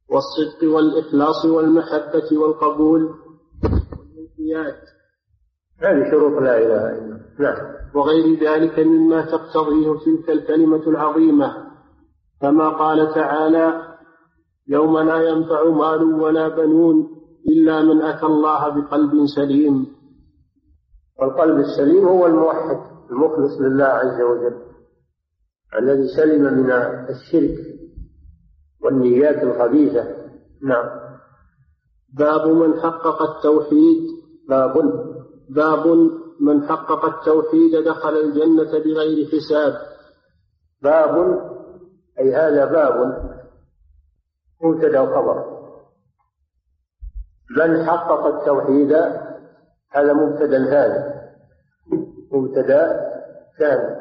والصدق 0.10 0.76
والإخلاص 0.76 1.46
والمحبة 1.46 2.38
والقبول 2.40 3.16
والانقياد 3.64 4.76
هذه 5.80 6.12
شروط 6.12 6.42
لا 6.42 6.58
إله 6.58 6.90
إلا 6.90 7.00
الله. 7.00 7.20
نعم. 7.40 7.80
وغير 7.96 8.40
ذلك 8.44 8.80
مما 8.80 9.26
تقتضيه 9.26 10.00
تلك 10.06 10.30
الكلمة 10.30 10.88
العظيمة. 10.88 11.69
كما 12.42 12.70
قال 12.70 13.14
تعالى 13.14 13.84
يوم 14.68 15.00
لا 15.00 15.30
ينفع 15.30 15.70
مال 15.70 16.04
ولا 16.04 16.48
بنون 16.48 17.08
إلا 17.48 17.82
من 17.82 18.02
أتى 18.02 18.26
الله 18.26 18.70
بقلب 18.70 19.26
سليم. 19.36 19.88
والقلب 21.20 21.60
السليم 21.60 22.08
هو 22.08 22.26
الموحد 22.26 22.80
المخلص 23.12 23.62
لله 23.62 23.86
عز 23.86 24.22
وجل 24.22 24.56
الذي 25.80 26.08
سلم 26.16 26.42
من 26.42 26.72
الشرك 27.10 27.58
والنيات 28.84 29.44
الخبيثة. 29.44 30.04
نعم. 30.64 30.86
باب 32.18 32.48
من 32.48 32.80
حقق 32.80 33.22
التوحيد. 33.22 34.08
باب. 34.50 34.74
باب 35.50 35.88
من 36.40 36.64
حقق 36.64 37.06
التوحيد 37.06 37.76
دخل 37.76 38.18
الجنة 38.18 38.72
بغير 38.72 39.28
حساب. 39.28 39.74
باب 40.82 41.16
أي 42.20 42.36
هذا 42.36 42.66
باب 42.66 42.96
مبتدأ 44.64 45.00
وخبر 45.00 45.60
من 47.58 47.86
حقق 47.86 48.26
التوحيد 48.26 48.92
هذا 49.92 50.14
مبتدأ 50.14 50.66
ثاني. 50.70 51.20
مبتدأ 52.32 53.10
ثاني. 53.60 53.96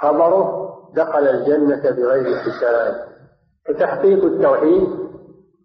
خبره 0.00 0.66
دخل 0.94 1.28
الجنة 1.28 1.90
بغير 1.90 2.36
حساب. 2.36 2.94
وتحقيق 3.68 4.24
التوحيد 4.24 4.88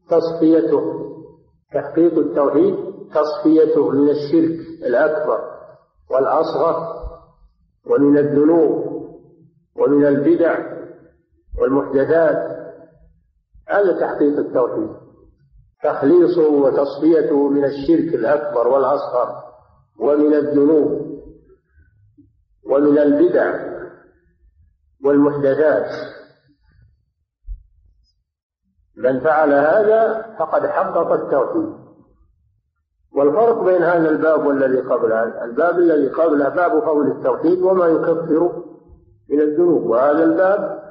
تصفيته. 0.10 1.02
تحقيق 1.74 2.18
التوحيد 2.18 2.76
تصفيته 3.14 3.90
من 3.90 4.10
الشرك 4.10 4.60
الأكبر 4.86 5.40
والأصغر 6.12 7.02
ومن 7.88 8.18
الذنوب 8.18 8.92
ومن 9.76 10.06
البدع 10.06 10.81
والمحدثات 11.60 12.62
هذا 13.70 14.00
تحقيق 14.00 14.38
التوحيد. 14.38 14.90
تخليصه 15.84 16.50
وتصفيته 16.50 17.50
من 17.50 17.64
الشرك 17.66 18.16
الأكبر 18.16 18.68
والأصغر 18.68 19.44
ومن 20.00 20.34
الذنوب 20.34 21.22
ومن 22.70 22.98
البدع 22.98 23.72
والمحدثات. 25.06 25.92
من 28.98 29.20
فعل 29.20 29.54
هذا 29.54 30.36
فقد 30.40 30.66
حقق 30.68 31.12
التوحيد. 31.12 31.82
والفرق 33.16 33.64
بين 33.64 33.84
هذا 33.84 34.10
الباب 34.10 34.46
والذي 34.46 34.82
قبله. 34.82 35.44
الباب 35.44 35.80
الذي 35.80 36.08
قبله 36.08 36.50
باب 36.50 36.72
قول 36.72 37.12
التوحيد 37.12 37.62
وما 37.62 37.88
يكفر 37.88 38.64
من 39.30 39.42
الذنوب. 39.42 39.86
وهذا 39.86 40.24
الباب 40.24 40.82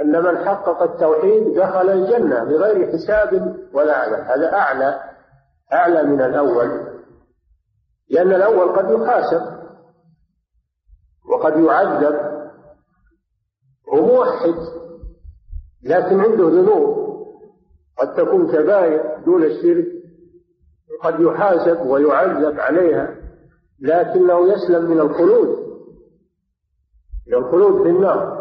أن 0.00 0.22
من 0.22 0.38
حقق 0.38 0.82
التوحيد 0.82 1.58
دخل 1.58 1.90
الجنة 1.90 2.44
بغير 2.44 2.92
حساب 2.92 3.56
ولا 3.72 3.96
عمل 3.96 4.20
هذا 4.20 4.52
أعلى 4.52 5.00
أعلى 5.72 6.02
من 6.02 6.20
الأول. 6.20 6.96
لأن 8.10 8.32
الأول 8.32 8.76
قد 8.76 8.90
يحاسب 8.90 9.56
وقد 11.28 11.56
يعذب 11.56 12.14
هو 13.94 14.06
موحد 14.06 14.54
لكن 15.82 16.20
عنده 16.20 16.48
ذنوب. 16.48 17.06
قد 17.98 18.14
تكون 18.14 18.52
كبائر 18.52 19.24
دون 19.24 19.44
الشرك 19.44 19.86
قد 21.02 21.20
يحاسب 21.20 21.86
ويعذب 21.86 22.60
عليها 22.60 23.16
لكنه 23.80 24.52
يسلم 24.52 24.90
من 24.90 25.00
الخلود 25.00 25.66
من 27.28 27.34
الخلود 27.34 27.82
في 27.82 27.88
النار. 27.88 28.35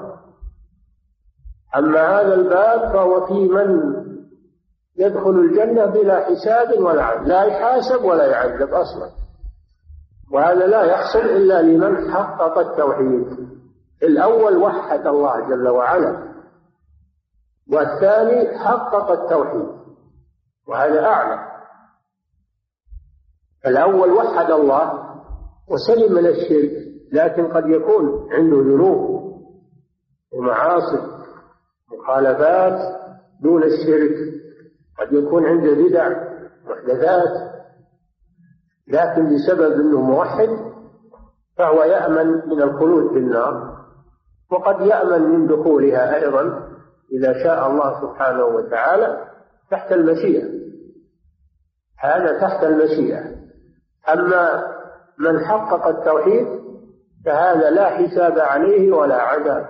أما 1.78 2.22
هذا 2.22 2.34
الباب 2.34 2.94
فهو 2.94 3.26
في 3.26 3.48
من 3.50 3.96
يدخل 4.98 5.30
الجنة 5.30 5.86
بلا 5.86 6.26
حساب 6.26 6.80
ولا 6.80 7.04
عذاب 7.04 7.28
لا 7.28 7.44
يحاسب 7.44 8.04
ولا 8.04 8.26
يعذب 8.26 8.74
أصلا. 8.74 9.10
وهذا 10.32 10.68
لا 10.68 10.84
يحصل 10.84 11.20
إلا 11.20 11.62
لمن 11.62 12.12
حقق 12.12 12.58
التوحيد. 12.58 13.50
الأول 14.04 14.58
وحد 14.58 15.08
الله 15.08 15.50
جل 15.50 15.68
وعلا 15.68 16.34
والثاني 17.72 18.60
حقق 18.60 19.12
التوحيد 19.12 19.68
وهذا 20.68 21.06
أعلى. 21.06 21.40
الأول 23.66 24.12
وحد 24.12 24.52
الله 24.52 25.16
وسلم 25.68 26.14
من 26.14 26.26
الشرك 26.26 26.72
لكن 27.12 27.48
قد 27.48 27.70
يكون 27.70 28.34
عنده 28.34 28.58
ذنوب 28.58 29.26
ومعاصي. 30.34 31.15
مخالفات 32.06 32.80
دون 33.42 33.64
الشرك. 33.64 34.16
قد 35.00 35.14
يكون 35.14 35.46
عنده 35.46 35.74
بدع 35.74 36.10
محدثات 36.66 37.56
لكن 38.88 39.36
بسبب 39.36 39.72
إنه 39.82 40.02
موحد 40.02 40.50
فهو 41.58 41.84
يأمن 41.84 42.28
من 42.28 42.62
الخلود 42.62 43.14
في 43.14 43.18
النار 43.18 43.76
وقد 44.52 44.82
يأمن 44.82 45.22
من 45.22 45.48
دخولها 45.48 46.16
أيضا 46.16 46.70
إذا 47.12 47.44
شاء 47.44 47.68
الله 47.68 48.02
سبحانه 48.02 48.46
وتعالى 48.46 49.28
تحت 49.72 49.92
المشيئة. 49.92 50.50
هذا 52.00 52.42
تحت 52.42 52.64
المشيئة. 52.64 53.36
أما 54.14 54.64
من 55.20 55.40
حقق 55.40 55.88
التوحيد 55.88 56.48
فهذا 57.26 57.70
لا 57.70 57.90
حساب 57.90 58.40
عليه 58.40 58.92
ولا 58.92 59.22
عذاب. 59.22 59.68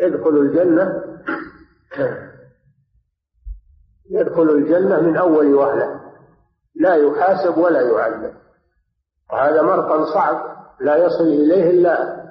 يدخل 0.00 0.30
الجنة 0.30 1.11
يدخل 4.10 4.50
الجنة 4.50 5.00
من 5.00 5.16
أول 5.16 5.54
وهلة. 5.54 6.00
لا 6.74 6.94
يحاسب 6.94 7.58
ولا 7.58 7.80
يعذب 7.80 8.32
وهذا 9.32 9.62
مرقا 9.62 10.04
صعب 10.14 10.56
لا 10.80 10.96
يصل 10.96 11.24
إليه 11.24 11.70
إلا 11.70 12.22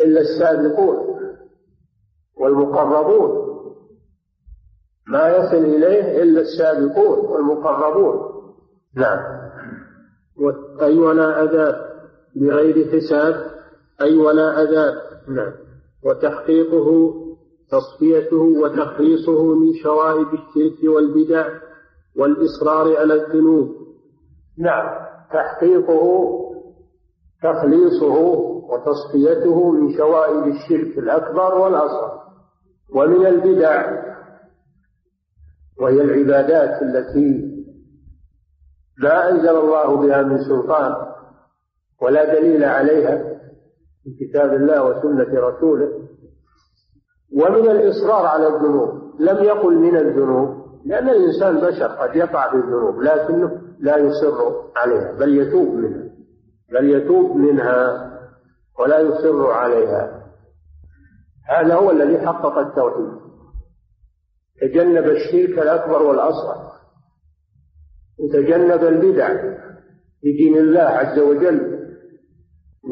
إلا 0.00 0.20
السابقون 0.20 1.20
والمقربون. 2.36 3.42
ما 5.06 5.28
يصل 5.28 5.56
إليه 5.56 6.22
إلا 6.22 6.40
السابقون 6.40 7.18
والمقربون. 7.18 8.32
نعم. 8.94 9.42
أي 10.82 10.98
ولا 10.98 11.26
عذاب 11.26 11.92
بغير 12.36 12.92
حساب. 12.92 13.46
أي 14.00 14.16
ولا 14.16 14.50
عذاب 14.50 14.94
نعم. 15.28 15.52
وتحقيقه 16.04 17.21
تصفيته 17.72 18.42
وتخليصه 18.62 19.54
من 19.54 19.74
شوائب 19.82 20.26
الشرك 20.26 20.94
والبدع 20.94 21.48
والإصرار 22.16 22.96
على 22.96 23.14
الذنوب. 23.14 23.68
نعم. 24.58 25.02
تحقيقه 25.32 26.28
تخليصه 27.42 28.18
وتصفيته 28.68 29.70
من 29.70 29.96
شوائب 29.96 30.46
الشرك 30.46 30.98
الأكبر 30.98 31.58
والأصغر 31.58 32.22
ومن 32.94 33.26
البدع. 33.26 34.02
وهي 35.80 36.00
العبادات 36.00 36.82
التي 36.82 37.52
ما 38.98 39.30
أنزل 39.30 39.56
الله 39.56 39.96
بها 39.96 40.22
من 40.22 40.38
سلطان 40.44 40.94
ولا 42.02 42.34
دليل 42.34 42.64
عليها 42.64 43.40
في 44.04 44.26
كتاب 44.26 44.54
الله 44.54 44.84
وسنة 44.84 45.40
رسوله. 45.40 46.02
ومن 47.34 47.70
الإصرار 47.70 48.26
على 48.26 48.46
الذنوب. 48.46 49.20
لم 49.20 49.44
يقل 49.44 49.76
من 49.76 49.96
الذنوب. 49.96 50.62
لأن 50.84 51.08
الإنسان 51.08 51.56
بشر 51.56 51.86
قد 51.86 52.16
يقع 52.16 52.50
في 52.50 52.56
الذنوب 52.56 53.00
لكنه 53.00 53.60
لا 53.80 53.96
يصر 53.96 54.52
عليها 54.76 55.12
بل 55.12 55.38
يتوب 55.38 55.74
منها 55.74 56.12
بل 56.72 56.90
يتوب 56.90 57.36
منها 57.36 58.10
ولا 58.80 58.98
يصر 58.98 59.50
عليها. 59.50 60.22
هذا 61.48 61.74
هو 61.74 61.90
الذي 61.90 62.26
حقق 62.26 62.58
التوحيد. 62.58 63.22
تجنب 64.60 65.04
الشرك 65.04 65.58
الأكبر 65.58 66.02
والأصغر. 66.02 66.72
وتجنب 68.18 68.84
البدع 68.84 69.28
في 70.20 70.32
دين 70.32 70.58
الله 70.58 70.80
عز 70.80 71.18
وجل. 71.18 71.78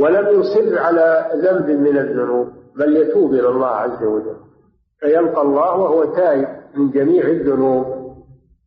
ولم 0.01 0.41
يصر 0.41 0.79
على 0.79 1.31
ذنب 1.35 1.71
من 1.71 1.99
الذنوب. 1.99 2.60
بل 2.77 2.97
يتوب 2.97 3.35
إلى 3.35 3.49
الله 3.49 3.67
عز 3.67 4.03
وجل. 4.03 4.37
فيلقى 5.01 5.43
الله 5.43 5.77
وهو 5.77 6.05
تائب 6.05 6.49
من 6.75 6.91
جميع 6.91 7.25
الذنوب. 7.25 7.87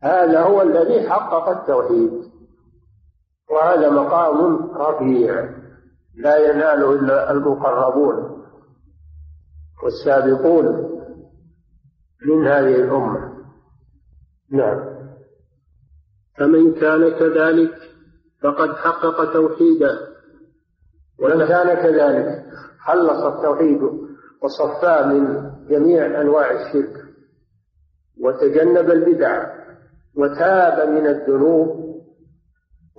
هذا 0.03 0.41
هو 0.41 0.61
الذي 0.61 1.09
حقق 1.09 1.49
التوحيد. 1.49 2.11
وهذا 3.51 3.89
مقام 3.89 4.71
رفيع. 4.75 5.49
لا 6.15 6.37
يناله 6.37 6.91
إلا 6.93 7.31
المقربون 7.31 8.43
والسابقون 9.83 10.65
من 12.25 12.47
هذه 12.47 12.75
الأمة. 12.75 13.33
نعم. 14.51 14.93
فمن 16.37 16.73
كان 16.73 17.09
كذلك 17.09 17.73
فقد 18.41 18.75
حقق 18.75 19.33
توحيدا 19.33 19.97
ومن 21.19 21.47
كان 21.47 21.73
كذلك. 21.73 22.45
خلص 22.85 23.23
التوحيد 23.23 23.81
وصفاه 24.41 25.07
من 25.07 25.51
جميع 25.69 26.21
أنواع 26.21 26.51
الشرك 26.51 27.03
وتجنب 28.21 28.91
البدع 28.91 29.45
وتاب 30.15 30.89
من 30.89 31.07
الذنوب 31.07 31.83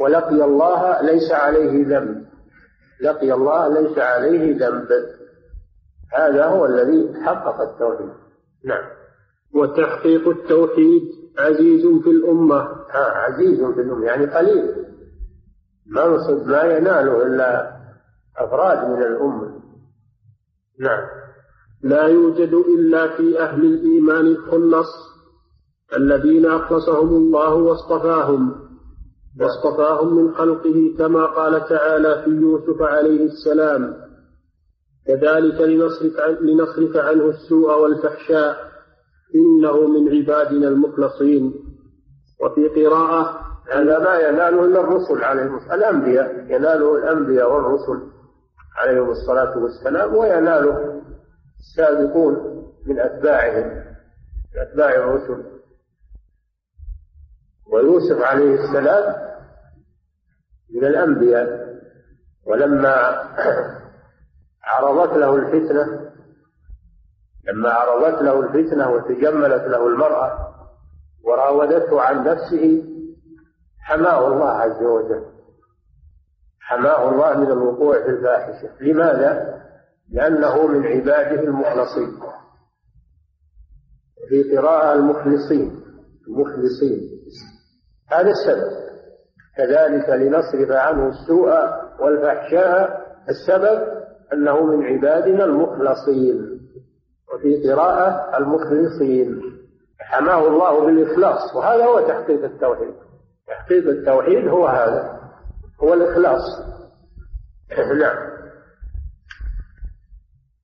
ولقي 0.00 0.44
الله 0.44 1.02
ليس 1.02 1.32
عليه 1.32 1.86
ذنب 1.86 2.24
لقي 3.00 3.32
الله 3.32 3.80
ليس 3.80 3.98
عليه 3.98 4.56
ذنب. 4.56 4.88
هذا 6.14 6.44
هو 6.44 6.66
الذي 6.66 7.14
حقق 7.24 7.60
التوحيد. 7.60 8.10
نعم. 8.64 8.84
وتحقيق 9.54 10.28
التوحيد 10.28 11.02
عزيز 11.38 11.86
في 12.02 12.10
الأمة. 12.10 12.60
ها 12.90 13.04
عزيز 13.16 13.60
في 13.60 13.80
الأمة 13.80 14.06
يعني 14.06 14.26
قليل. 14.26 14.84
منصب 15.86 16.46
ما 16.46 16.62
يناله 16.62 17.26
إلا 17.26 17.76
أفراد 18.38 18.88
من 18.88 19.02
الأمة. 19.02 19.63
نعم. 20.80 21.04
لا 21.82 22.02
يوجد 22.02 22.54
إلا 22.54 23.16
في 23.16 23.40
أهل 23.40 23.64
الإيمان 23.64 24.26
الخلص 24.26 24.88
الذين 25.96 26.46
أخلصهم 26.46 27.08
الله 27.08 27.54
واصطفاهم 27.54 28.54
واصطفاهم 29.40 30.16
من 30.16 30.34
خلقه 30.34 30.94
كما 30.98 31.24
قال 31.24 31.68
تعالى 31.68 32.22
في 32.24 32.30
يوسف 32.30 32.82
عليه 32.82 33.24
السلام 33.24 34.04
كذلك 35.06 35.60
لنصرف, 35.60 36.20
عن 36.20 36.34
لنصرف 36.34 36.96
عنه 36.96 37.24
السوء 37.24 37.82
والفحشاء 37.82 38.56
إنه 39.34 39.88
من 39.88 40.08
عبادنا 40.08 40.68
المخلصين. 40.68 41.54
وفي 42.40 42.68
قراءة 42.68 43.40
هذا 43.72 43.98
ما 43.98 44.18
يناله 44.18 44.64
إلا 44.64 44.80
الرسل 44.80 45.24
عليهم 45.24 45.58
الأنبياء 45.72 46.46
يناله 46.48 46.96
الأنبياء 46.98 47.52
والرسل. 47.52 48.13
عليهم 48.74 49.10
الصلاة 49.10 49.58
والسلام 49.58 50.14
ويناله 50.14 51.02
السابقون 51.58 52.34
من 52.86 53.00
أتباعهم 53.00 53.66
من 54.54 54.60
أتباع 54.60 54.90
الرسل. 54.94 55.44
ويوسف 57.72 58.22
عليه 58.22 58.54
السلام 58.64 59.34
من 60.74 60.84
الأنبياء. 60.84 61.74
ولما 62.46 62.94
عرضت 64.62 65.16
له 65.16 65.36
الفتنة 65.36 66.10
لما 67.44 67.70
عرضت 67.70 68.22
له 68.22 68.40
الفتنة 68.40 68.90
وتجملت 68.90 69.62
له 69.62 69.88
المرأة 69.88 70.54
وراودته 71.24 72.00
عن 72.00 72.24
نفسه 72.24 72.84
حماه 73.78 74.26
الله 74.26 74.50
عز 74.50 74.82
وجل. 74.82 75.33
حماه 76.66 77.08
الله 77.08 77.38
من 77.38 77.50
الوقوع 77.50 78.02
في 78.02 78.08
الفاحشة. 78.08 78.68
لماذا؟ 78.80 79.60
لأنه 80.12 80.66
من 80.66 80.86
عباده 80.86 81.42
المخلصين. 81.42 82.20
في 84.28 84.56
قراءة 84.56 84.92
المخلصين. 84.92 85.80
المخلصين. 86.28 87.00
هذا 88.12 88.30
السبب. 88.30 88.84
كذلك 89.56 90.08
لنصرف 90.08 90.70
عنه 90.70 91.08
السوء 91.08 91.50
والفحشاء. 92.00 93.04
السبب 93.28 93.82
أنه 94.32 94.66
من 94.66 94.84
عبادنا 94.84 95.44
المخلصين. 95.44 96.60
وفي 97.34 97.72
قراءة 97.72 98.38
المخلصين. 98.38 99.40
حماه 100.00 100.48
الله 100.48 100.86
بالإخلاص. 100.86 101.56
وهذا 101.56 101.84
هو 101.84 102.00
تحقيق 102.00 102.44
التوحيد. 102.44 102.94
تحقيق 103.46 103.88
التوحيد 103.88 104.48
هو 104.48 104.66
هذا. 104.66 105.23
هو 105.82 105.94
الإخلاص. 105.94 106.42
نعم. 108.00 108.16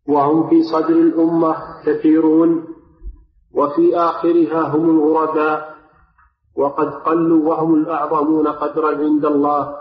وهم 0.08 0.50
في 0.50 0.62
صدر 0.62 0.94
الأمة 0.94 1.56
كثيرون 1.86 2.66
وفي 3.54 3.96
آخرها 3.96 4.60
هم 4.60 4.90
الغرباء 4.90 5.74
وقد 6.56 6.86
قلوا 6.86 7.48
وهم 7.48 7.74
الأعظمون 7.74 8.48
قدرا 8.48 8.96
عند 8.96 9.24
الله. 9.24 9.76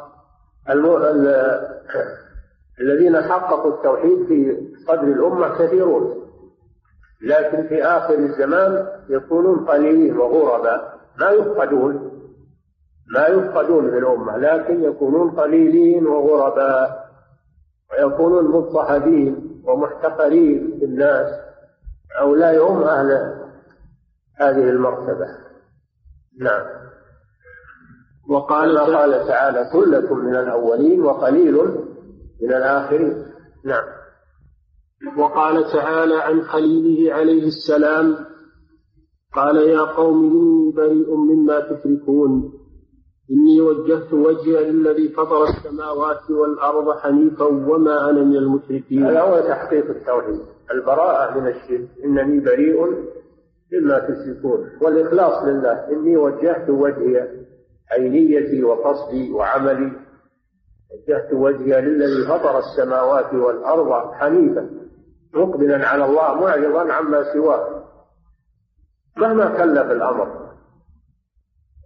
المو... 0.69 0.97
ال... 0.97 1.27
الذين 2.81 3.21
حققوا 3.21 3.71
التوحيد 3.73 4.27
في 4.27 4.67
صدر 4.87 5.03
الأمة 5.03 5.57
كثيرون 5.57 6.15
لكن 7.21 7.67
في 7.67 7.83
آخر 7.83 8.13
الزمان 8.13 8.87
يكونون 9.09 9.65
قليلين 9.65 10.17
وغرباء 10.17 10.99
ما 11.19 11.29
يفقدون. 11.29 12.08
ما 13.13 13.27
يفقدون 13.27 13.83
من 13.85 13.97
الأمة 13.97 14.37
لكن 14.37 14.83
يكونون 14.83 15.31
قليلين 15.31 16.07
وغرباء 16.07 17.09
ويكونون 17.91 18.45
مضطهدين 18.51 19.61
ومحتقرين 19.63 20.77
في 20.79 20.85
الناس. 20.85 21.27
هؤلاء 22.19 22.71
هم 22.71 22.83
أهل 22.83 23.09
هذه 24.35 24.69
المرتبة. 24.69 25.27
نعم. 26.39 26.65
وقال 28.29 28.77
قال 28.77 29.27
تعالى 29.27 29.69
ثلة 29.73 30.15
من 30.15 30.35
الأولين 30.35 31.01
وقليل 31.01 31.55
من 32.41 32.53
الآخرين. 32.53 33.25
نعم. 33.65 33.83
وقال 35.17 35.71
تعالى 35.71 36.15
عن 36.15 36.41
خليله 36.41 37.13
عليه 37.13 37.47
السلام 37.47 38.25
قال 39.33 39.57
يا 39.57 39.81
قوم 39.81 40.23
إني 40.23 40.71
بريء 40.71 41.15
مما 41.15 41.59
تشركون 41.59 42.58
إني 43.31 43.61
وجهت 43.61 44.13
وجهي 44.13 44.71
للذي 44.71 45.09
فطر 45.09 45.43
السماوات 45.43 46.31
والأرض 46.31 46.97
حنيفا 46.99 47.45
وما 47.45 48.09
أنا 48.09 48.23
من 48.23 48.35
المشركين. 48.35 49.05
هذا 49.05 49.21
هو 49.21 49.39
تحقيق 49.39 49.85
التوحيد. 49.89 50.39
البراءة 50.71 51.39
من 51.39 51.47
الشرك. 51.47 51.87
إنني 52.05 52.39
بريء 52.39 52.85
مما 53.73 53.99
تشركون. 53.99 54.69
والإخلاص 54.81 55.43
لله. 55.43 55.89
إني 55.89 56.17
وجهت 56.17 56.69
وجهي 56.69 57.27
أي 57.93 58.09
نيتي 58.09 58.63
وقصدي 58.63 59.31
وعملي. 59.31 59.91
وجهت 60.91 61.33
وجهي 61.33 61.81
للذي 61.81 62.27
فطر 62.27 62.59
السماوات 62.59 63.33
والأرض 63.33 64.13
حنيفا 64.13 64.69
مقبلا 65.33 65.87
على 65.87 66.05
الله 66.05 66.33
معرضا 66.33 66.93
عما 66.93 67.33
سواه. 67.33 67.83
مهما 69.17 69.57
كلف 69.57 69.91
الأمر. 69.91 70.48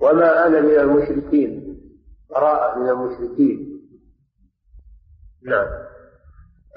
وما 0.02 0.48
أنا 0.48 0.62
من 0.62 0.80
المشركين. 0.80 1.80
براءة 2.30 2.80
من 2.80 2.90
المشركين. 2.90 3.82
نعم. 5.46 5.68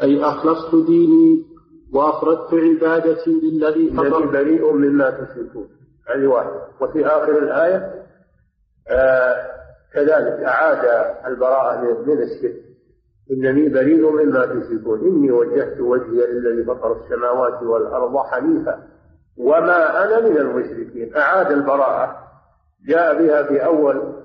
أي 0.02 0.24
أخلصت 0.24 0.86
ديني 0.86 1.44
وأفردت 1.92 2.54
عبادتي 2.54 3.30
للذي 3.30 3.90
فطر 3.90 4.26
بريء 4.26 4.72
مما 4.72 5.10
تشركون. 5.10 5.68
هذه 6.08 6.26
واحد 6.26 6.50
وفي 6.80 7.06
آخر 7.06 7.38
الآية 7.38 8.06
آه 8.88 9.56
كذلك 9.92 10.42
أعاد 10.44 11.14
البراءة 11.26 12.02
من 12.06 12.22
الشرك. 12.22 12.62
إنني 13.30 13.68
بريء 13.68 14.10
مما 14.10 14.46
تشركون. 14.46 15.00
إني 15.00 15.30
وجهت 15.30 15.80
وجهي 15.80 16.26
للذي 16.26 16.64
فطر 16.64 17.04
السماوات 17.04 17.62
والأرض 17.62 18.16
حنيفا. 18.16 18.88
وما 19.36 20.04
أنا 20.04 20.28
من 20.28 20.36
المشركين. 20.36 21.16
أعاد 21.16 21.52
البراءة. 21.52 22.25
جاء 22.86 23.22
بها 23.22 23.42
في 23.42 23.64
أول 23.64 24.16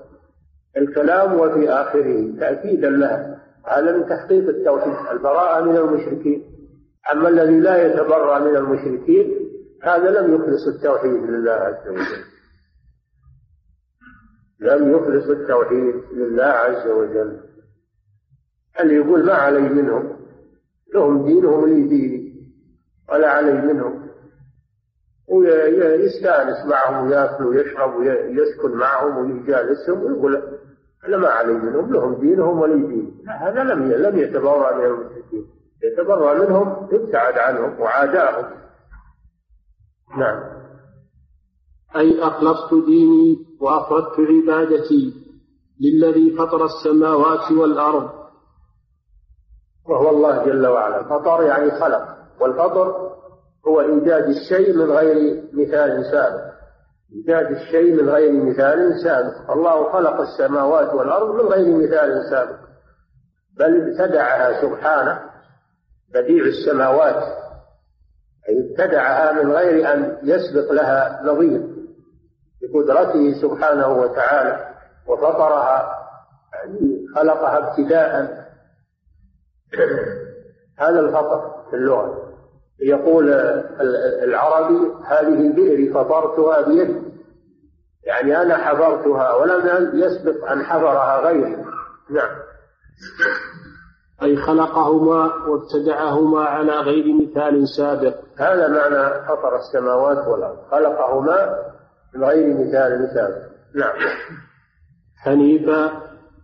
الكلام 0.77 1.39
وفي 1.39 1.69
آخره 1.69 2.39
تأكيدا 2.39 2.89
لها 2.89 3.41
من 3.81 4.05
تحقيق 4.05 4.49
التوحيد 4.49 4.93
البراءة 5.11 5.63
من 5.63 5.77
المشركين. 5.77 6.43
أما 7.13 7.29
الذي 7.29 7.59
لا 7.59 7.85
يتبرأ 7.85 8.39
من 8.39 8.55
المشركين 8.55 9.49
هذا 9.83 10.21
لم 10.21 10.35
يخلص 10.35 10.67
التوحيد 10.67 11.23
لله 11.23 11.51
عز 11.51 11.87
وجل. 11.87 12.23
لم 14.59 14.91
يخلص 14.91 15.29
التوحيد 15.29 15.95
لله 16.13 16.43
عز 16.43 16.87
وجل. 16.87 17.39
اللي 18.79 18.95
يقول 18.95 19.25
ما 19.25 19.33
علي 19.33 19.59
منهم؟ 19.59 20.17
لهم 20.93 21.25
دينهم 21.25 21.65
لي 21.65 21.87
ديني 21.87 22.33
ولا 23.11 23.29
علي 23.29 23.53
منهم. 23.53 24.00
ويستانس 25.31 26.65
معهم 26.65 27.07
وياكل 27.07 27.43
ويشرب 27.43 27.95
ويسكن 27.95 28.77
معهم 28.77 29.17
ويجالسهم 29.17 30.03
ويقول 30.03 30.59
أنا 31.07 31.17
ما 31.17 31.27
علي 31.27 31.53
منهم 31.53 31.93
لهم 31.93 32.13
دينهم 32.13 32.59
ولي 32.59 32.87
دين. 32.87 33.25
هذا 33.27 33.63
لم 33.63 33.91
لم 33.91 34.19
يتبرأ 34.19 34.77
من 34.77 34.85
المشركين 34.85 35.47
يتبرأ 35.83 36.33
منهم 36.33 36.87
ابتعد 36.91 37.37
عنهم 37.37 37.79
وعاداهم. 37.79 38.45
نعم. 40.17 40.43
أي 41.95 42.23
أخلصت 42.23 42.73
ديني 42.85 43.45
وأفردت 43.61 44.19
عبادتي 44.19 45.13
للذي 45.81 46.35
فطر 46.37 46.65
السماوات 46.65 47.51
والأرض. 47.51 48.09
وهو 49.89 50.09
الله 50.09 50.45
جل 50.45 50.67
وعلا. 50.67 51.03
فطر 51.03 51.43
يعني 51.43 51.71
خلق. 51.71 52.17
والفطر 52.41 53.20
هو 53.67 53.81
إيجاد 53.81 54.23
الشيء 54.23 54.73
من 54.77 54.91
غير 54.91 55.43
مثال 55.53 56.05
سابق. 56.11 56.51
إيجاد 57.15 57.51
الشيء 57.51 58.03
من 58.03 58.09
غير 58.09 58.31
مثال 58.31 59.03
سابق. 59.03 59.51
الله 59.51 59.91
خلق 59.91 60.21
السماوات 60.21 60.93
والأرض 60.93 61.35
من 61.35 61.49
غير 61.49 61.75
مثال 61.75 62.29
سابق. 62.29 62.59
بل 63.59 63.81
ابتدعها 63.81 64.61
سبحانه 64.61 65.19
بديع 66.13 66.45
السماوات. 66.45 67.23
أي 68.49 68.71
ابتدعها 68.71 69.43
من 69.43 69.51
غير 69.51 69.93
أن 69.93 70.17
يسبق 70.23 70.71
لها 70.71 71.21
نظير. 71.23 71.61
بقدرته 72.61 73.41
سبحانه 73.41 73.87
وتعالى. 73.87 74.67
وفطرها 75.07 75.97
يعني 76.53 77.05
خلقها 77.15 77.57
ابتداء. 77.57 78.41
هذا 80.79 80.99
الفطر 80.99 81.65
في 81.69 81.75
اللغة. 81.75 82.30
يقول 82.81 83.33
العربي 84.23 84.91
هذه 85.05 85.55
بئري 85.55 85.93
فطرتها 85.93 86.67
بيدي. 86.67 87.01
يعني 88.03 88.41
أنا 88.41 88.57
حفرتها 88.57 89.35
ولم 89.35 89.91
يسبق 89.93 90.51
أن 90.51 90.63
حفرها 90.63 91.19
غيري. 91.27 91.55
نعم. 92.09 92.29
أي 94.23 94.35
خلقهما 94.35 95.33
وابتدعهما 95.47 96.41
على 96.41 96.71
غير 96.71 97.05
مثال 97.13 97.67
سابق. 97.77 98.15
هذا 98.37 98.67
معنى 98.67 99.27
فطر 99.27 99.55
السماوات 99.55 100.27
والأرض. 100.27 100.57
خلقهما 100.71 101.55
من 102.15 102.23
غير 102.23 102.53
مثال 102.53 103.09
سابق. 103.13 103.51
نعم. 103.75 103.95
حنيفا 105.17 105.91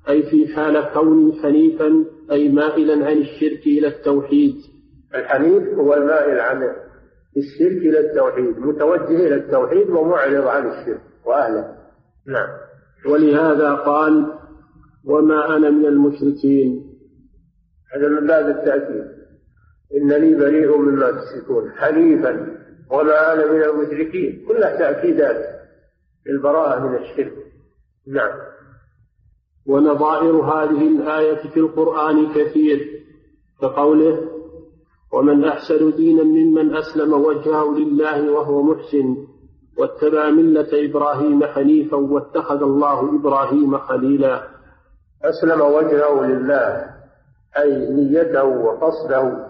أي 0.10 0.24
في 0.24 0.56
حال 0.56 0.94
كوني 0.94 1.42
حنيفا 1.42 2.06
أي 2.32 2.50
مائلا 2.50 3.08
عن 3.08 3.18
الشرك 3.18 3.68
إلى 3.68 3.88
التوحيد. 3.88 4.56
الحنيف 5.16 5.80
هو 5.80 5.94
المائل 5.94 6.40
عن 6.40 6.64
الشرك 7.38 7.78
إلى 7.78 8.00
التوحيد 8.00 8.60
متوجه 8.60 9.28
إلى 9.28 9.36
التوحيد 9.36 9.90
ومعرض 9.90 10.48
عن 10.48 10.68
الشرك 10.68 11.02
وأهله. 11.26 11.76
نعم. 12.28 12.48
ولهذا 13.06 13.74
قال 13.74 14.34
وما 15.06 15.58
أنا 15.58 15.70
من 15.70 15.86
المشركين. 15.86 16.94
هذا 17.96 18.08
من 18.08 18.28
باب 18.28 18.50
التأكيد. 18.50 19.06
إنني 19.96 20.36
بريء 20.36 20.78
مما 20.78 21.12
تشركون 21.12 21.72
حنيفا. 21.72 22.58
وما 22.92 23.34
أنا 23.34 23.52
من 23.52 23.64
المشركين. 23.64 24.46
كلها 24.48 24.78
تأكيدات 24.78 25.46
البراءة 26.28 26.88
من 26.88 26.96
الشرك. 26.96 27.34
نعم. 28.08 28.40
ونظائر 29.66 30.36
هذه 30.36 30.88
الآية 30.88 31.50
في 31.50 31.60
القرآن 31.60 32.34
كثير 32.34 33.04
كقوله 33.62 34.37
ومن 35.14 35.46
أحسن 35.46 35.92
دينا 35.96 36.24
ممن 36.24 36.76
أسلم 36.76 37.14
وجهه 37.14 37.78
لله 37.78 38.32
وهو 38.32 38.64
محسن 38.64 39.18
واتبع 39.78 40.30
ملة 40.30 40.68
إبراهيم 40.74 41.46
حنيفا 41.46 41.98
واتخذ 41.98 42.62
الله 42.62 43.20
إبراهيم 43.20 43.78
خليلا. 43.78 44.44
أسلم 45.24 45.62
وجهه 45.62 46.26
لله 46.26 46.86
أي 47.58 47.90
نيته 47.90 48.44
وقصده 48.44 49.48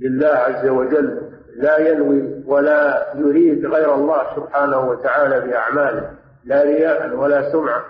لله 0.00 0.28
عز 0.28 0.68
وجل 0.68 1.30
لا 1.56 1.78
ينوي 1.78 2.44
ولا 2.46 3.12
يريد 3.16 3.66
غير 3.66 3.94
الله 3.94 4.36
سبحانه 4.36 4.88
وتعالى 4.88 5.40
بأعماله 5.40 6.10
لا 6.44 6.62
رياء 6.62 7.16
ولا 7.16 7.52
سمعة 7.52 7.84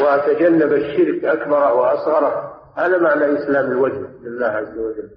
وتجنب 0.00 0.72
الشرك 0.72 1.24
أكبره 1.24 1.74
وأصغره. 1.74 2.51
هذا 2.76 2.98
معنى 2.98 3.24
إسلام 3.24 3.72
الوجه 3.72 4.06
لله 4.22 4.46
عز 4.46 4.78
وجل. 4.78 5.10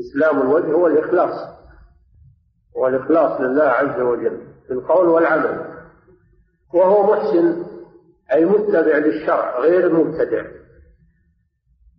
إسلام 0.00 0.42
الوجه 0.42 0.72
هو 0.72 0.86
الإخلاص. 0.86 1.54
هو 2.76 2.88
الإخلاص 2.88 3.40
لله 3.40 3.64
عز 3.64 4.00
وجل 4.00 4.40
في 4.66 4.72
القول 4.72 5.08
والعمل. 5.08 5.74
وهو 6.74 7.12
محسن 7.12 7.64
أي 8.32 8.44
متبع 8.44 8.96
للشرع 8.96 9.60
غير 9.60 9.92
مبتدع. 9.92 10.44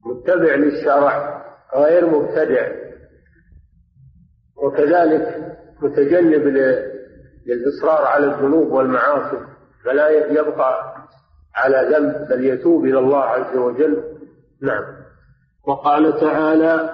متبع 0.05 0.55
للشرع 0.55 1.45
غير 1.75 2.09
مبتدع. 2.09 2.71
وكذلك 4.57 5.57
متجنب 5.81 6.43
للإصرار 7.45 8.05
على 8.05 8.25
الذنوب 8.25 8.71
والمعاصي. 8.71 9.37
فلا 9.83 10.09
يبقى 10.09 10.95
على 11.55 11.95
ذنب 11.95 12.27
بل 12.29 12.45
يتوب 12.45 12.85
إلى 12.85 12.99
الله 12.99 13.23
عز 13.23 13.57
وجل. 13.57 14.14
نعم. 14.61 14.83
وقال 15.67 16.19
تعالى 16.19 16.89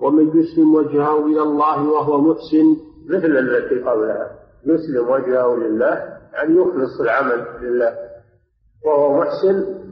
ومن 0.00 0.28
يسلم 0.28 0.74
وجهه 0.74 1.26
إلى 1.26 1.42
الله 1.42 1.88
وهو 1.88 2.20
محسن 2.20 2.76
مثل 3.10 3.38
التي 3.38 3.80
قبلها 3.80 4.30
يسلم 4.64 5.10
وجهه 5.10 5.56
لله 5.56 5.92
أن 6.42 6.56
يخلص 6.56 7.00
العمل 7.00 7.46
لله. 7.60 7.94
وهو 8.86 9.20
محسن 9.20 9.84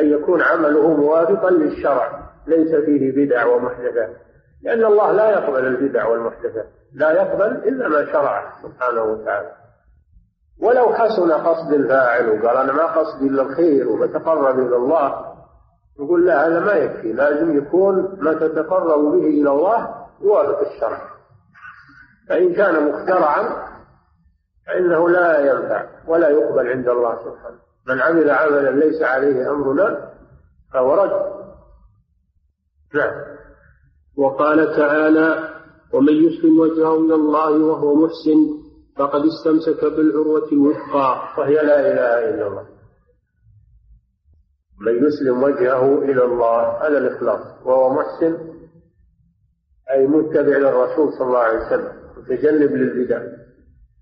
أن 0.00 0.10
يكون 0.10 0.42
عمله 0.42 0.88
موافقا 0.88 1.50
للشرع 1.50 2.30
ليس 2.46 2.74
فيه 2.74 3.26
بدع 3.26 3.46
ومحدثات 3.46 4.16
لأن 4.62 4.84
الله 4.84 5.12
لا 5.12 5.30
يقبل 5.30 5.66
البدع 5.66 6.06
والمحدثات 6.06 6.66
لا 6.94 7.10
يقبل 7.10 7.68
إلا 7.68 7.88
ما 7.88 8.04
شرعه 8.12 8.62
سبحانه 8.62 9.02
وتعالى. 9.02 9.52
ولو 10.62 10.94
حسن 10.94 11.32
قصد 11.32 11.72
الفاعل 11.72 12.28
وقال 12.28 12.56
أنا 12.56 12.72
ما 12.72 12.86
قصدي 12.86 13.26
إلا 13.26 13.42
الخير 13.42 13.88
وبتقرب 13.88 14.58
إلى 14.58 14.76
الله 14.76 15.29
نقول 16.00 16.26
لا 16.26 16.46
هذا 16.46 16.60
ما 16.60 16.72
يكفي. 16.72 17.12
لازم 17.12 17.58
يكون 17.58 18.18
ما 18.20 18.32
تتقرب 18.32 19.00
به 19.00 19.26
إلى 19.26 19.50
الله 19.50 19.88
يوافق 20.22 20.60
الشرع. 20.60 21.10
فإن 22.28 22.54
كان 22.54 22.88
مخترعا 22.88 23.70
فإنه 24.66 25.08
لا 25.08 25.52
ينفع 25.52 25.86
ولا 26.08 26.28
يقبل 26.28 26.68
عند 26.68 26.88
الله 26.88 27.16
سبحانه. 27.16 27.58
من 27.88 28.00
عمل 28.00 28.30
عملا 28.30 28.70
ليس 28.70 29.02
عليه 29.02 29.50
أمرنا 29.50 30.10
فهو 30.72 30.94
رد. 30.94 31.40
نعم. 32.94 33.12
وقال 34.16 34.76
تعالى 34.76 35.50
ومن 35.92 36.12
يسلم 36.12 36.60
وجهه 36.60 36.94
إلى 36.94 37.14
الله 37.14 37.64
وهو 37.64 37.94
محسن 37.94 38.60
فقد 38.96 39.20
استمسك 39.24 39.84
بالعروة 39.84 40.48
الوثقى 40.52 41.18
وهي 41.38 41.54
لا 41.54 41.80
إله 41.80 42.34
إلا 42.34 42.46
الله. 42.46 42.79
من 44.80 45.06
يسلم 45.06 45.42
وجهه 45.42 45.98
إلى 45.98 46.24
الله 46.24 46.86
هذا 46.86 46.98
الإخلاص 46.98 47.40
وهو 47.64 47.94
محسن 47.94 48.38
أي 49.90 50.06
متبع 50.06 50.56
للرسول 50.56 51.12
صلى 51.12 51.26
الله 51.26 51.38
عليه 51.38 51.66
وسلم 51.66 51.92
متجنب 52.16 52.72
للبدع. 52.72 53.22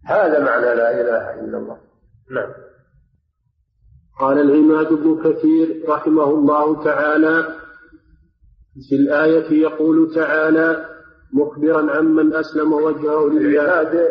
هذا 0.07 0.45
معنى 0.45 0.65
لا 0.65 1.01
إله 1.01 1.41
إلا 1.41 1.59
الله. 1.59 1.79
نعم. 2.31 2.53
قال 4.21 4.39
العماد 4.39 4.93
بن 4.93 5.23
كثير 5.23 5.85
رحمه 5.89 6.25
الله 6.25 6.85
تعالى 6.85 7.45
في 8.89 8.95
الآية 8.95 9.63
يقول 9.63 10.15
تعالى 10.15 10.87
مخبرا 11.33 11.97
عمن 11.97 12.35
أسلم 12.35 12.73
وجهه 12.73 13.29
لله. 13.29 13.63
عماد 13.63 14.09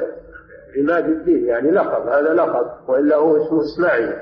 عماد 0.78 1.10
الدين 1.10 1.46
يعني 1.46 1.72
لقب 1.72 2.08
هذا 2.08 2.34
لقب 2.34 2.90
وإلا 2.90 3.16
هو 3.16 3.38
اسمه 3.38 3.64
إسماعيل. 3.64 4.14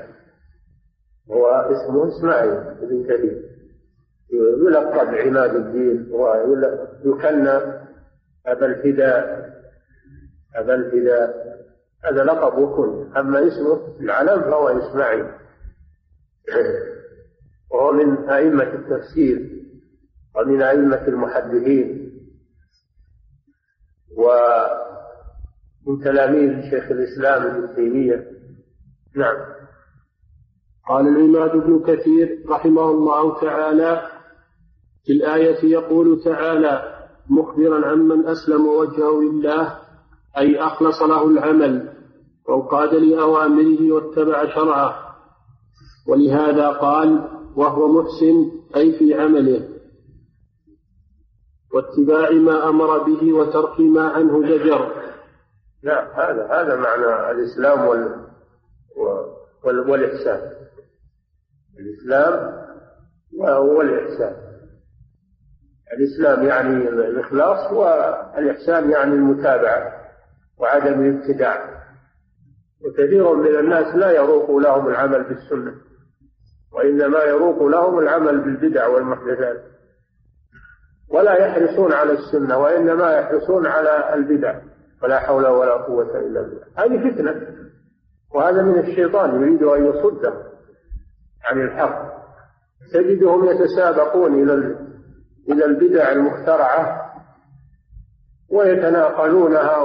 هو 1.30 1.46
اسمه 1.46 2.08
إسماعيل 2.08 2.74
بن 2.80 3.04
كثير 3.04 3.42
يلقب 4.66 5.14
عماد 5.14 5.54
الدين 5.54 6.12
ويكنى 6.12 7.58
أبا 8.46 8.66
الفداء 8.66 9.46
أبا 10.56 10.74
الفداء. 10.74 11.56
هذا 12.04 12.24
لقب 12.24 12.58
وكن 12.58 13.16
أما 13.16 13.48
اسمه 13.48 13.96
العلم 14.00 14.40
فهو 14.40 14.68
إسماعيل. 14.68 15.26
وهو 17.70 17.92
من 17.92 18.28
أئمة 18.28 18.74
التفسير 18.74 19.62
ومن 20.36 20.62
أئمة 20.62 21.08
المحدثين. 21.08 22.12
ومن 24.16 26.00
تلاميذ 26.04 26.70
شيخ 26.70 26.90
الإسلام 26.90 27.42
ابن 27.42 27.74
تيمية. 27.74 28.30
نعم. 29.16 29.36
قال 30.88 31.08
العماد 31.08 31.52
بن 31.52 31.82
كثير 31.86 32.44
رحمه 32.48 32.90
الله 32.90 33.40
تعالى 33.40 34.02
في 35.04 35.12
الآية 35.12 35.64
يقول 35.64 36.22
تعالى 36.24 36.96
مخبرا 37.30 37.86
عمن 37.86 38.26
أسلم 38.26 38.66
وجهه 38.66 39.20
لله 39.20 39.78
أي 40.38 40.58
أخلص 40.60 41.02
له 41.02 41.26
العمل 41.26 41.92
وانقاد 42.48 42.94
لأوامره 42.94 43.92
واتبع 43.92 44.54
شرعه. 44.54 45.16
ولهذا 46.08 46.68
قال 46.68 47.28
وهو 47.56 47.88
محسن 47.88 48.50
أي 48.76 48.98
في 48.98 49.14
عمله. 49.14 49.68
واتباع 51.74 52.30
ما 52.30 52.68
أمر 52.68 52.98
به 52.98 53.32
وترك 53.32 53.80
ما 53.80 54.08
عنه 54.08 54.40
زجر 54.40 54.92
لا 55.82 56.02
هذا 56.14 56.46
هذا 56.50 56.76
معنى 56.76 57.30
الإسلام 57.30 57.86
وال 57.88 58.26
وال 59.64 59.90
والإحسان. 59.90 60.40
الإسلام 61.78 62.56
والإحسان 63.76 64.46
الإسلام 65.92 66.46
يعني 66.46 66.88
الإخلاص 66.88 67.72
والإحسان 67.72 68.90
يعني 68.90 69.12
المتابعة 69.12 69.92
وعدم 70.58 71.00
الابتداع. 71.00 71.76
وكثير 72.84 73.34
من 73.34 73.58
الناس 73.58 73.94
لا 73.94 74.10
يروق 74.10 74.56
لهم 74.56 74.88
العمل 74.88 75.24
بالسنة 75.24 75.74
وإنما 76.72 77.22
يروق 77.22 77.62
لهم 77.62 77.98
العمل 77.98 78.40
بالبدع 78.40 78.86
والمحدثات. 78.86 79.62
ولا 81.10 81.32
يحرصون 81.34 81.92
على 81.92 82.12
السنة 82.12 82.58
وإنما 82.58 83.12
يحرصون 83.12 83.66
على 83.66 84.14
البدع. 84.14 84.60
ولا 85.02 85.18
حول 85.18 85.46
ولا 85.46 85.72
قوة 85.72 86.18
إلا 86.18 86.42
بالله. 86.42 86.64
هذه 86.76 87.10
فتنة 87.10 87.46
وهذا 88.34 88.62
من 88.62 88.78
الشيطان 88.78 89.42
يريد 89.42 89.62
أن 89.62 89.86
يصدهم 89.86 90.42
عن 91.46 91.60
الحق. 91.60 92.16
تجدهم 92.92 93.44
يتسابقون 93.44 94.42
إلى 94.42 94.76
إلى 95.48 95.64
البدع 95.64 96.12
المخترعة 96.12 97.12
ويتناقلونها 98.50 99.78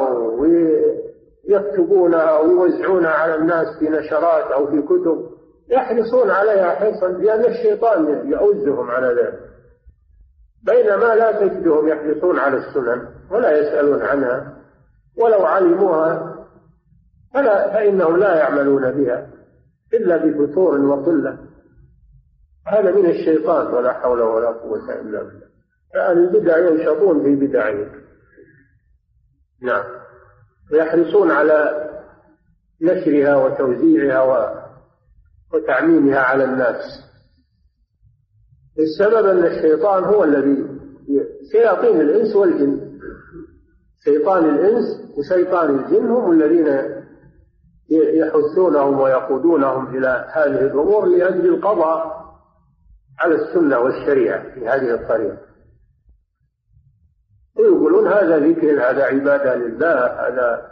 ويكتبونها 1.47 2.39
ويوزعونها 2.39 3.12
على 3.12 3.36
الناس 3.36 3.68
في 3.80 3.89
نشرات 3.89 4.51
أو 4.51 4.68
في 4.68 4.82
كتب. 4.82 5.30
يحرصون 5.70 6.32
عليها 6.32 6.76
حرصا 6.76 7.07
لأن 7.07 7.45
الشيطان 7.45 8.32
يعزهم 8.32 8.92
على 8.92 9.08
ذلك. 9.08 9.39
بينما 10.63 11.16
لا 11.16 11.32
تجدهم 11.32 11.88
يحرصون 11.88 12.39
على 12.39 12.58
السنن 12.58 13.08
ولا 13.32 13.58
يسألون 13.58 14.01
عنها. 14.01 14.58
ولو 15.17 15.46
علموها 15.46 16.36
فلا 17.33 17.74
فإنهم 17.74 18.17
لا 18.17 18.36
يعملون 18.36 18.92
بها 18.92 19.28
إلا 19.93 20.17
بفتور 20.17 20.79
وقلة 20.82 21.38
هذا 22.67 22.92
من 22.92 23.05
الشيطان 23.05 23.74
ولا 23.74 23.93
حول 23.93 24.21
ولا 24.21 24.47
قوة 24.47 25.01
إلا 25.01 25.24
بالله. 25.24 25.51
فأهل 25.93 26.17
البدع 26.17 26.58
ينشطون 26.58 27.24
في 27.24 27.36
بدعهم. 27.36 27.92
نعم. 29.62 29.83
ويحرصون 30.71 31.32
على 31.32 31.89
نشرها 32.82 33.36
وتوزيعها 33.36 34.67
وتعميمها 35.54 36.20
على 36.20 36.43
الناس. 36.43 36.83
السبب 38.79 39.25
أن 39.25 39.46
الشيطان 39.46 40.04
هو 40.04 40.24
الذي 40.24 40.66
شياطين 41.51 42.01
الإنس 42.01 42.36
والجن. 42.36 42.92
شيطان 44.04 44.50
الإنس 44.50 44.83
وشيطان 45.17 45.79
الجن 45.79 46.08
هم 46.08 46.32
الذين 46.32 47.01
يحثونهم 47.89 49.00
ويقودونهم 49.00 49.97
إلى 49.97 50.29
هذه 50.33 50.62
الأمور 50.62 51.05
لأجل 51.05 51.46
القضاء. 51.46 52.20
على 53.23 53.35
السنة 53.35 53.79
والشريعة 53.79 54.53
في 54.53 54.67
هذه 54.67 54.93
الطريقة 54.93 55.37
ويقولون 57.59 58.07
هذا 58.07 58.37
ذكر 58.39 58.71
هذا 58.71 59.03
عبادة 59.03 59.55
لله 59.55 60.05
هذا 60.05 60.71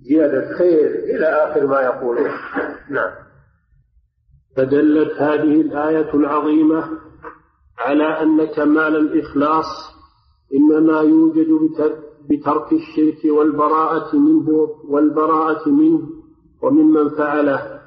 زيادة 0.00 0.58
خير 0.58 0.90
إلى 0.90 1.26
آخر 1.26 1.66
ما 1.66 1.80
يقولون. 1.80 2.30
نعم. 2.90 3.10
فدلت 4.56 5.12
هذه 5.12 5.60
الآية 5.60 6.14
العظيمة 6.14 6.88
على 7.78 8.22
أن 8.22 8.44
كمال 8.44 8.96
الإخلاص 8.96 9.66
إنما 10.54 11.00
يوجد 11.00 11.46
بترك 12.30 12.72
الشرك 12.72 13.24
والبراءة 13.24 14.16
منه 14.16 14.48
والبراءة 14.88 15.68
منه 15.68 16.00
وممن 16.62 17.08
فعله 17.08 17.80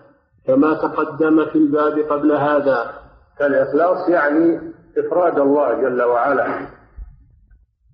كما 0.48 0.74
تقدم 0.74 1.46
في 1.46 1.56
الباب 1.56 2.00
قبل 2.00 2.32
هذا. 2.32 3.09
فالإخلاص 3.40 4.10
يعني 4.10 4.60
إفراد 4.98 5.40
الله 5.40 5.82
جل 5.82 6.04
وعلا 6.04 6.68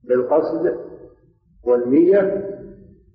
بالقصد 0.04 0.76
والنية 1.64 2.50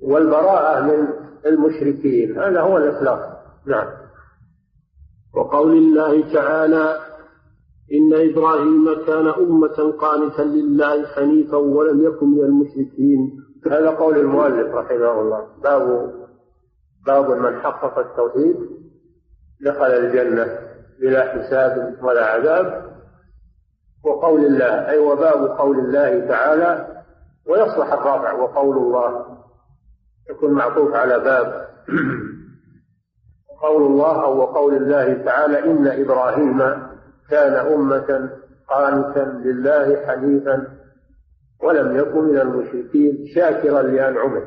والبراءة 0.02 0.82
من 0.82 1.08
المشركين. 1.46 2.38
هذا 2.38 2.60
هو 2.60 2.78
الإخلاص. 2.78 3.20
نعم. 3.66 3.86
وقول 5.34 5.72
الله 5.72 6.32
تعالى 6.32 6.96
إن 7.92 8.30
إبراهيم 8.30 9.06
كان 9.06 9.26
أمة 9.26 9.92
قانتا 9.98 10.42
لله 10.42 11.06
حنيفا 11.06 11.56
ولم 11.56 12.04
يكن 12.04 12.26
من 12.26 12.44
المشركين. 12.44 13.40
هذا 13.66 13.90
قول 13.90 14.18
المؤلف 14.18 14.74
رحمه 14.74 15.20
الله. 15.20 15.46
باب 15.62 16.12
باب 17.06 17.30
من 17.30 17.60
حقق 17.60 17.98
التوحيد 17.98 18.56
دخل 19.60 19.86
الجنة. 19.86 20.69
بلا 21.00 21.22
حساب 21.22 21.96
ولا 22.02 22.24
عذاب 22.26 22.90
وقول 24.04 24.44
الله 24.44 24.88
أي 24.88 24.98
وباب 24.98 25.58
قول 25.58 25.78
الله 25.78 26.28
تعالى 26.28 27.02
ويصلح 27.46 27.92
الرابع 27.92 28.32
وقول 28.32 28.76
الله 28.76 29.36
يكون 30.30 30.52
معطوف 30.52 30.94
على 30.94 31.18
باب. 31.18 31.68
قول 33.62 33.82
الله 33.82 34.24
أو 34.24 34.38
وقول 34.38 34.74
الله 34.76 35.24
تعالى 35.24 35.64
إن 35.64 35.86
إبراهيم 35.86 36.58
كان 37.30 37.52
أمة 37.52 38.30
قانتا 38.68 39.40
لله 39.44 40.06
حنيفا 40.06 40.66
ولم 41.62 41.96
يكن 41.96 42.24
من 42.24 42.38
المشركين 42.38 43.26
شاكرا 43.34 43.82
لأنعمه. 43.82 44.42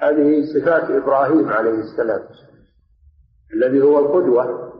هذه 0.00 0.42
صفات 0.54 0.90
إبراهيم 0.90 1.48
عليه 1.48 1.78
السلام 1.80 2.20
الذي 3.54 3.82
هو 3.82 3.98
القدوة. 3.98 4.73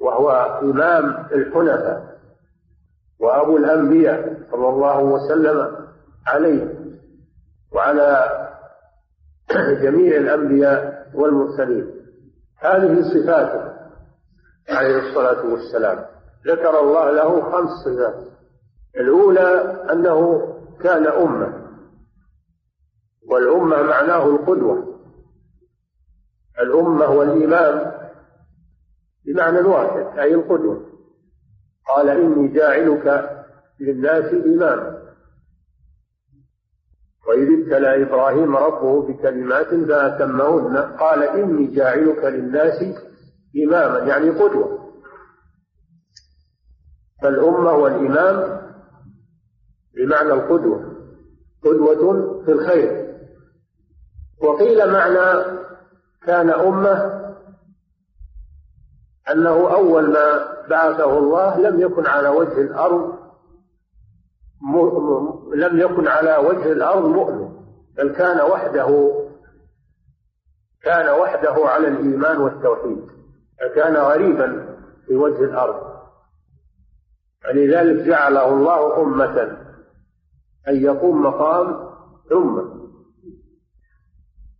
وهو 0.00 0.30
إمام 0.62 1.26
الحنفاء 1.32 2.18
وأبو 3.20 3.56
الأنبياء 3.56 4.38
صلى 4.50 4.68
الله 4.68 5.00
وسلم 5.00 5.86
عليه 6.26 6.74
وعلى 7.72 8.28
جميع 9.82 10.16
الأنبياء 10.16 11.06
والمرسلين. 11.14 11.90
هذه 12.58 13.02
صفاته 13.02 13.72
عليه 14.68 15.08
الصلاة 15.08 15.46
والسلام. 15.52 16.04
ذكر 16.46 16.80
الله 16.80 17.10
له 17.10 17.52
خمس 17.52 17.70
صفات. 17.70 18.14
الأولى 18.96 19.76
أنه 19.92 20.48
كان 20.80 21.06
أمة. 21.06 21.68
والأمة 23.30 23.82
معناه 23.82 24.26
القدوة. 24.26 24.98
الأمة 26.60 27.10
والإمام 27.10 27.97
بمعنى 29.28 29.60
واحد 29.60 30.18
أي 30.18 30.34
القدوة. 30.34 30.86
قال 31.88 32.08
إني 32.08 32.48
جاعلك 32.48 33.30
للناس 33.80 34.34
إماما 34.34 34.98
وإذ 37.28 37.48
ابتلى 37.60 38.02
إبراهيم 38.02 38.56
ربه 38.56 39.02
بكلمات 39.02 39.66
فأتمهن 39.66 40.76
قال 40.76 41.22
إني 41.22 41.66
جاعلك 41.66 42.24
للناس 42.24 42.82
إماما 43.64 43.98
يعني 43.98 44.30
قدوة. 44.30 44.78
فالأمة 47.22 47.72
والإمام 47.72 48.60
بمعنى 49.94 50.32
القدوة 50.32 50.94
قدوة 51.64 52.42
في 52.44 52.52
الخير. 52.52 53.08
وقيل 54.42 54.92
معنى 54.92 55.58
كان 56.26 56.50
أمة 56.50 57.17
أنه 59.32 59.74
أول 59.74 60.10
ما 60.10 60.48
بعثه 60.70 61.18
الله 61.18 61.58
لم 61.58 61.80
يكن 61.80 62.06
على 62.06 62.28
وجه 62.28 62.60
الأرض 62.60 63.18
لم 65.54 65.78
يكن 65.78 66.08
على 66.08 66.36
وجه 66.36 66.72
الأرض 66.72 67.04
مؤمن 67.04 67.48
بل 67.96 68.14
كان 68.14 68.40
وحده 68.40 69.10
كان 70.82 71.08
وحده 71.08 71.54
على 71.68 71.88
الإيمان 71.88 72.36
والتوحيد 72.36 73.06
فكان 73.60 73.96
غريبا 73.96 74.76
في 75.06 75.16
وجه 75.16 75.44
الأرض. 75.44 75.88
فلذلك 77.44 78.06
جعله 78.06 78.48
الله 78.48 79.02
أمة 79.02 79.58
أن 80.68 80.76
يقوم 80.76 81.22
مقام 81.22 81.88
أمة. 82.32 82.88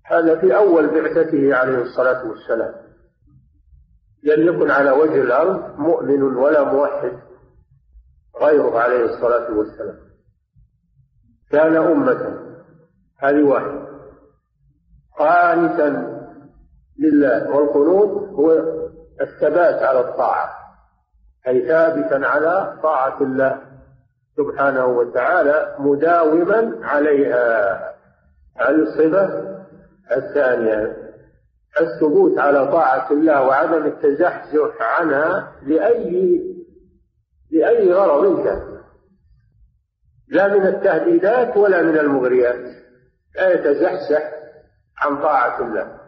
هذا 0.05 0.40
في 0.40 0.57
أول 0.57 0.86
بعثته 0.86 1.55
عليه 1.55 1.82
الصلاة 1.82 2.28
والسلام. 2.28 2.74
لم 4.28 4.55
يكن 4.55 4.70
على 4.70 4.90
وجه 4.90 5.22
الأرض 5.22 5.78
مؤمن 5.78 6.22
ولا 6.22 6.64
موحد 6.64 7.12
غيره 8.42 8.78
عليه 8.80 9.05
الصلاة 9.05 9.59
والسلام. 9.59 9.98
كان 11.50 11.76
أمة 11.76 12.38
هذه 13.18 13.42
واحدة. 13.42 13.88
قانتا 15.18 16.18
لله 16.98 17.56
والقنوت 17.56 18.28
هو 18.28 18.52
الثبات 19.20 19.82
على 19.82 20.00
الطاعة 20.00 20.48
أي 21.48 21.68
ثابتا 21.68 22.26
على 22.26 22.78
طاعة 22.82 23.22
الله 23.22 23.60
سبحانه 24.36 24.86
وتعالى 24.86 25.76
مداوما 25.78 26.78
عليها. 26.82 27.78
الصفة 28.68 29.56
الثانية. 30.16 31.07
الثبوت 31.81 32.39
على 32.39 32.66
طاعة 32.66 33.11
الله 33.11 33.43
وعدم 33.43 33.86
التزحزح 33.86 34.82
عنها 35.01 35.53
لأي 35.62 36.40
لأي 37.51 37.93
غرض 37.93 38.45
كان 38.45 38.78
لا 40.28 40.49
من 40.49 40.66
التهديدات 40.66 41.57
ولا 41.57 41.82
من 41.82 41.99
المغريات. 41.99 42.77
لا 43.36 43.53
يتزحزح 43.53 44.32
عن 44.99 45.23
طاعة 45.23 45.61
الله. 45.61 45.99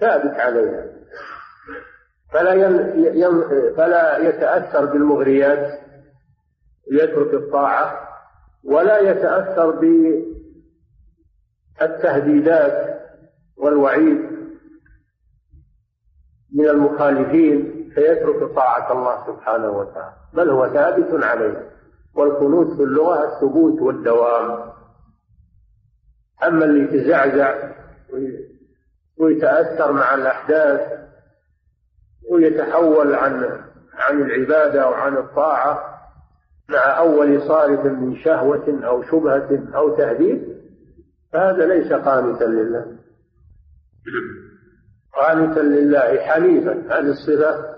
ثابت 0.00 0.40
عليها. 0.40 0.84
فلا 2.32 2.54
ين... 2.54 3.42
فلا 3.76 4.18
يتأثر 4.18 4.84
بالمغريات 4.84 5.80
يترك 6.92 7.34
الطاعة 7.34 8.08
ولا 8.64 8.98
يتأثر 8.98 9.70
بالتهديدات 11.78 13.00
والوعيد 13.56 14.31
من 16.54 16.68
المخالفين 16.68 17.90
فيترك 17.94 18.54
طاعة 18.54 18.92
الله 18.92 19.26
سبحانه 19.26 19.70
وتعالى. 19.70 20.14
بل 20.34 20.50
هو 20.50 20.68
ثابت 20.68 21.24
عليه. 21.24 21.70
والقنوت 22.14 22.76
في 22.76 22.82
اللغة 22.82 23.24
الثبوت 23.24 23.80
والدوام. 23.82 24.72
أما 26.46 26.64
اللي 26.64 26.84
يتزعزع 26.84 27.72
ويتأثر 29.18 29.92
مع 29.92 30.14
الأحداث 30.14 30.80
ويتحول 32.30 33.14
عن 33.14 33.62
عن 33.94 34.22
العبادة 34.22 34.88
وعن 34.90 35.16
الطاعة 35.16 35.98
مع 36.68 36.98
أول 36.98 37.42
صارف 37.42 37.84
من 37.84 38.16
شهوة 38.16 38.80
أو 38.86 39.02
شبهة 39.02 39.62
أو 39.74 39.96
تهديد 39.96 40.62
فهذا 41.32 41.66
ليس 41.66 41.92
قانتا 41.92 42.44
لله. 42.44 42.86
قانتا 45.14 45.60
لله 45.60 46.20
حنيفا 46.20 46.72
هذه 46.72 47.10
الصفة 47.10 47.76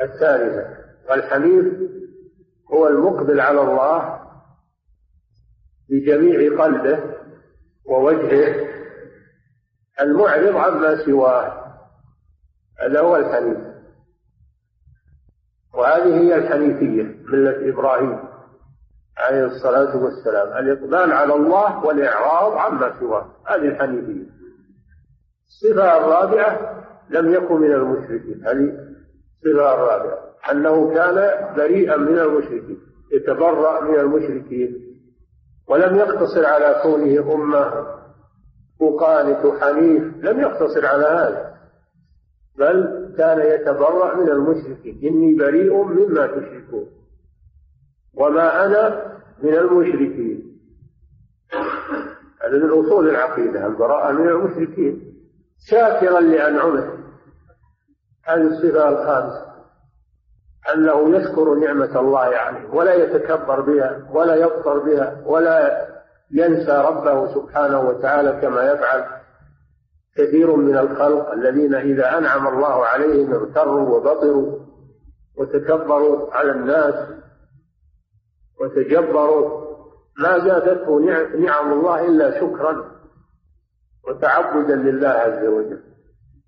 الثالثة. 0.00 0.80
والحنيف 1.10 1.90
هو 2.72 2.88
المقبل 2.88 3.40
على 3.40 3.60
الله 3.60 4.20
بجميع 5.90 6.64
قلبه 6.64 7.14
ووجهه 7.86 8.68
المعرض 10.00 10.56
عما 10.56 11.04
سواه. 11.04 11.60
هذا 12.80 13.00
هو 13.00 13.16
الحنيف 13.16 13.58
وهذه 15.74 16.20
هي 16.20 16.34
الحنيفية 16.34 17.02
ملة 17.02 17.68
إبراهيم 17.68 18.18
عليه 19.18 19.44
الصلاة 19.44 19.96
والسلام. 19.96 20.58
الإقبال 20.58 21.12
على 21.12 21.34
الله 21.34 21.84
والإعراض 21.84 22.52
عما 22.52 23.00
سواه. 23.00 23.30
هذه 23.46 23.68
الحنيفية 23.68 24.39
الصفة 25.50 25.96
الرابعة 25.96 26.84
لم 27.10 27.34
يكن 27.34 27.54
من 27.54 27.72
المشركين. 27.72 28.42
هذه 28.46 28.72
الصفة 29.44 29.74
الرابعة 29.74 30.18
أنه 30.50 30.94
كان 30.94 31.30
بريئا 31.56 31.96
من 31.96 32.18
المشركين 32.18 32.78
يتبرأ 33.12 33.80
من 33.80 33.98
المشركين 33.98 34.96
ولم 35.68 35.96
يقتصر 35.96 36.46
على 36.46 36.80
كونه 36.82 37.34
أمة 37.34 37.86
أقانت 38.82 39.62
حنيف 39.62 40.02
لم 40.24 40.40
يقتصر 40.40 40.86
على 40.86 41.04
هذا 41.04 41.54
بل 42.58 43.10
كان 43.18 43.38
يتبرأ 43.38 44.16
من 44.16 44.28
المشركين. 44.28 45.00
إني 45.04 45.34
بريء 45.34 45.82
مما 45.82 46.26
تشركون 46.26 46.86
وما 48.14 48.66
أنا 48.66 49.12
من 49.42 49.54
المشركين. 49.54 50.60
هذا 52.42 52.58
من 52.58 52.70
أصول 52.70 53.08
العقيدة 53.08 53.66
البراءة 53.66 54.12
من 54.12 54.28
المشركين. 54.28 55.09
شاكرا 55.68 56.20
لأنعمه. 56.20 56.90
هذه 58.24 58.42
الصفة 58.42 58.88
الخامسة. 58.88 59.50
أنه 60.74 61.16
يشكر 61.16 61.54
نعمة 61.54 62.00
الله 62.00 62.18
عليه 62.18 62.68
ولا 62.72 62.94
يتكبر 62.94 63.60
بها 63.60 64.08
ولا 64.12 64.34
يبطر 64.34 64.78
بها 64.78 65.22
ولا 65.26 65.86
ينسى 66.30 66.84
ربه 66.88 67.34
سبحانه 67.34 67.80
وتعالى 67.80 68.40
كما 68.42 68.72
يفعل. 68.72 69.04
كثير 70.16 70.56
من 70.56 70.78
الخلق 70.78 71.32
الذين 71.32 71.74
إذا 71.74 72.18
أنعم 72.18 72.48
الله 72.48 72.86
عليهم 72.86 73.32
اغتروا 73.32 73.96
وبطروا 73.96 74.58
وتكبروا 75.36 76.34
على 76.34 76.52
الناس 76.52 76.94
وتجبروا 78.60 79.60
ما 80.18 80.38
زادته 80.38 81.00
نعم 81.38 81.72
الله 81.72 82.06
إلا 82.06 82.40
شكرا. 82.40 82.89
وتعبدا 84.08 84.74
لله 84.74 85.08
عز 85.08 85.44
وجل. 85.44 85.80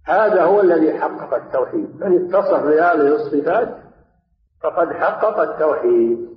هذا 0.06 0.42
هو 0.42 0.60
الذي 0.60 0.98
حقق 0.98 1.34
التوحيد. 1.34 1.96
من 2.00 2.24
اتصف 2.24 2.62
بهذه 2.62 3.14
الصفات 3.14 3.68
فقد 4.62 4.92
حقق 4.92 5.38
التوحيد. 5.38 6.28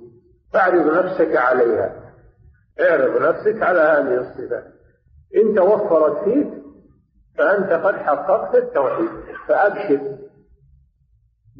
فاعرض 0.52 1.04
نفسك 1.04 1.36
عليها. 1.36 2.12
اعرض 2.80 3.22
نفسك 3.22 3.62
على 3.62 3.80
هذه 3.80 4.20
الصفات. 4.20 4.64
إن 5.36 5.54
توفرت 5.54 6.24
فيك 6.24 6.48
فأنت 7.38 7.72
قد 7.72 7.94
حققت 7.94 8.54
التوحيد. 8.54 9.10
فأبشر 9.48 10.16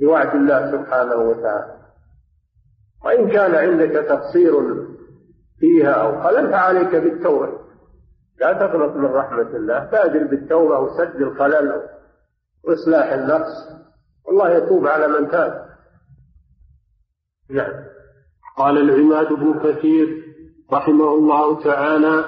بوعد 0.01 0.35
الله 0.35 0.73
سبحانه 0.73 1.17
وتعالى. 1.17 1.77
وإن 3.05 3.29
كان 3.31 3.55
عندك 3.55 3.91
تقصير 3.91 4.53
فيها 5.59 5.93
أو 5.93 6.23
خلل 6.23 6.51
فعليك 6.51 6.97
بالتوبة 6.97 7.66
لا 8.41 8.53
تقنط 8.53 8.97
من 8.97 9.05
رحمة 9.05 9.57
الله 9.57 9.85
بادر 9.93 10.27
بالتوبة 10.27 10.79
وسد 10.81 11.23
الخلل 11.23 11.83
وإصلاح 12.65 13.13
النقص 13.13 13.77
والله 14.27 14.51
يتوب 14.51 14.87
على 14.87 15.09
من 15.09 15.31
تاب. 15.31 15.67
نعم. 17.51 17.73
قال 18.59 18.79
العماد 18.79 19.33
بن 19.33 19.59
كثير 19.59 20.23
رحمه 20.73 21.15
الله 21.15 21.65
تعالى 21.65 22.25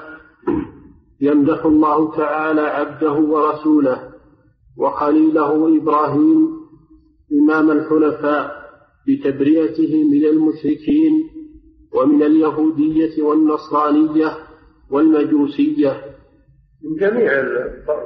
يمدح 1.20 1.64
الله 1.64 2.16
تعالى 2.16 2.60
عبده 2.60 3.12
ورسوله 3.12 4.08
وخليله 4.78 5.78
إبراهيم 5.82 6.58
إمام 7.32 7.70
الحنفاء 7.70 8.58
بتبرئته 9.08 10.04
من 10.04 10.24
المشركين 10.24 11.12
ومن 11.94 12.22
اليهودية 12.22 13.22
والنصرانية 13.22 14.47
والمجوسية. 14.90 15.90
من 16.82 16.96
جميع 17.00 17.32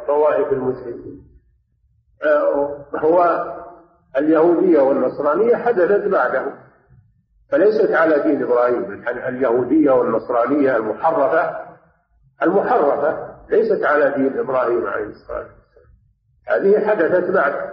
طوائف 0.06 0.52
المسلمين. 0.52 1.22
آه، 2.24 2.86
هو 2.96 3.46
اليهودية 4.18 4.80
والنصرانية 4.80 5.56
حدثت 5.56 6.08
بعده 6.08 6.44
فليست 7.50 7.90
على 7.90 8.22
دين 8.22 8.42
إبراهيم. 8.42 9.04
اليهودية 9.08 9.90
والنصرانية 9.90 10.76
المحرفة 10.76 11.66
المحرفة 12.42 13.32
ليست 13.50 13.84
على 13.84 14.14
دين 14.16 14.38
إبراهيم 14.38 14.86
عليه 14.86 15.06
الصلاة 15.06 15.38
والسلام. 15.38 15.92
هذه 16.48 16.86
حدثت 16.86 17.30
بعد. 17.30 17.72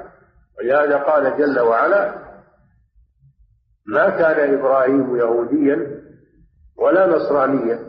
ولهذا 0.59 0.97
قال 0.97 1.37
جل 1.37 1.59
وعلا 1.59 2.15
ما 3.85 4.09
كان 4.09 4.53
إبراهيم 4.53 5.15
يهوديا 5.15 6.01
ولا 6.77 7.07
نصرانيا 7.07 7.88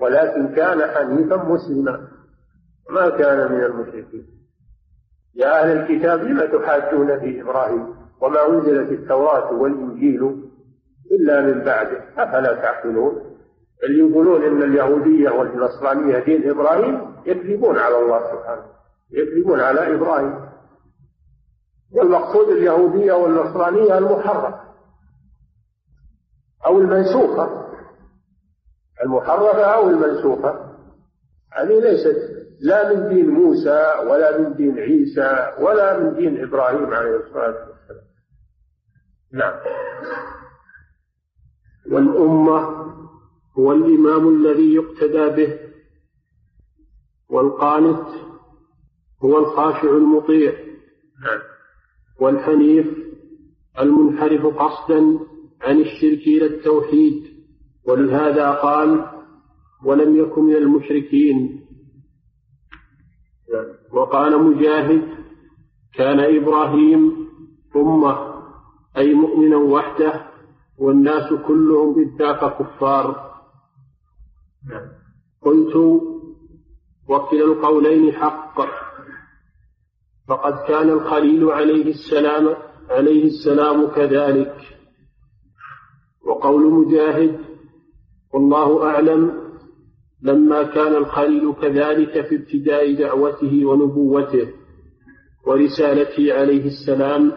ولكن 0.00 0.54
كان 0.54 0.90
حنيفا 0.90 1.36
مسلما. 1.36 2.08
ما 2.90 3.08
كان 3.08 3.52
من 3.52 3.64
المشركين. 3.64 4.26
يا 5.34 5.62
أهل 5.62 5.76
الكتاب 5.76 6.20
لم 6.22 6.58
تحاجون 6.58 7.20
في 7.20 7.42
إبراهيم 7.42 7.94
وما 8.20 8.48
أنزلت 8.48 8.92
التوراة 8.92 9.52
والإنجيل 9.52 10.50
إلا 11.10 11.40
من 11.40 11.64
بعده؟ 11.64 12.02
أفلا 12.18 12.54
تعقلون؟ 12.54 13.36
اللي 13.84 13.98
يقولون 13.98 14.42
إن 14.42 14.62
اليهودية 14.62 15.30
والنصرانية 15.30 16.18
دين 16.18 16.50
إبراهيم 16.50 17.16
يكذبون 17.26 17.78
على 17.78 17.98
الله 17.98 18.18
سبحانه 18.32 18.62
يكذبون 19.10 19.60
على 19.60 19.94
إبراهيم. 19.94 20.34
والمقصود 21.92 22.48
اليهودية 22.48 23.12
والنصرانية 23.12 23.98
المحرفه 23.98 24.60
أو 26.66 26.78
المنسوخة. 26.78 27.65
المحرفة 29.04 29.64
أو 29.64 29.90
المنسوخة. 29.90 30.76
هذه 31.52 31.80
ليست 31.80 32.36
لا 32.60 32.92
من 32.92 33.08
دين 33.08 33.30
موسى 33.30 33.92
ولا 34.10 34.38
من 34.38 34.54
دين 34.54 34.78
عيسى 34.78 35.52
ولا 35.60 35.98
من 36.00 36.16
دين 36.16 36.42
إبراهيم 36.44 36.94
عليه 36.94 37.16
الصلاة 37.16 37.68
والسلام. 37.68 38.06
نعم. 39.32 39.54
والأمة 41.90 42.86
هو 43.58 43.72
الإمام 43.72 44.28
الذي 44.28 44.74
يقتدى 44.74 45.28
به 45.28 45.58
والقانت 47.28 48.06
هو 49.24 49.38
الخاشع 49.38 49.90
المطيع. 49.90 50.52
والحنيف 52.20 52.86
المنحرف 53.80 54.46
قصدا 54.46 55.18
عن 55.60 55.80
الشرك 55.80 56.26
إلى 56.26 56.46
التوحيد. 56.46 57.35
ولهذا 57.88 58.50
قال 58.50 59.06
ولم 59.84 60.16
يكن 60.16 60.42
من 60.42 60.56
المشركين. 60.56 61.66
وقال 63.92 64.42
مجاهد 64.42 65.02
كان 65.94 66.20
إبراهيم 66.20 67.26
أمة 67.76 68.42
أي 68.96 69.14
مؤمنا 69.14 69.56
وحده 69.56 70.30
والناس 70.78 71.32
كلهم 71.32 71.94
بالذاك 71.94 72.58
كفار. 72.58 73.32
قلت 75.42 75.76
وكلا 77.08 77.44
القولين 77.44 78.12
حق. 78.12 78.60
فقد 80.28 80.52
كان 80.68 80.88
الخليل 80.88 81.50
عليه 81.50 81.84
السلام 81.90 82.56
عليه 82.90 83.24
السلام 83.24 83.86
كذلك. 83.86 84.56
وقول 86.26 86.72
مجاهد 86.72 87.45
والله 88.36 88.82
أعلم 88.84 89.32
لما 90.22 90.62
كان 90.62 90.94
الخليل 90.94 91.52
كذلك 91.62 92.26
في 92.26 92.34
ابتداء 92.36 92.94
دعوته 92.94 93.66
ونبوته 93.66 94.48
ورسالته 95.46 96.32
عليه 96.34 96.64
السلام 96.66 97.32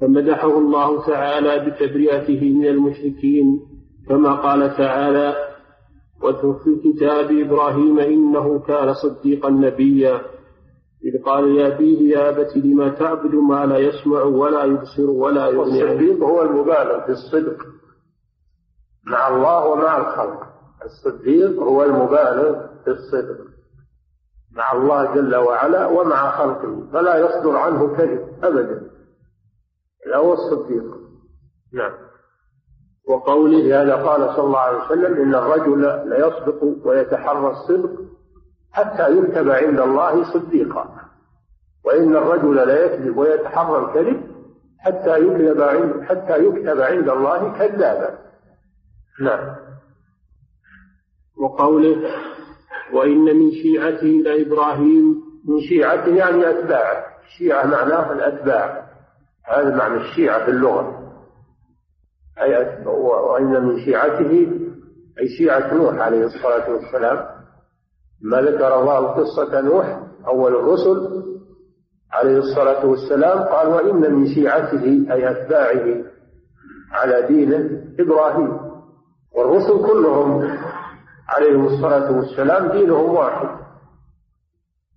فمدحه 0.00 0.58
الله 0.58 1.06
تعالى 1.06 1.70
بتبرئته 1.70 2.40
من 2.54 2.66
المشركين 2.66 3.60
كما 4.08 4.32
قال 4.34 4.76
تعالى 4.76 5.34
واذكر 6.22 6.52
في 6.64 6.92
كتاب 6.92 7.30
إبراهيم 7.38 7.98
إنه 7.98 8.58
كان 8.58 8.94
صديقا 8.94 9.50
نبيا 9.50 10.20
إذ 11.04 11.22
قال 11.24 11.56
يا 11.56 11.66
أبيه 11.76 12.16
يا 12.16 12.28
أبت 12.28 12.56
لما 12.56 12.88
تعبد 12.88 13.34
ما 13.34 13.66
لا 13.66 13.78
يسمع 13.78 14.22
ولا 14.22 14.64
يبصر 14.64 15.10
ولا 15.10 15.46
يغني 15.46 15.82
الصديق 15.92 16.22
هو 16.24 16.42
المبالغ 16.42 17.04
في 17.06 17.12
الصدق. 17.12 17.56
مع 19.06 19.28
الله 19.28 19.66
ومع 19.66 19.96
الخلق. 19.96 20.46
الصديق 20.84 21.62
هو 21.62 21.84
المبالغ 21.84 22.66
في 22.84 22.90
الصدق. 22.90 23.36
مع 24.52 24.72
الله 24.72 25.14
جل 25.14 25.36
وعلا 25.36 25.86
ومع 25.86 26.30
خلقه 26.30 26.86
فلا 26.92 27.16
يصدر 27.16 27.56
عنه 27.56 27.96
كذب 27.96 28.28
أبدا. 28.42 28.90
هو 30.14 30.32
الصديق. 30.32 30.84
نعم. 31.72 31.92
وقوله 33.08 33.58
لهذا 33.58 33.94
قال 33.94 34.36
صلى 34.36 34.44
الله 34.44 34.58
عليه 34.58 34.84
وسلم 34.84 35.22
إن 35.22 35.34
الرجل 35.34 36.08
ليصدق 36.08 36.86
ويتحرى 36.86 37.50
الصدق 37.50 37.90
حتى 38.72 39.10
يكتب 39.10 39.50
عند 39.50 39.80
الله 39.80 40.32
صديقا. 40.32 40.88
وإن 41.84 42.16
الرجل 42.16 42.66
ليكذب 42.66 43.16
ويتحرى 43.16 43.78
الكذب 43.78 44.22
حتى 44.78 45.18
يكتب 45.18 45.60
عند 45.62 46.02
حتى 46.02 46.44
يكتب 46.44 46.80
عند 46.80 47.08
الله 47.08 47.58
كذابا. 47.58 48.25
نعم. 49.20 49.56
وقوله 51.38 51.96
وإن 52.92 53.24
من 53.24 53.50
شيعته 53.52 54.06
لإبراهيم 54.06 55.22
من 55.48 55.60
شيعته 55.60 56.14
يعني 56.14 56.50
أتباعه 56.50 57.06
الشيعة 57.26 57.66
معناه 57.66 58.12
الأتباع. 58.12 58.86
هذا 59.44 59.76
معنى 59.76 59.94
الشيعة 59.94 60.44
في 60.44 60.50
اللغة. 60.50 61.12
أي 62.42 62.84
وإن 62.86 63.64
من 63.64 63.84
شيعته 63.84 64.48
أي 65.18 65.28
شيعة 65.38 65.74
نوح 65.74 65.94
عليه 65.94 66.24
الصلاة 66.24 66.70
والسلام. 66.70 67.26
ما 68.22 68.40
ذكر 68.40 68.80
الله 68.80 69.06
قصة 69.06 69.60
نوح 69.60 70.00
أول 70.26 70.54
الرسل 70.56 71.22
عليه 72.12 72.38
الصلاة 72.38 72.86
والسلام 72.86 73.38
قال 73.38 73.68
وإن 73.68 74.14
من 74.14 74.34
شيعته 74.34 74.84
أي 75.12 75.30
أتباعه 75.30 76.04
على 76.92 77.26
دين 77.26 77.52
إبراهيم. 78.00 78.65
والرسل 79.36 79.86
كلهم 79.86 80.58
عليهم 81.28 81.66
الصلاة 81.66 82.12
والسلام 82.16 82.68
دينهم 82.72 83.14
واحد. 83.14 83.48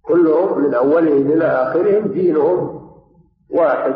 كلهم 0.01 0.63
من 0.63 0.73
أولهم 0.73 1.31
إلى 1.31 1.45
آخرهم 1.45 2.07
دينهم 2.07 2.79
واحد 3.49 3.93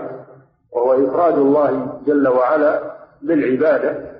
وهو 0.75 0.93
إفراد 0.93 1.37
الله 1.37 1.99
جل 2.07 2.27
وعلا 2.27 2.93
بالعبادة 3.21 4.11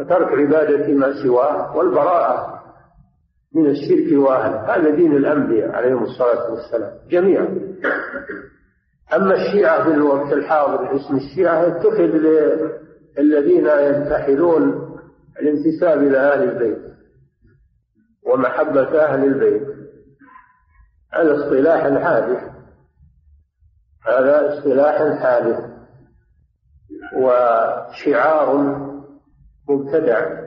وترك 0.00 0.28
عبادة 0.32 0.94
ما 0.94 1.22
سواه 1.22 1.76
والبراءة 1.76 2.62
من 3.54 3.66
الشرك 3.66 4.18
وأهله. 4.18 4.76
هذا 4.76 4.90
دين 4.90 5.16
الأنبياء 5.16 5.70
عليهم 5.70 6.02
الصلاة 6.02 6.50
والسلام 6.52 6.92
جميعا. 7.10 7.48
أما 9.16 9.34
الشيعة 9.34 9.84
في 9.84 9.90
الوقت 9.90 10.32
الحاضر 10.32 10.96
اسم 10.96 11.16
الشيعة 11.16 11.66
اتخذ 11.66 12.02
للذين 13.18 13.66
ينتحلون 13.66 14.85
الانتساب 15.40 16.02
إلى 16.02 16.18
أهل 16.18 16.42
البيت 16.42 16.96
ومحبة 18.26 19.04
أهل 19.04 19.24
البيت. 19.24 19.68
هذا 21.12 21.34
اصطلاح 21.34 22.02
حادث. 22.04 22.42
هذا 24.06 24.58
اصطلاح 24.58 25.22
حادث 25.22 25.64
وشعار 27.16 28.76
مبتدع. 29.68 30.46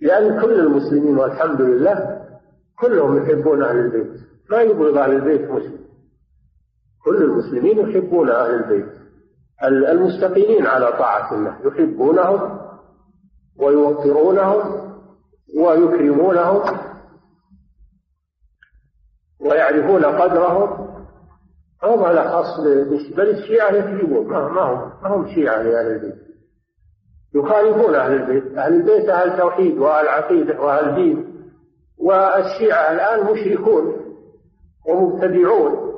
لأن 0.00 0.40
كل 0.40 0.60
المسلمين 0.60 1.18
والحمد 1.18 1.60
لله 1.60 2.26
كلهم 2.78 3.22
يحبون 3.22 3.62
أهل 3.62 3.76
البيت. 3.76 4.20
ما 4.50 4.60
يبغض 4.60 4.96
أهل 4.96 5.12
البيت 5.12 5.50
مسلم. 5.50 5.80
كل 7.04 7.22
المسلمين 7.22 7.78
يحبون 7.78 8.30
أهل 8.30 8.54
البيت. 8.54 9.00
المستقيمين 9.62 10.66
على 10.66 10.86
طاعة 10.86 11.34
الله. 11.34 11.58
يحبونهم 11.64 12.59
ويوقرونهم 13.58 14.90
ويكرمونهم 15.58 16.62
ويعرفون 19.40 20.04
قدرهم. 20.04 20.90
هم 21.82 22.04
على 22.04 22.30
خاص 22.30 22.60
بل 23.16 23.30
الشيعة 23.30 23.70
يكذبون. 23.70 24.26
ما 24.26 24.38
هم 24.38 25.02
ما 25.02 25.08
هم 25.16 25.34
شيعة 25.34 25.62
لأهل 25.62 25.86
البيت. 25.86 26.20
يخالفون 27.34 27.94
أهل 27.94 28.12
البيت. 28.12 28.58
أهل 28.58 28.74
البيت 28.74 29.08
أهل 29.08 29.38
توحيد 29.38 29.78
وأهل 29.78 30.08
عقيدة 30.08 30.60
وأهل 30.60 30.94
دين 30.94 31.30
والشيعة 31.98 32.92
الآن 32.92 33.32
مشركون 33.32 33.96
ومبتدعون. 34.86 35.90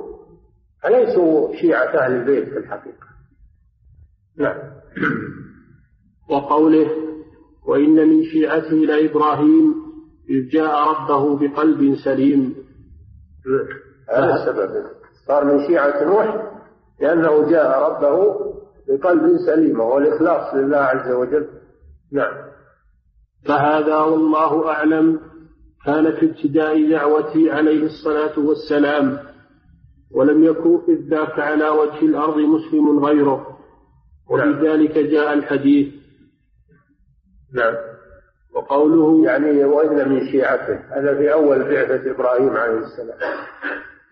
أليسوا 0.85 1.55
شيعة 1.55 1.97
أهل 1.97 2.11
البيت 2.11 2.49
في 2.49 2.57
الحقيقة؟ 2.57 3.07
نعم. 4.37 4.57
وقوله 6.29 6.89
وإن 7.67 8.09
من 8.09 8.23
شيعته 8.23 8.75
لإبراهيم 8.75 9.75
إذ 10.29 10.49
جاء 10.49 10.89
ربه 10.89 11.37
بقلب 11.37 11.95
سليم. 11.95 12.55
هذا 14.09 14.33
السبب. 14.33 14.69
صار 15.27 15.45
من 15.45 15.67
شيعة 15.67 16.03
نوح 16.03 16.51
لأنه 17.01 17.49
جاء 17.49 17.91
ربه 17.91 18.35
بقلب 18.87 19.37
سليم 19.45 19.79
وهو 19.79 19.97
الإخلاص 19.97 20.55
لله 20.55 20.77
عز 20.77 21.11
وجل. 21.11 21.47
نعم. 22.11 22.33
فهذا 23.45 23.97
والله 23.97 24.69
أعلم. 24.69 25.19
كان 25.85 26.11
في 26.11 26.25
ابتداء 26.25 26.89
دعوته 26.89 27.53
عليه 27.53 27.85
الصلاة 27.85 28.39
والسلام 28.39 29.19
ولم 30.11 30.43
يكن 30.43 30.79
إذ 30.87 31.09
ذاك 31.09 31.39
على 31.39 31.69
وجه 31.69 32.05
الأرض 32.05 32.37
مسلم 32.37 33.05
غيره. 33.05 33.47
ولذلك 34.29 34.97
جاء 34.97 35.33
الحديث. 35.33 36.02
نعم. 37.53 37.75
وقوله 38.55 39.25
يعني 39.25 39.63
وإن 39.63 40.09
من 40.09 40.31
شيعته. 40.31 40.79
هذا 40.89 41.15
في 41.15 41.33
أول 41.33 41.63
بعثة 41.63 42.11
إبراهيم 42.11 42.49
عليه 42.49 42.77
السلام. 42.77 43.17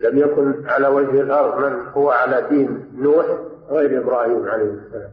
لم 0.01 0.17
يكن 0.17 0.67
على 0.69 0.87
وجه 0.87 1.21
الأرض 1.21 1.65
من 1.65 1.87
هو 1.87 2.09
على 2.09 2.47
دين 2.49 2.91
نوح 2.95 3.25
غير 3.69 4.01
إبراهيم 4.01 4.45
عليه 4.45 4.71
السلام. 4.71 5.11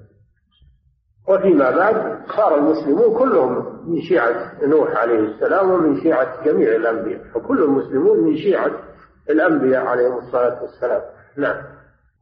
وفيما 1.28 1.70
بعد 1.70 2.18
صار 2.36 2.58
المسلمون 2.58 3.18
كلهم 3.18 3.82
من 3.90 4.00
شيعة 4.00 4.52
نوح 4.66 4.96
عليه 4.96 5.18
السلام 5.18 5.70
ومن 5.70 6.00
شيعة 6.00 6.44
جميع 6.44 6.76
الأنبياء. 6.76 7.20
فكل 7.34 7.62
المسلمون 7.62 8.18
من 8.18 8.36
شيعة 8.36 8.70
الأنبياء 9.30 9.86
عليهم 9.86 10.18
الصلاة 10.18 10.62
والسلام. 10.62 11.02
نعم. 11.36 11.56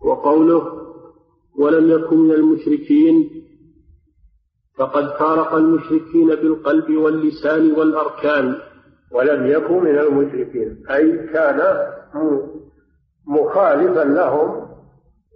وقوله 0.00 0.86
ولم 1.58 1.90
يكن 1.90 2.16
من 2.16 2.34
المشركين 2.34 3.30
فقد 4.76 5.16
فارق 5.18 5.54
المشركين 5.54 6.28
بالقلب 6.28 6.90
واللسان 6.90 7.72
والأركان. 7.72 8.54
ولم 9.12 9.46
يكن 9.46 9.84
من 9.84 9.98
المشركين. 9.98 10.82
أي 10.90 11.26
كان 11.26 11.86
مخالفا 13.26 14.04
لهم 14.04 14.68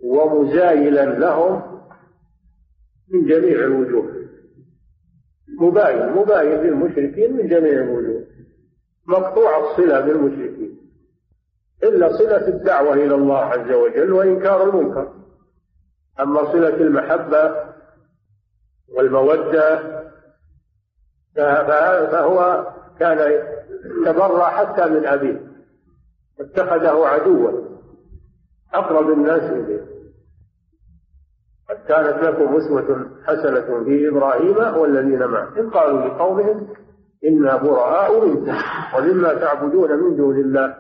ومزايلا 0.04 1.04
لهم 1.04 1.62
من 3.12 3.26
جميع 3.26 3.64
الوجوه. 3.64 4.20
مباين 5.60 6.12
مباين 6.12 6.58
للمشركين 6.58 7.36
من 7.36 7.48
جميع 7.48 7.72
الوجوه. 7.72 8.24
مقطوع 9.06 9.70
الصلة 9.70 10.00
بالمشركين. 10.00 10.80
إلا 11.82 12.18
صلة 12.18 12.48
الدعوة 12.48 12.94
إلى 12.94 13.14
الله 13.14 13.38
عز 13.38 13.72
وجل 13.72 14.12
وإنكار 14.12 14.68
المنكر. 14.68 15.12
أما 16.20 16.52
صلة 16.52 16.76
المحبة 16.76 17.69
والمودة 18.96 19.80
فهو 21.36 22.66
كان 22.98 23.42
تبرع 24.06 24.50
حتى 24.50 24.86
من 24.86 25.06
أبيه 25.06 25.40
اتخذه 26.40 27.06
عدوا 27.06 27.50
أقرب 28.74 29.10
الناس 29.10 29.42
إليه. 29.42 29.80
قد 31.70 31.76
كانت 31.88 32.24
لكم 32.24 32.56
أسوة 32.56 33.10
حسنة 33.24 33.84
في 33.84 34.08
إبراهيم 34.08 34.78
والذين 34.78 35.26
معه 35.26 35.48
إذ 35.56 35.70
قالوا 35.70 36.00
لقومهم 36.00 36.68
إنا 37.24 37.56
براء 37.56 38.26
منكم 38.26 38.54
ومما 38.98 39.34
تعبدون 39.34 39.92
من 39.92 40.16
دون 40.16 40.36
الله. 40.36 40.76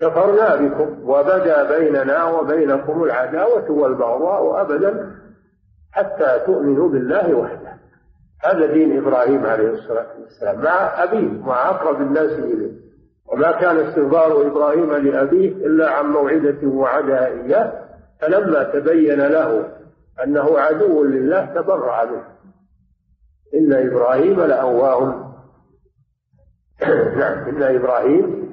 كفرنا 0.00 0.56
بكم 0.56 1.08
وبدا 1.10 1.78
بيننا 1.78 2.24
وبينكم 2.24 3.04
العداوة 3.04 3.70
والبغضاء 3.70 4.60
أبدا 4.60 5.16
حتى 5.92 6.42
تؤمنوا 6.46 6.88
بالله 6.88 7.34
وحده. 7.34 7.76
هذا 8.44 8.66
دين 8.66 8.98
إبراهيم 8.98 9.46
عليه 9.46 9.70
الصلاة 9.70 10.06
والسلام. 10.20 10.62
مع 10.62 11.02
أبيه 11.02 11.28
مع 11.28 11.70
أقرب 11.70 12.00
الناس 12.00 12.30
إليه. 12.30 12.72
وما 13.26 13.52
كان 13.52 13.76
استغفار 13.78 14.46
إبراهيم 14.46 14.92
لأبيه 14.92 15.48
إلا 15.48 15.90
عن 15.90 16.06
موعدة 16.06 16.68
وعدها 16.68 17.26
إياه 17.26 17.86
فلما 18.20 18.62
تبين 18.62 19.20
له 19.20 19.72
أنه 20.24 20.58
عدو 20.58 21.04
لله 21.04 21.44
تبرأ 21.44 22.04
منه 22.04 22.36
إن 23.54 23.72
إبراهيم 23.72 24.40
لأواه. 24.40 25.26
نعم 27.18 27.48
إن 27.48 27.62
إبراهيم 27.62 28.46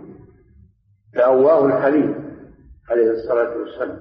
لأواه 1.14 1.82
حليم 1.82 2.24
عليه 2.90 3.12
الصلاة 3.12 3.58
والسلام. 3.58 4.00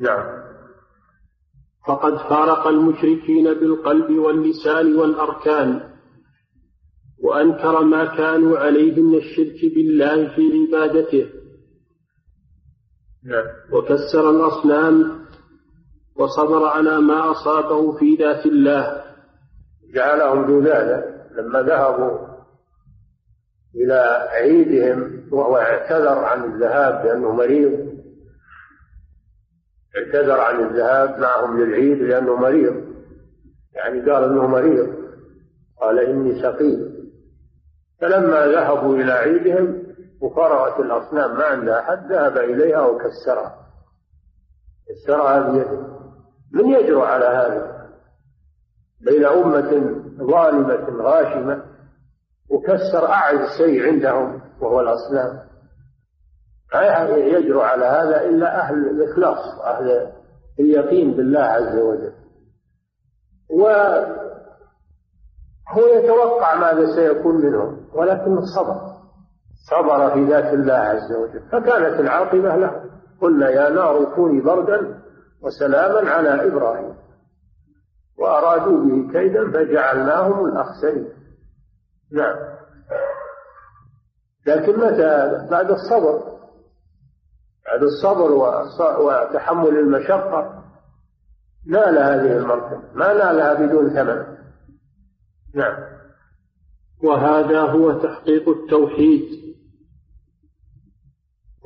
نعم. 0.00 0.45
فقد 1.86 2.16
فارق 2.16 2.66
المشركين 2.66 3.54
بالقلب 3.54 4.10
واللسان 4.10 4.96
والأركان 4.96 5.80
وأنكر 7.22 7.84
ما 7.84 8.16
كانوا 8.16 8.58
عليه 8.58 9.02
من 9.02 9.14
الشرك 9.14 9.74
بالله 9.74 10.28
في 10.28 10.42
عبادته. 10.52 11.26
نعم. 13.24 13.46
وكسر 13.72 14.30
الأصنام 14.30 15.26
وصبر 16.16 16.66
على 16.66 17.00
ما 17.00 17.30
أصابه 17.30 17.98
في 17.98 18.14
ذات 18.14 18.46
الله. 18.46 19.02
جعلهم 19.94 20.44
ذلالا 20.44 21.26
لما 21.38 21.62
ذهبوا 21.62 22.18
إلى 23.74 24.28
عيدهم 24.30 25.28
وهو 25.32 25.56
اعتذر 25.56 26.18
عن 26.18 26.44
الذهاب 26.44 27.06
لأنه 27.06 27.32
مريض. 27.32 27.95
اعتذر 29.96 30.40
عن 30.40 30.60
الذهاب 30.60 31.18
معهم 31.18 31.60
للعيد 31.60 31.98
لأنه 32.02 32.36
مريض. 32.36 32.84
يعني 33.74 34.10
قال 34.10 34.24
أنه 34.24 34.46
مريض. 34.46 34.88
قال 35.80 35.98
إني 35.98 36.42
سقيم. 36.42 36.96
فلما 38.00 38.46
ذهبوا 38.46 38.96
إلى 38.96 39.12
عيدهم 39.12 39.82
وفرغت 40.20 40.80
الأصنام 40.80 41.36
ما 41.38 41.44
عندها 41.44 41.80
أحد 41.80 42.12
ذهب 42.12 42.36
إليها 42.36 42.86
وكسرها. 42.86 43.66
كسرها 44.88 45.50
بيده 45.50 45.86
من 46.52 46.70
يجرؤ 46.70 47.02
على 47.02 47.24
هذا؟ 47.24 47.86
بين 49.00 49.24
أمة 49.24 50.00
ظالمة 50.18 51.02
غاشمة 51.02 51.62
وكسر 52.50 53.08
أعز 53.08 53.58
شيء 53.58 53.86
عندهم 53.86 54.40
وهو 54.60 54.80
الأصنام. 54.80 55.45
يجرؤ 57.16 57.60
على 57.60 57.84
هذا 57.84 58.24
إلا 58.24 58.60
أهل 58.60 58.74
الإخلاص 58.74 59.60
أهل 59.64 60.12
اليقين 60.60 61.16
بالله 61.16 61.40
عز 61.40 61.78
وجل. 61.78 62.12
وهو 63.50 64.16
يتوقع 65.76 66.54
ماذا 66.54 66.86
سيكون 66.96 67.34
منهم 67.34 67.86
ولكن 67.94 68.40
صبر. 68.56 68.96
صبر 69.70 70.10
في 70.14 70.24
ذات 70.24 70.54
الله 70.54 70.74
عز 70.74 71.12
وجل. 71.12 71.40
فكانت 71.52 72.00
العاقبة 72.00 72.56
له. 72.56 72.84
قلنا 73.20 73.50
يا 73.50 73.68
نار 73.68 74.14
كوني 74.14 74.40
بردا 74.40 75.00
وسلاما 75.42 76.10
على 76.10 76.46
إبراهيم. 76.46 76.94
وأرادوا 78.18 78.84
به 78.84 79.12
كيدا 79.12 79.50
فجعلناهم 79.50 80.46
الأخسرين. 80.46 81.08
نعم. 82.12 82.36
لكن 84.46 84.72
متى؟ 84.72 85.46
بعد 85.50 85.70
الصبر. 85.70 86.35
بعد 87.68 87.82
الصبر 87.82 88.32
وتحمل 89.00 89.78
المشقة. 89.78 90.62
نال 91.66 91.98
هذه 91.98 92.36
المرتبة. 92.36 92.82
ما 92.94 93.12
نالها 93.12 93.54
بدون 93.54 93.90
ثمن. 93.90 94.36
نعم. 95.54 95.76
وهذا 97.04 97.60
هو 97.60 97.92
تحقيق 97.92 98.48
التوحيد. 98.48 99.22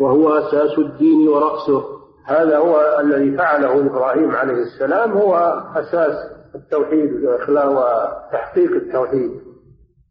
وهو 0.01 0.39
أساس 0.39 0.79
الدين 0.79 1.29
ورأسه. 1.29 1.85
هذا 2.27 2.59
هو 2.59 3.01
الذي 3.01 3.37
فعله 3.37 3.87
إبراهيم 3.87 4.31
عليه 4.31 4.63
السلام. 4.63 5.13
هو 5.13 5.37
أساس 5.75 6.15
التوحيد 6.55 7.25
وتحقيق 7.49 8.73
التوحيد. 8.73 9.41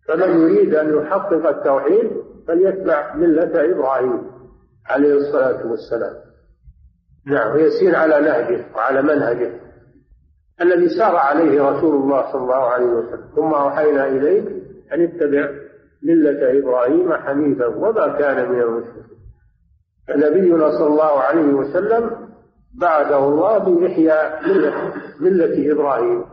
فمن 0.07 0.41
يريد 0.41 0.75
أن 0.75 0.97
يحقق 0.97 1.47
التوحيد 1.47 2.11
فليتبع 2.47 3.15
ملة 3.15 3.71
إبراهيم. 3.71 4.38
عليه 4.89 5.13
الصلاة 5.13 5.67
والسلام. 5.67 6.15
نعم. 7.25 7.55
ويسير 7.55 7.95
على 7.95 8.19
نهجه 8.19 8.65
وعلى 8.75 9.01
منهجه 9.01 9.51
الذي 10.61 10.89
سار 10.89 11.15
عليه 11.15 11.61
رسول 11.63 11.95
الله 11.95 12.31
صلى 12.31 12.41
الله 12.41 12.69
عليه 12.69 12.85
وسلم. 12.85 13.29
ثم 13.35 13.53
أوحينا 13.53 14.07
إليك 14.07 14.45
أن 14.93 15.01
اتبع 15.03 15.49
ملة 16.03 16.59
إبراهيم 16.59 17.13
حنيفا 17.13 17.65
وما 17.65 18.07
كان 18.19 18.51
من 18.51 18.61
المشركين. 18.61 19.19
فنبينا 20.07 20.71
صلى 20.71 20.87
الله 20.87 21.19
عليه 21.19 21.53
وسلم 21.53 22.29
بعده 22.79 23.17
الله 23.17 23.57
بإحياء 23.57 24.47
ملة, 24.49 24.93
ملة 25.19 25.71
إبراهيم. 25.71 26.25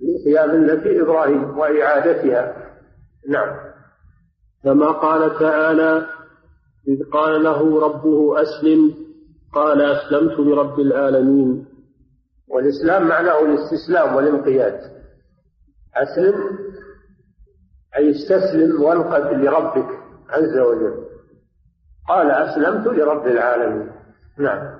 بإحياء 0.00 0.56
ملة 0.56 1.02
إبراهيم 1.02 1.58
وإعادتها. 1.58 2.56
نعم. 3.28 3.56
كما 4.64 4.90
قال 4.90 5.38
تعالى 5.38 6.06
إذ 6.88 7.10
قال 7.12 7.42
له 7.42 7.80
ربه 7.80 8.42
أسلم 8.42 8.94
قال 9.54 9.82
أسلمت 9.82 10.38
لرب 10.38 10.80
العالمين. 10.80 11.66
والإسلام 12.48 13.08
معناه 13.08 13.40
الاستسلام 13.40 14.16
والانقياد. 14.16 14.80
أسلم 15.94 16.34
أي 17.96 18.10
استسلم 18.10 18.82
وانقد 18.82 19.44
لربك 19.44 19.88
عز 20.28 20.58
وجل. 20.58 21.04
قال 22.08 22.30
أسلمت 22.30 22.86
لرب 22.86 23.26
العالمين. 23.26 23.90
نعم. 24.38 24.78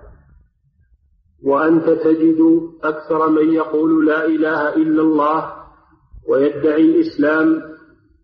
وأنت 1.45 1.85
تجد 1.85 2.39
أكثر 2.85 3.29
من 3.29 3.55
يقول 3.55 4.07
لا 4.07 4.25
إله 4.25 4.75
إلا 4.75 5.03
الله 5.03 5.53
ويدعي 6.29 6.83
الإسلام 6.83 7.63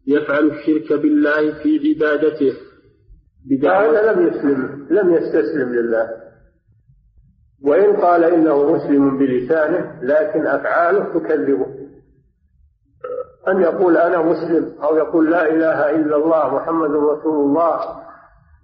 يفعل 0.06 0.50
الشرك 0.50 0.92
بالله 0.92 1.62
في 1.62 1.78
عبادته. 1.88 2.68
هذا 3.65 4.12
لم 4.12 4.27
يسلم 4.28 4.86
لم 4.90 5.15
يستسلم 5.15 5.74
لله. 5.74 6.28
وإن 7.65 7.97
قال 7.97 8.24
إنه 8.24 8.73
مسلم 8.73 9.19
بلسانه 9.19 9.98
لكن 10.02 10.47
أفعاله 10.47 11.19
تكذبه 11.19 11.66
أن 13.48 13.60
يقول 13.60 13.97
أنا 13.97 14.23
مسلم 14.23 14.82
أو 14.82 14.97
يقول 14.97 15.31
لا 15.31 15.48
إله 15.48 15.90
إلا 15.90 16.16
الله 16.16 16.55
محمد 16.55 16.90
رسول 16.90 17.44
الله 17.44 17.81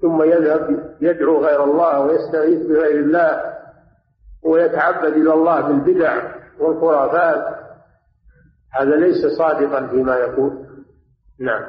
ثم 0.03 0.23
يذهب 0.23 0.95
يدعو 1.01 1.45
غير 1.45 1.65
الله 1.65 2.01
ويستغيث 2.01 2.67
بغير 2.67 3.01
الله 3.01 3.55
ويتعبد 4.43 5.13
إلى 5.13 5.35
الله 5.35 5.61
بالبدع 5.61 6.35
والخرافات 6.61 7.65
هذا 8.73 8.97
ليس 8.97 9.27
صادقا 9.39 9.87
فيما 9.87 10.17
يقول. 10.17 10.67
نعم. 11.41 11.63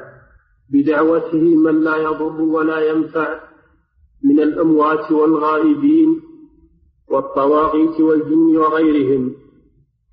بدعوته 0.72 1.56
من 1.56 1.80
لا 1.84 1.96
يضر 1.96 2.40
ولا 2.42 2.80
ينفع 2.90 3.40
من 4.24 4.40
الأموات 4.40 5.12
والغائبين 5.12 6.20
والطواغيت 7.08 8.00
والجن 8.00 8.56
وغيرهم. 8.56 9.34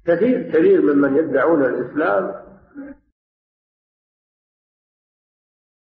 كثير 0.08 0.42
كثير 0.54 0.82
ممن 0.82 1.18
يدعون 1.18 1.66
الإسلام 1.66 2.43